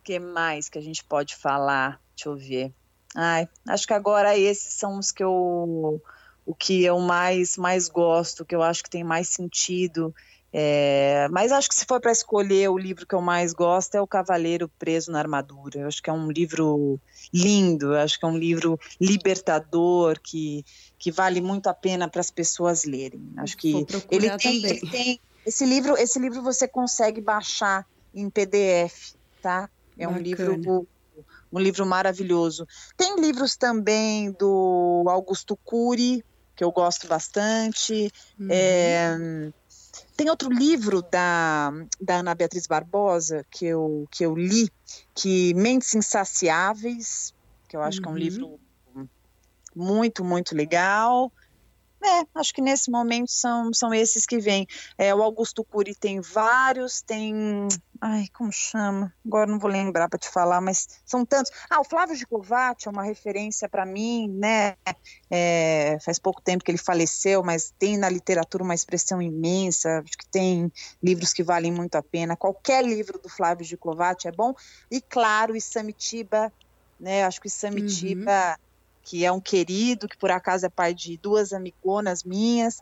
O 0.00 0.04
que 0.04 0.18
mais 0.18 0.68
que 0.68 0.78
a 0.78 0.82
gente 0.82 1.04
pode 1.04 1.36
falar? 1.36 2.00
Deixa 2.16 2.28
eu 2.28 2.36
ver. 2.36 2.74
Ai, 3.16 3.48
acho 3.68 3.86
que 3.86 3.94
agora 3.94 4.36
esses 4.36 4.74
são 4.74 4.98
os 4.98 5.12
que 5.12 5.22
eu 5.22 6.00
o 6.46 6.54
que 6.54 6.84
eu 6.84 6.98
mais 6.98 7.56
mais 7.56 7.88
gosto, 7.88 8.44
que 8.44 8.54
eu 8.54 8.62
acho 8.62 8.82
que 8.82 8.90
tem 8.90 9.04
mais 9.04 9.28
sentido 9.28 10.12
é, 10.56 11.26
mas 11.32 11.50
acho 11.50 11.68
que 11.68 11.74
se 11.74 11.84
for 11.84 12.00
para 12.00 12.12
escolher 12.12 12.70
o 12.70 12.78
livro 12.78 13.04
que 13.04 13.14
eu 13.16 13.20
mais 13.20 13.52
gosto 13.52 13.96
é 13.96 14.00
O 14.00 14.06
Cavaleiro 14.06 14.70
Preso 14.78 15.10
na 15.10 15.18
Armadura. 15.18 15.80
Eu 15.80 15.88
acho 15.88 16.00
que 16.00 16.08
é 16.08 16.12
um 16.12 16.30
livro 16.30 17.00
lindo, 17.32 17.92
eu 17.92 17.98
acho 17.98 18.16
que 18.16 18.24
é 18.24 18.28
um 18.28 18.38
livro 18.38 18.78
libertador 19.00 20.16
que, 20.22 20.64
que 20.96 21.10
vale 21.10 21.40
muito 21.40 21.66
a 21.66 21.74
pena 21.74 22.08
para 22.08 22.20
as 22.20 22.30
pessoas 22.30 22.84
lerem. 22.84 23.32
Acho 23.38 23.56
que 23.56 23.84
ele 24.08 24.30
tem, 24.38 24.64
ele 24.64 24.90
tem, 24.90 25.20
esse 25.44 25.66
livro, 25.66 25.96
esse 25.98 26.20
livro 26.20 26.40
você 26.40 26.68
consegue 26.68 27.20
baixar 27.20 27.84
em 28.14 28.30
PDF, 28.30 29.16
tá? 29.42 29.68
É 29.98 30.06
Bacana. 30.06 30.20
um 30.20 30.22
livro 30.22 30.88
um 31.52 31.58
livro 31.58 31.84
maravilhoso. 31.84 32.64
Tem 32.96 33.20
livros 33.20 33.56
também 33.56 34.30
do 34.32 35.04
Augusto 35.08 35.58
Cury, 35.64 36.24
que 36.56 36.62
eu 36.62 36.70
gosto 36.70 37.06
bastante. 37.06 38.10
Uhum. 38.38 38.48
É, 38.50 39.16
tem 40.16 40.30
outro 40.30 40.48
livro 40.48 41.02
da, 41.02 41.72
da 42.00 42.16
Ana 42.16 42.34
Beatriz 42.34 42.66
Barbosa 42.66 43.44
que 43.50 43.66
eu, 43.66 44.06
que 44.10 44.24
eu 44.24 44.34
li, 44.34 44.70
que 45.14 45.52
Mentes 45.54 45.94
Insaciáveis, 45.94 47.34
que 47.68 47.76
eu 47.76 47.82
acho 47.82 47.98
uhum. 47.98 48.02
que 48.02 48.08
é 48.08 48.10
um 48.10 48.14
uhum. 48.14 48.18
livro 48.18 48.60
muito, 49.74 50.24
muito 50.24 50.54
legal. 50.54 51.32
É, 52.04 52.26
acho 52.34 52.52
que 52.52 52.60
nesse 52.60 52.90
momento 52.90 53.30
são, 53.30 53.72
são 53.72 53.94
esses 53.94 54.26
que 54.26 54.38
vêm. 54.38 54.66
É, 54.98 55.14
o 55.14 55.22
Augusto 55.22 55.64
Cury 55.64 55.94
tem 55.94 56.20
vários, 56.20 57.00
tem. 57.00 57.66
Ai, 57.98 58.26
como 58.34 58.52
chama? 58.52 59.10
Agora 59.24 59.50
não 59.50 59.58
vou 59.58 59.70
lembrar 59.70 60.10
para 60.10 60.18
te 60.18 60.28
falar, 60.28 60.60
mas 60.60 60.86
são 61.06 61.24
tantos. 61.24 61.50
Ah, 61.70 61.80
o 61.80 61.84
Flávio 61.84 62.14
Gicovati 62.14 62.88
é 62.88 62.90
uma 62.90 63.02
referência 63.02 63.70
para 63.70 63.86
mim, 63.86 64.28
né? 64.28 64.76
É, 65.30 65.96
faz 66.04 66.18
pouco 66.18 66.42
tempo 66.42 66.62
que 66.62 66.70
ele 66.70 66.76
faleceu, 66.76 67.42
mas 67.42 67.72
tem 67.78 67.96
na 67.96 68.10
literatura 68.10 68.62
uma 68.62 68.74
expressão 68.74 69.22
imensa. 69.22 70.02
Acho 70.04 70.18
que 70.18 70.28
tem 70.28 70.70
livros 71.02 71.32
que 71.32 71.42
valem 71.42 71.72
muito 71.72 71.94
a 71.94 72.02
pena. 72.02 72.36
Qualquer 72.36 72.84
livro 72.84 73.18
do 73.18 73.30
Flávio 73.30 73.64
Gicovati 73.64 74.28
é 74.28 74.32
bom. 74.32 74.52
E 74.90 75.00
claro, 75.00 75.56
Isamitiba, 75.56 76.52
né? 77.00 77.24
Acho 77.24 77.40
que 77.40 77.48
Isamitiba. 77.48 78.58
Uhum 78.58 78.63
que 79.04 79.24
é 79.24 79.30
um 79.30 79.40
querido, 79.40 80.08
que 80.08 80.16
por 80.16 80.30
acaso 80.30 80.64
é 80.66 80.68
pai 80.68 80.94
de 80.94 81.16
duas 81.18 81.52
amigonas 81.52 82.24
minhas. 82.24 82.78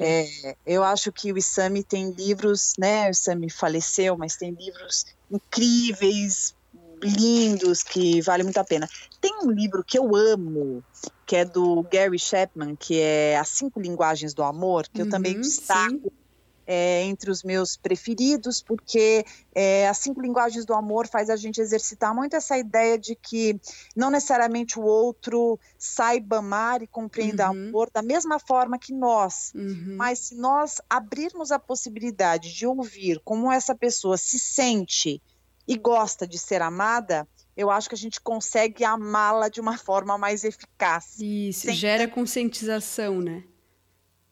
É, 0.00 0.56
eu 0.64 0.84
acho 0.84 1.12
que 1.12 1.32
o 1.32 1.36
Isami 1.38 1.82
tem 1.82 2.10
livros, 2.12 2.74
né? 2.78 3.08
O 3.08 3.10
Isami 3.10 3.50
faleceu, 3.50 4.16
mas 4.16 4.36
tem 4.36 4.52
livros 4.52 5.04
incríveis, 5.30 6.54
lindos, 7.02 7.82
que 7.82 8.22
vale 8.22 8.44
muito 8.44 8.58
a 8.58 8.64
pena. 8.64 8.88
Tem 9.20 9.36
um 9.42 9.50
livro 9.50 9.84
que 9.84 9.98
eu 9.98 10.14
amo, 10.14 10.82
que 11.26 11.36
é 11.36 11.44
do 11.44 11.82
Gary 11.90 12.18
Chapman, 12.18 12.76
que 12.76 13.00
é 13.00 13.36
As 13.36 13.48
Cinco 13.48 13.80
Linguagens 13.80 14.32
do 14.32 14.42
Amor, 14.42 14.86
que 14.88 15.00
uhum, 15.00 15.06
eu 15.06 15.10
também 15.10 15.34
uhum, 15.34 15.40
destaco. 15.40 15.90
Sim 15.90 16.23
é, 16.66 17.02
entre 17.02 17.30
os 17.30 17.42
meus 17.42 17.76
preferidos, 17.76 18.62
porque 18.62 19.24
é, 19.54 19.88
as 19.88 19.98
cinco 19.98 20.20
linguagens 20.20 20.64
do 20.64 20.74
amor 20.74 21.06
faz 21.06 21.30
a 21.30 21.36
gente 21.36 21.60
exercitar 21.60 22.14
muito 22.14 22.34
essa 22.36 22.56
ideia 22.56 22.98
de 22.98 23.14
que 23.14 23.58
não 23.94 24.10
necessariamente 24.10 24.78
o 24.78 24.82
outro 24.82 25.58
saiba 25.78 26.38
amar 26.38 26.82
e 26.82 26.86
compreenda 26.86 27.50
uhum. 27.50 27.68
amor 27.68 27.90
da 27.92 28.02
mesma 28.02 28.38
forma 28.38 28.78
que 28.78 28.92
nós, 28.92 29.52
uhum. 29.54 29.96
mas 29.96 30.18
se 30.20 30.34
nós 30.34 30.80
abrirmos 30.88 31.50
a 31.52 31.58
possibilidade 31.58 32.54
de 32.54 32.66
ouvir 32.66 33.20
como 33.24 33.50
essa 33.52 33.74
pessoa 33.74 34.16
se 34.16 34.38
sente 34.38 35.22
e 35.66 35.76
gosta 35.76 36.26
de 36.26 36.38
ser 36.38 36.62
amada, 36.62 37.26
eu 37.56 37.70
acho 37.70 37.88
que 37.88 37.94
a 37.94 37.98
gente 37.98 38.20
consegue 38.20 38.84
amá-la 38.84 39.48
de 39.48 39.60
uma 39.60 39.78
forma 39.78 40.18
mais 40.18 40.44
eficaz. 40.44 41.16
Isso, 41.20 41.66
Sem... 41.66 41.74
gera 41.74 42.08
conscientização, 42.08 43.20
né? 43.20 43.44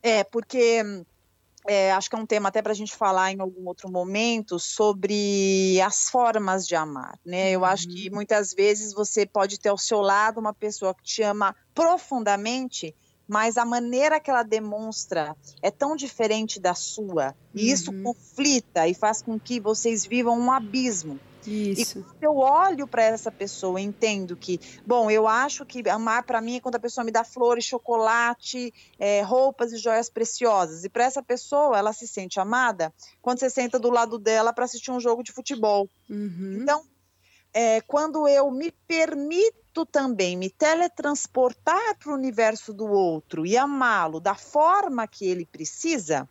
É, 0.02 0.24
porque 0.24 1.04
é, 1.68 1.92
acho 1.92 2.10
que 2.10 2.16
é 2.16 2.18
um 2.18 2.26
tema 2.26 2.48
até 2.48 2.60
para 2.60 2.72
a 2.72 2.74
gente 2.74 2.94
falar 2.94 3.32
em 3.32 3.40
algum 3.40 3.66
outro 3.66 3.90
momento 3.90 4.58
sobre 4.58 5.80
as 5.80 6.08
formas 6.10 6.66
de 6.66 6.74
amar, 6.74 7.18
né? 7.24 7.50
Eu 7.50 7.64
acho 7.64 7.88
que 7.88 8.08
uhum. 8.08 8.16
muitas 8.16 8.52
vezes 8.52 8.92
você 8.92 9.24
pode 9.24 9.58
ter 9.58 9.68
ao 9.68 9.78
seu 9.78 10.00
lado 10.00 10.40
uma 10.40 10.52
pessoa 10.52 10.94
que 10.94 11.02
te 11.02 11.22
ama 11.22 11.54
profundamente, 11.74 12.94
mas 13.28 13.56
a 13.56 13.64
maneira 13.64 14.18
que 14.18 14.30
ela 14.30 14.42
demonstra 14.42 15.36
é 15.62 15.70
tão 15.70 15.94
diferente 15.94 16.58
da 16.58 16.74
sua, 16.74 17.34
e 17.54 17.68
uhum. 17.68 17.72
isso 17.72 17.92
conflita 18.02 18.88
e 18.88 18.94
faz 18.94 19.22
com 19.22 19.38
que 19.38 19.60
vocês 19.60 20.04
vivam 20.04 20.38
um 20.38 20.50
abismo. 20.50 21.18
Isso. 21.46 21.98
E 21.98 22.02
quando 22.02 22.22
eu 22.22 22.36
olho 22.36 22.86
para 22.86 23.02
essa 23.02 23.30
pessoa, 23.30 23.80
entendo 23.80 24.36
que, 24.36 24.60
bom, 24.86 25.10
eu 25.10 25.26
acho 25.26 25.64
que 25.66 25.88
amar 25.88 26.22
para 26.24 26.40
mim 26.40 26.56
é 26.56 26.60
quando 26.60 26.76
a 26.76 26.80
pessoa 26.80 27.04
me 27.04 27.10
dá 27.10 27.24
flores, 27.24 27.64
chocolate, 27.64 28.72
é, 28.98 29.22
roupas 29.22 29.72
e 29.72 29.78
joias 29.78 30.08
preciosas. 30.08 30.84
E 30.84 30.88
para 30.88 31.04
essa 31.04 31.22
pessoa, 31.22 31.78
ela 31.78 31.92
se 31.92 32.06
sente 32.06 32.38
amada 32.38 32.92
quando 33.20 33.40
você 33.40 33.50
senta 33.50 33.78
do 33.78 33.90
lado 33.90 34.18
dela 34.18 34.52
para 34.52 34.64
assistir 34.64 34.90
um 34.90 35.00
jogo 35.00 35.22
de 35.22 35.32
futebol. 35.32 35.88
Uhum. 36.08 36.58
Então, 36.60 36.84
é, 37.52 37.80
quando 37.82 38.26
eu 38.26 38.50
me 38.50 38.72
permito 38.86 39.84
também 39.86 40.36
me 40.36 40.50
teletransportar 40.50 41.98
para 41.98 42.12
o 42.12 42.14
universo 42.14 42.72
do 42.72 42.86
outro 42.86 43.46
e 43.46 43.56
amá-lo 43.56 44.20
da 44.20 44.34
forma 44.34 45.06
que 45.06 45.26
ele 45.26 45.46
precisa, 45.46 46.28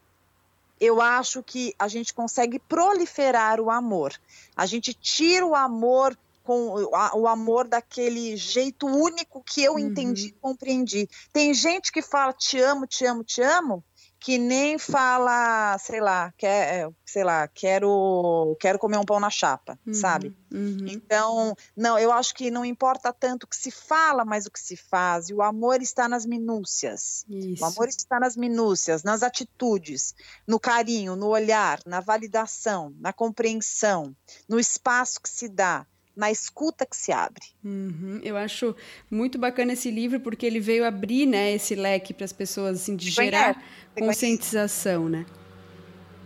eu 0.81 0.99
acho 0.99 1.43
que 1.43 1.75
a 1.77 1.87
gente 1.87 2.11
consegue 2.11 2.57
proliferar 2.57 3.61
o 3.61 3.69
amor. 3.69 4.19
A 4.57 4.65
gente 4.65 4.95
tira 4.95 5.45
o 5.45 5.53
amor 5.53 6.17
com 6.43 6.73
o 7.13 7.27
amor 7.27 7.67
daquele 7.67 8.35
jeito 8.35 8.87
único 8.87 9.43
que 9.43 9.63
eu 9.63 9.73
uhum. 9.73 9.79
entendi, 9.79 10.35
compreendi. 10.41 11.07
Tem 11.31 11.53
gente 11.53 11.91
que 11.91 12.01
fala 12.01 12.33
te 12.33 12.59
amo, 12.59 12.87
te 12.87 13.05
amo, 13.05 13.23
te 13.23 13.43
amo, 13.43 13.83
que 14.21 14.37
nem 14.37 14.77
fala, 14.77 15.75
sei 15.79 15.99
lá, 15.99 16.31
quer, 16.37 16.85
é, 16.85 16.89
sei 17.03 17.23
lá, 17.23 17.47
quero, 17.47 18.55
quero 18.59 18.77
comer 18.77 18.97
um 18.97 19.03
pão 19.03 19.19
na 19.19 19.31
chapa, 19.31 19.79
uhum, 19.85 19.95
sabe? 19.95 20.31
Uhum. 20.53 20.85
Então, 20.87 21.55
não, 21.75 21.97
eu 21.97 22.11
acho 22.13 22.35
que 22.35 22.51
não 22.51 22.63
importa 22.63 23.11
tanto 23.11 23.45
o 23.45 23.47
que 23.47 23.55
se 23.55 23.71
fala, 23.71 24.23
mas 24.23 24.45
o 24.45 24.51
que 24.51 24.59
se 24.59 24.77
faz. 24.77 25.29
E 25.29 25.33
o 25.33 25.41
amor 25.41 25.81
está 25.81 26.07
nas 26.07 26.23
minúcias. 26.23 27.25
Isso. 27.27 27.63
O 27.63 27.65
amor 27.65 27.87
está 27.87 28.19
nas 28.19 28.37
minúcias, 28.37 29.01
nas 29.01 29.23
atitudes, 29.23 30.13
no 30.47 30.59
carinho, 30.59 31.15
no 31.15 31.29
olhar, 31.29 31.79
na 31.83 31.99
validação, 31.99 32.93
na 32.99 33.11
compreensão, 33.11 34.15
no 34.47 34.59
espaço 34.59 35.19
que 35.19 35.29
se 35.29 35.49
dá 35.49 35.87
na 36.15 36.31
escuta 36.31 36.85
que 36.85 36.95
se 36.95 37.11
abre. 37.11 37.45
Uhum. 37.63 38.19
Eu 38.23 38.37
acho 38.37 38.75
muito 39.09 39.37
bacana 39.37 39.73
esse 39.73 39.89
livro 39.89 40.19
porque 40.19 40.45
ele 40.45 40.59
veio 40.59 40.85
abrir, 40.85 41.25
né, 41.25 41.53
esse 41.53 41.75
leque 41.75 42.13
para 42.13 42.25
as 42.25 42.33
pessoas 42.33 42.81
assim 42.81 42.95
de 42.95 43.09
gerar 43.09 43.61
conscientização, 43.97 45.07
né? 45.07 45.25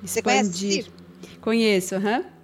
Expandir. 0.03 0.87
Conheço, 1.41 1.95
aham. 1.95 2.19
Uhum. 2.19 2.34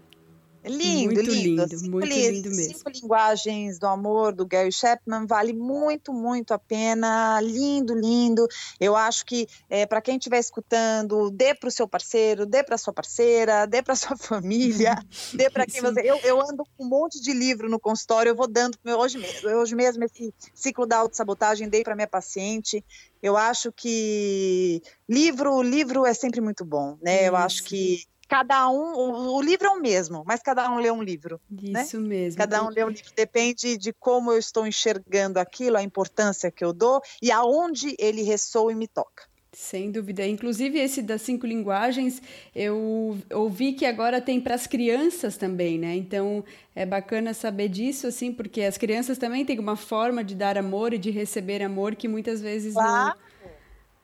Lindo, 0.63 1.15
muito 1.15 1.21
lindo, 1.21 1.63
lindo 1.63 1.79
cinco, 1.79 1.91
muito 1.91 2.07
lindo 2.07 2.49
mesmo. 2.49 2.77
Cinco 2.77 2.89
linguagens 2.91 3.79
do 3.79 3.87
amor 3.87 4.33
do 4.33 4.45
Gary 4.45 4.71
Chapman 4.71 5.25
vale 5.25 5.53
muito, 5.53 6.13
muito 6.13 6.53
a 6.53 6.59
pena. 6.59 7.41
Lindo, 7.41 7.95
lindo. 7.95 8.47
Eu 8.79 8.95
acho 8.95 9.25
que 9.25 9.47
é, 9.69 9.87
para 9.87 10.01
quem 10.01 10.17
estiver 10.17 10.39
escutando, 10.39 11.31
dê 11.31 11.55
para 11.55 11.67
o 11.67 11.71
seu 11.71 11.87
parceiro, 11.87 12.45
dê 12.45 12.63
para 12.63 12.77
sua 12.77 12.93
parceira, 12.93 13.65
dê 13.65 13.81
para 13.81 13.95
sua 13.95 14.15
família, 14.15 14.95
dê 15.33 15.49
para 15.49 15.65
quem 15.65 15.81
você. 15.81 16.01
Eu, 16.01 16.17
eu 16.23 16.39
ando 16.39 16.63
com 16.77 16.85
um 16.85 16.87
monte 16.87 17.19
de 17.19 17.33
livro 17.33 17.67
no 17.69 17.79
consultório. 17.79 18.29
Eu 18.29 18.35
vou 18.35 18.47
dando 18.47 18.77
hoje 18.85 19.17
mesmo. 19.17 19.49
Hoje 19.49 19.75
mesmo 19.75 20.03
esse 20.03 20.33
ciclo 20.53 20.85
da 20.85 20.97
autossabotagem 20.97 21.69
dei 21.69 21.83
para 21.83 21.95
minha 21.95 22.07
paciente. 22.07 22.85
Eu 23.21 23.35
acho 23.35 23.71
que 23.71 24.81
livro, 25.07 25.61
livro 25.61 26.05
é 26.05 26.13
sempre 26.13 26.41
muito 26.41 26.63
bom, 26.63 26.97
né? 27.01 27.27
Eu 27.27 27.35
acho 27.35 27.63
que 27.63 28.03
cada 28.31 28.69
um, 28.69 28.93
o, 28.93 29.35
o, 29.35 29.41
livro 29.41 29.67
é 29.67 29.69
o 29.71 29.81
mesmo, 29.81 30.23
mas 30.25 30.41
cada 30.41 30.71
um 30.71 30.77
lê 30.77 30.89
um 30.89 31.03
livro. 31.03 31.37
Né? 31.51 31.81
Isso 31.81 31.99
né? 31.99 32.07
mesmo. 32.07 32.37
Cada 32.37 32.63
um 32.63 32.69
lê 32.69 32.81
um 32.81 32.87
livro, 32.87 33.11
depende 33.13 33.77
de 33.77 33.91
como 33.91 34.31
eu 34.31 34.39
estou 34.39 34.65
enxergando 34.65 35.37
aquilo, 35.37 35.75
a 35.75 35.83
importância 35.83 36.49
que 36.49 36.63
eu 36.63 36.71
dou 36.71 37.01
e 37.21 37.29
aonde 37.29 37.93
ele 37.99 38.21
ressoa 38.21 38.71
e 38.71 38.75
me 38.75 38.87
toca. 38.87 39.25
Sem 39.51 39.91
dúvida. 39.91 40.25
Inclusive, 40.25 40.79
esse 40.79 41.01
das 41.01 41.23
cinco 41.23 41.45
linguagens, 41.45 42.21
eu 42.55 43.17
ouvi 43.33 43.73
que 43.73 43.85
agora 43.85 44.21
tem 44.21 44.39
para 44.39 44.55
as 44.55 44.65
crianças 44.65 45.35
também, 45.35 45.77
né? 45.77 45.93
Então, 45.97 46.41
é 46.73 46.85
bacana 46.85 47.33
saber 47.33 47.67
disso, 47.67 48.07
assim, 48.07 48.31
porque 48.31 48.61
as 48.61 48.77
crianças 48.77 49.17
também 49.17 49.43
têm 49.43 49.59
uma 49.59 49.75
forma 49.75 50.23
de 50.23 50.35
dar 50.35 50.57
amor 50.57 50.93
e 50.93 50.97
de 50.97 51.11
receber 51.11 51.61
amor 51.61 51.95
que 51.97 52.07
muitas 52.07 52.39
vezes 52.39 52.75
claro. 52.75 53.19
não, 53.43 53.51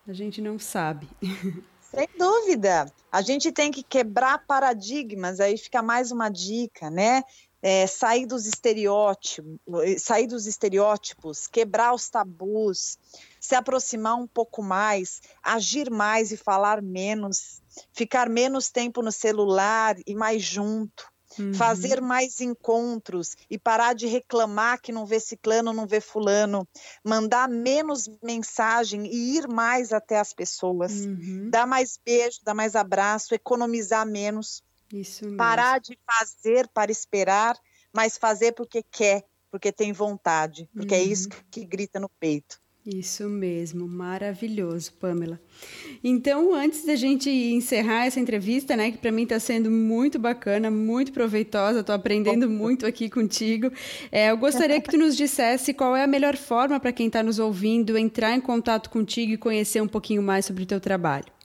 a 0.05 0.13
gente 0.13 0.41
não 0.41 0.59
sabe. 0.59 1.07
Sem 1.89 2.07
dúvida. 2.17 2.91
A 3.11 3.21
gente 3.21 3.51
tem 3.51 3.71
que 3.71 3.81
quebrar 3.81 4.45
paradigmas, 4.45 5.39
aí 5.39 5.57
fica 5.57 5.81
mais 5.81 6.11
uma 6.11 6.29
dica, 6.29 6.89
né? 6.89 7.23
É, 7.61 7.87
sair 7.87 8.25
dos 8.27 8.45
estereótipos, 8.45 9.57
sair 9.97 10.27
dos 10.27 10.45
estereótipos, 10.45 11.47
quebrar 11.47 11.93
os 11.93 12.07
tabus, 12.07 12.99
se 13.39 13.55
aproximar 13.55 14.15
um 14.15 14.27
pouco 14.27 14.61
mais, 14.61 15.21
agir 15.41 15.89
mais 15.89 16.31
e 16.31 16.37
falar 16.37 16.81
menos, 16.81 17.61
ficar 17.93 18.29
menos 18.29 18.69
tempo 18.69 19.01
no 19.01 19.11
celular 19.11 19.95
e 20.05 20.13
mais 20.13 20.43
junto. 20.43 21.11
Uhum. 21.39 21.53
Fazer 21.53 22.01
mais 22.01 22.41
encontros 22.41 23.35
e 23.49 23.57
parar 23.57 23.93
de 23.93 24.07
reclamar 24.07 24.81
que 24.81 24.91
não 24.91 25.05
vê 25.05 25.19
ciclano, 25.19 25.73
não 25.73 25.87
vê 25.87 26.01
fulano. 26.01 26.67
Mandar 27.03 27.47
menos 27.47 28.09
mensagem 28.23 29.05
e 29.05 29.37
ir 29.37 29.47
mais 29.47 29.93
até 29.93 30.19
as 30.19 30.33
pessoas. 30.33 31.05
Uhum. 31.05 31.49
Dar 31.49 31.67
mais 31.67 31.99
beijo, 32.03 32.39
dar 32.43 32.53
mais 32.53 32.75
abraço, 32.75 33.35
economizar 33.35 34.05
menos. 34.05 34.63
Isso 34.91 35.25
mesmo. 35.25 35.37
Parar 35.37 35.79
de 35.79 35.97
fazer 36.05 36.67
para 36.69 36.91
esperar, 36.91 37.57
mas 37.93 38.17
fazer 38.17 38.53
porque 38.53 38.83
quer, 38.83 39.25
porque 39.51 39.71
tem 39.71 39.91
vontade, 39.91 40.69
porque 40.73 40.95
uhum. 40.95 41.01
é 41.01 41.03
isso 41.03 41.29
uhum. 41.29 41.43
que 41.51 41.65
grita 41.65 41.99
no 41.99 42.09
peito. 42.09 42.59
Isso 42.89 43.27
mesmo, 43.27 43.85
maravilhoso, 43.85 44.93
Pamela. 44.93 45.37
Então, 46.01 46.53
antes 46.53 46.85
da 46.85 46.95
gente 46.95 47.29
encerrar 47.29 48.05
essa 48.05 48.17
entrevista, 48.17 48.77
né, 48.77 48.91
que 48.91 48.97
para 48.97 49.11
mim 49.11 49.23
está 49.23 49.37
sendo 49.41 49.69
muito 49.69 50.17
bacana, 50.17 50.71
muito 50.71 51.11
proveitosa, 51.11 51.81
estou 51.81 51.93
aprendendo 51.93 52.49
muito 52.49 52.85
aqui 52.85 53.09
contigo, 53.09 53.69
é, 54.09 54.31
eu 54.31 54.37
gostaria 54.37 54.79
que 54.79 54.89
tu 54.89 54.97
nos 54.97 55.17
dissesse 55.17 55.73
qual 55.73 55.97
é 55.97 56.03
a 56.05 56.07
melhor 56.07 56.37
forma 56.37 56.79
para 56.79 56.93
quem 56.93 57.07
está 57.07 57.21
nos 57.21 57.39
ouvindo 57.39 57.97
entrar 57.97 58.33
em 58.33 58.39
contato 58.39 58.89
contigo 58.89 59.33
e 59.33 59.37
conhecer 59.37 59.81
um 59.81 59.87
pouquinho 59.87 60.23
mais 60.23 60.45
sobre 60.45 60.63
o 60.63 60.65
teu 60.65 60.79
trabalho. 60.79 61.36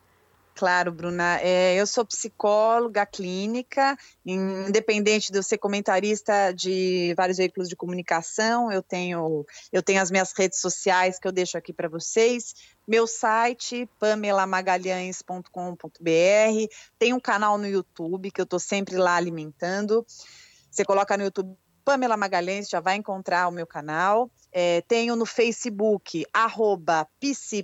Claro, 0.55 0.93
Bruna. 0.93 1.41
É, 1.41 1.75
eu 1.75 1.87
sou 1.87 2.05
psicóloga 2.05 3.07
clínica, 3.07 3.97
independente 4.25 5.33
de 5.33 5.39
eu 5.39 5.43
ser 5.43 5.57
comentarista 5.59 6.53
de 6.53 7.15
vários 7.17 7.39
veículos 7.39 7.69
de 7.69 7.77
comunicação, 7.77 8.71
eu 8.71 8.83
tenho, 8.83 9.47
eu 9.73 9.83
tenho 9.83 10.03
as 10.03 10.11
minhas 10.11 10.33
redes 10.37 10.61
sociais 10.61 11.19
que 11.19 11.27
eu 11.27 11.33
deixo 11.33 11.57
aqui 11.57 11.73
para 11.73 11.89
vocês. 11.89 12.55
Meu 12.87 13.07
site, 13.07 13.89
pamelamagalhães.com.br, 13.99 15.49
tem 16.99 17.15
um 17.15 17.21
canal 17.21 17.57
no 17.57 17.67
YouTube 17.67 18.31
que 18.31 18.41
eu 18.41 18.45
estou 18.45 18.59
sempre 18.59 18.97
lá 18.97 19.17
alimentando. 19.17 20.05
Você 20.71 20.85
coloca 20.85 21.17
no 21.17 21.25
YouTube 21.25 21.57
Pamela 21.85 22.17
Magalhães, 22.17 22.69
já 22.69 22.81
vai 22.81 22.97
encontrar 22.97 23.49
o 23.49 23.53
meu 23.53 23.67
canal. 23.67 24.31
É, 24.53 24.83
tenho 24.83 25.17
no 25.17 25.25
Facebook, 25.25 26.27
arroba 26.33 27.09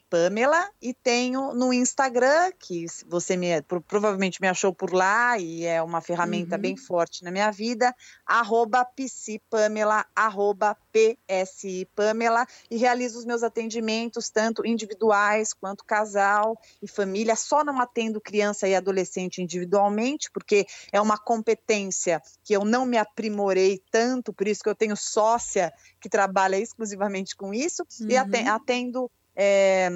Pamela, 0.08 0.70
e 0.80 0.94
tenho 0.94 1.52
no 1.52 1.70
Instagram, 1.72 2.50
que 2.58 2.86
você 3.06 3.36
me, 3.36 3.60
provavelmente 3.86 4.40
me 4.40 4.48
achou 4.48 4.72
por 4.72 4.92
lá, 4.94 5.38
e 5.38 5.66
é 5.66 5.82
uma 5.82 6.00
ferramenta 6.00 6.56
uhum. 6.56 6.62
bem 6.62 6.76
forte 6.76 7.22
na 7.22 7.30
minha 7.30 7.50
vida, 7.50 7.94
arroba 8.24 8.86
Pamela, 9.50 10.06
arroba 10.16 10.76
PSI 10.90 11.86
Pamela, 11.94 12.46
e 12.70 12.78
realizo 12.78 13.18
os 13.18 13.26
meus 13.26 13.42
atendimentos, 13.42 14.30
tanto 14.30 14.66
individuais 14.66 15.52
quanto 15.52 15.84
casal 15.84 16.58
e 16.80 16.88
família, 16.88 17.36
só 17.36 17.62
não 17.62 17.80
atendo 17.80 18.20
criança 18.20 18.66
e 18.66 18.74
adolescente 18.74 19.42
individualmente, 19.42 20.30
porque 20.30 20.66
é 20.90 21.00
uma 21.00 21.18
competência 21.18 22.22
que 22.42 22.54
eu 22.54 22.64
não 22.64 22.86
me 22.86 22.96
aprimorei 22.96 23.82
tanto, 23.90 24.32
por 24.32 24.48
isso 24.48 24.62
que 24.62 24.70
eu 24.70 24.74
tenho 24.74 24.96
sócia 24.96 25.72
que 26.00 26.08
trabalha 26.08 26.56
exclusivamente 26.56 27.36
com 27.36 27.52
isso, 27.52 27.84
uhum. 28.00 28.08
e 28.08 28.16
atendo 28.16 29.10
é, 29.34 29.88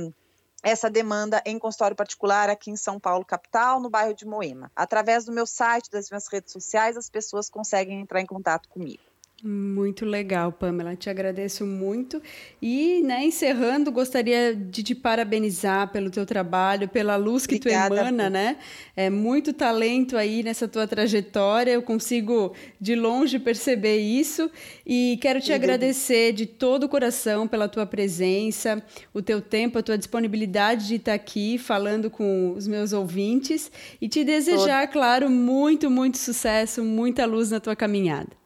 essa 0.63 0.89
demanda 0.89 1.43
em 1.45 1.59
consultório 1.59 1.97
particular 1.97 2.49
aqui 2.49 2.71
em 2.71 2.77
São 2.77 3.01
Paulo, 3.01 3.25
capital, 3.25 3.81
no 3.81 3.91
bairro 3.91 4.15
de 4.15 4.25
Moema. 4.25 4.71
Através 4.77 5.25
do 5.25 5.33
meu 5.33 5.47
site, 5.47 5.91
das 5.91 6.09
minhas 6.09 6.29
redes 6.29 6.53
sociais, 6.53 6.97
as 6.97 7.11
pessoas 7.11 7.51
conseguem 7.51 8.01
entrar 8.01 8.21
em 8.21 8.27
contato 8.27 8.69
comigo. 8.69 9.03
Muito 9.45 10.05
legal, 10.05 10.53
Pamela. 10.53 10.95
Te 10.95 11.11
agradeço 11.11 11.67
muito. 11.67 12.23
E, 12.61 13.03
né, 13.03 13.25
encerrando, 13.25 13.91
gostaria 13.91 14.55
de 14.55 14.85
te 14.85 14.95
parabenizar 14.95 15.91
pelo 15.91 16.11
teu 16.11 16.25
trabalho, 16.25 16.89
pela 16.89 17.17
luz 17.17 17.45
que 17.45 17.57
Obrigada, 17.57 17.89
tu 17.89 18.01
emana, 18.01 18.31
né? 18.31 18.57
É 18.95 19.11
muito 19.11 19.53
talento 19.53 20.17
aí 20.17 20.45
nessa 20.45 20.69
tua 20.69 20.87
trajetória. 20.87 21.73
Eu 21.73 21.83
consigo 21.83 22.55
de 22.81 22.95
longe 22.95 23.41
perceber 23.41 23.99
isso 23.99 24.49
e 24.87 25.19
quero 25.21 25.41
te 25.41 25.53
agradecer 25.53 26.33
de 26.33 26.47
todo 26.47 26.85
o 26.85 26.89
coração 26.89 27.49
pela 27.49 27.69
tua 27.69 27.85
presença, 27.85 28.81
o 29.13 29.21
teu 29.21 29.41
tempo, 29.41 29.77
a 29.77 29.83
tua 29.83 29.99
disponibilidade 29.99 30.87
de 30.87 30.95
estar 30.97 31.15
aqui 31.15 31.59
falando 31.59 32.09
com 32.09 32.53
os 32.53 32.69
meus 32.69 32.93
ouvintes 32.93 33.73
e 34.01 34.09
te 34.09 34.23
desejar, 34.23 34.87
Todo. 34.87 34.93
claro, 34.93 35.29
muito, 35.29 35.91
muito 35.91 36.17
sucesso, 36.17 36.85
muita 36.85 37.27
luz 37.27 37.51
na 37.51 37.59
tua 37.59 37.75
caminhada. 37.75 38.42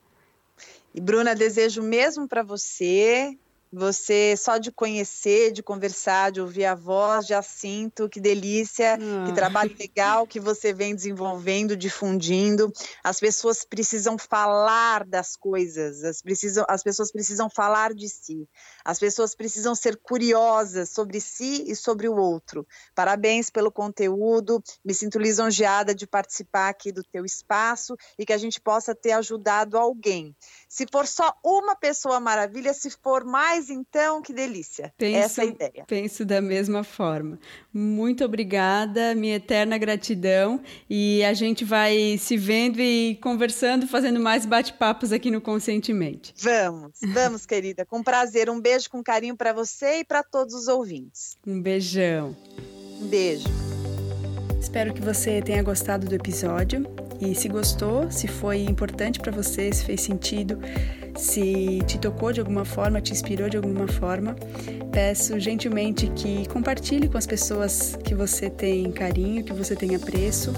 E 0.97 1.01
Bruna, 1.01 1.35
desejo 1.35 1.83
mesmo 1.83 2.27
para 2.27 2.43
você 2.43 3.39
você 3.77 4.35
só 4.39 4.57
de 4.57 4.72
conhecer, 4.72 5.53
de 5.53 5.62
conversar, 5.62 6.33
de 6.33 6.41
ouvir 6.41 6.64
a 6.64 6.74
voz, 6.74 7.27
já 7.27 7.43
sinto 7.43 8.09
que 8.09 8.18
delícia, 8.18 8.95
ah. 8.95 9.27
que 9.27 9.35
trabalho 9.35 9.77
legal 9.79 10.27
que 10.27 10.41
você 10.41 10.72
vem 10.72 10.95
desenvolvendo, 10.95 11.77
difundindo. 11.77 12.72
As 13.05 13.20
pessoas 13.20 13.66
precisam 13.66 14.16
falar 14.16 15.05
das 15.05 15.37
coisas, 15.37 16.03
as, 16.05 16.22
precisam, 16.22 16.64
as 16.66 16.83
pessoas 16.83 17.12
precisam 17.12 17.51
falar 17.51 17.93
de 17.93 18.09
si, 18.09 18.49
as 18.83 18.99
pessoas 18.99 19.35
precisam 19.35 19.74
ser 19.74 20.01
curiosas 20.03 20.89
sobre 20.89 21.20
si 21.20 21.70
e 21.70 21.77
sobre 21.77 22.09
o 22.09 22.16
outro. 22.16 22.66
Parabéns 22.95 23.51
pelo 23.51 23.70
conteúdo, 23.70 24.62
me 24.83 24.95
sinto 24.95 25.18
lisonjeada 25.18 25.95
de 25.95 26.07
participar 26.07 26.70
aqui 26.70 26.91
do 26.91 27.05
teu 27.05 27.27
espaço 27.27 27.95
e 28.18 28.24
que 28.24 28.33
a 28.33 28.39
gente 28.39 28.59
possa 28.59 28.95
ter 28.95 29.12
ajudado 29.12 29.77
alguém. 29.77 30.35
Se 30.66 30.87
for 30.91 31.07
só 31.07 31.35
uma 31.45 31.77
pessoa 31.77 32.18
maravilha, 32.18 32.72
se 32.72 32.89
for 32.89 33.22
mais 33.22 33.66
mais 33.67 33.71
então, 33.71 34.23
que 34.23 34.33
delícia. 34.33 34.93
Penso, 34.97 35.19
Essa 35.19 35.43
é 35.43 35.45
a 35.45 35.49
ideia. 35.49 35.85
Penso 35.87 36.25
da 36.25 36.41
mesma 36.41 36.85
forma. 36.85 37.39
Muito 37.73 38.25
obrigada, 38.25 39.14
minha 39.14 39.37
eterna 39.37 39.77
gratidão. 39.79 40.61
E 40.89 41.25
a 41.25 41.35
gente 41.35 41.64
vai 41.64 42.17
se 42.19 42.37
vendo 42.37 42.81
e 42.81 43.19
conversando, 43.23 43.87
fazendo 43.87 44.21
mais 44.21 44.47
bate-papos 44.47 45.12
aqui 45.12 45.31
no 45.31 45.41
Conscientemente. 45.41 46.35
Vamos, 46.39 46.93
vamos, 47.12 47.47
querida. 47.47 47.85
Com 47.85 48.03
prazer. 48.03 48.49
Um 48.49 48.61
beijo 48.61 48.91
com 48.91 49.03
carinho 49.03 49.37
para 49.37 49.53
você 49.53 50.01
e 50.01 50.05
para 50.05 50.23
todos 50.23 50.55
os 50.55 50.69
ouvintes. 50.69 51.37
Um 51.47 51.61
beijão. 51.61 52.37
Um 53.01 53.07
beijo. 53.07 53.49
Espero 54.61 54.93
que 54.93 55.01
você 55.01 55.41
tenha 55.43 55.62
gostado 55.62 56.07
do 56.07 56.14
episódio 56.14 56.96
e 57.21 57.35
se 57.35 57.49
gostou, 57.49 58.11
se 58.11 58.27
foi 58.27 58.64
importante 58.64 59.19
para 59.21 59.33
você, 59.33 59.73
se 59.73 59.85
fez 59.85 60.01
sentido, 60.01 60.59
se 61.17 61.81
te 61.87 61.99
tocou 61.99 62.33
de 62.33 62.41
alguma 62.41 62.64
forma, 62.64 63.01
te 63.01 63.12
inspirou 63.12 63.49
de 63.49 63.57
alguma 63.57 63.89
forma, 63.89 64.37
peço 64.93 65.39
gentilmente 65.39 66.07
que 66.09 66.47
compartilhe 66.49 67.09
com 67.09 67.19
as 67.19 67.27
pessoas 67.27 67.99
que 68.05 68.14
você 68.14 68.51
tem 68.51 68.91
carinho, 68.93 69.45
que 69.45 69.53
você 69.53 69.75
tem 69.75 69.95
apreço. 69.95 70.53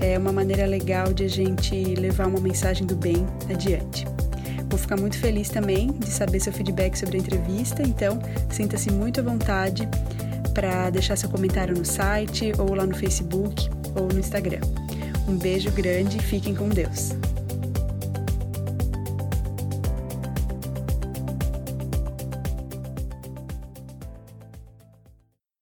É 0.00 0.16
uma 0.16 0.32
maneira 0.32 0.64
legal 0.64 1.12
de 1.12 1.24
a 1.24 1.28
gente 1.28 1.74
levar 1.96 2.28
uma 2.28 2.40
mensagem 2.40 2.86
do 2.86 2.94
bem 2.94 3.26
adiante. 3.50 4.06
Vou 4.68 4.78
ficar 4.78 4.96
muito 4.96 5.18
feliz 5.18 5.48
também 5.48 5.90
de 5.92 6.10
saber 6.10 6.38
seu 6.40 6.52
feedback 6.52 6.96
sobre 6.96 7.16
a 7.16 7.20
entrevista, 7.20 7.82
então 7.82 8.20
sinta-se 8.50 8.92
muito 8.92 9.18
à 9.20 9.22
vontade 9.22 9.88
para 10.54 10.90
deixar 10.90 11.16
seu 11.16 11.28
comentário 11.28 11.76
no 11.76 11.84
site 11.84 12.52
ou 12.58 12.74
lá 12.74 12.84
no 12.84 12.94
Facebook 12.94 13.68
ou 13.94 14.08
no 14.08 14.18
Instagram. 14.18 14.60
Um 15.28 15.36
beijo 15.36 15.70
grande 15.70 16.16
e 16.16 16.22
fiquem 16.22 16.54
com 16.54 16.70
Deus. 16.70 17.10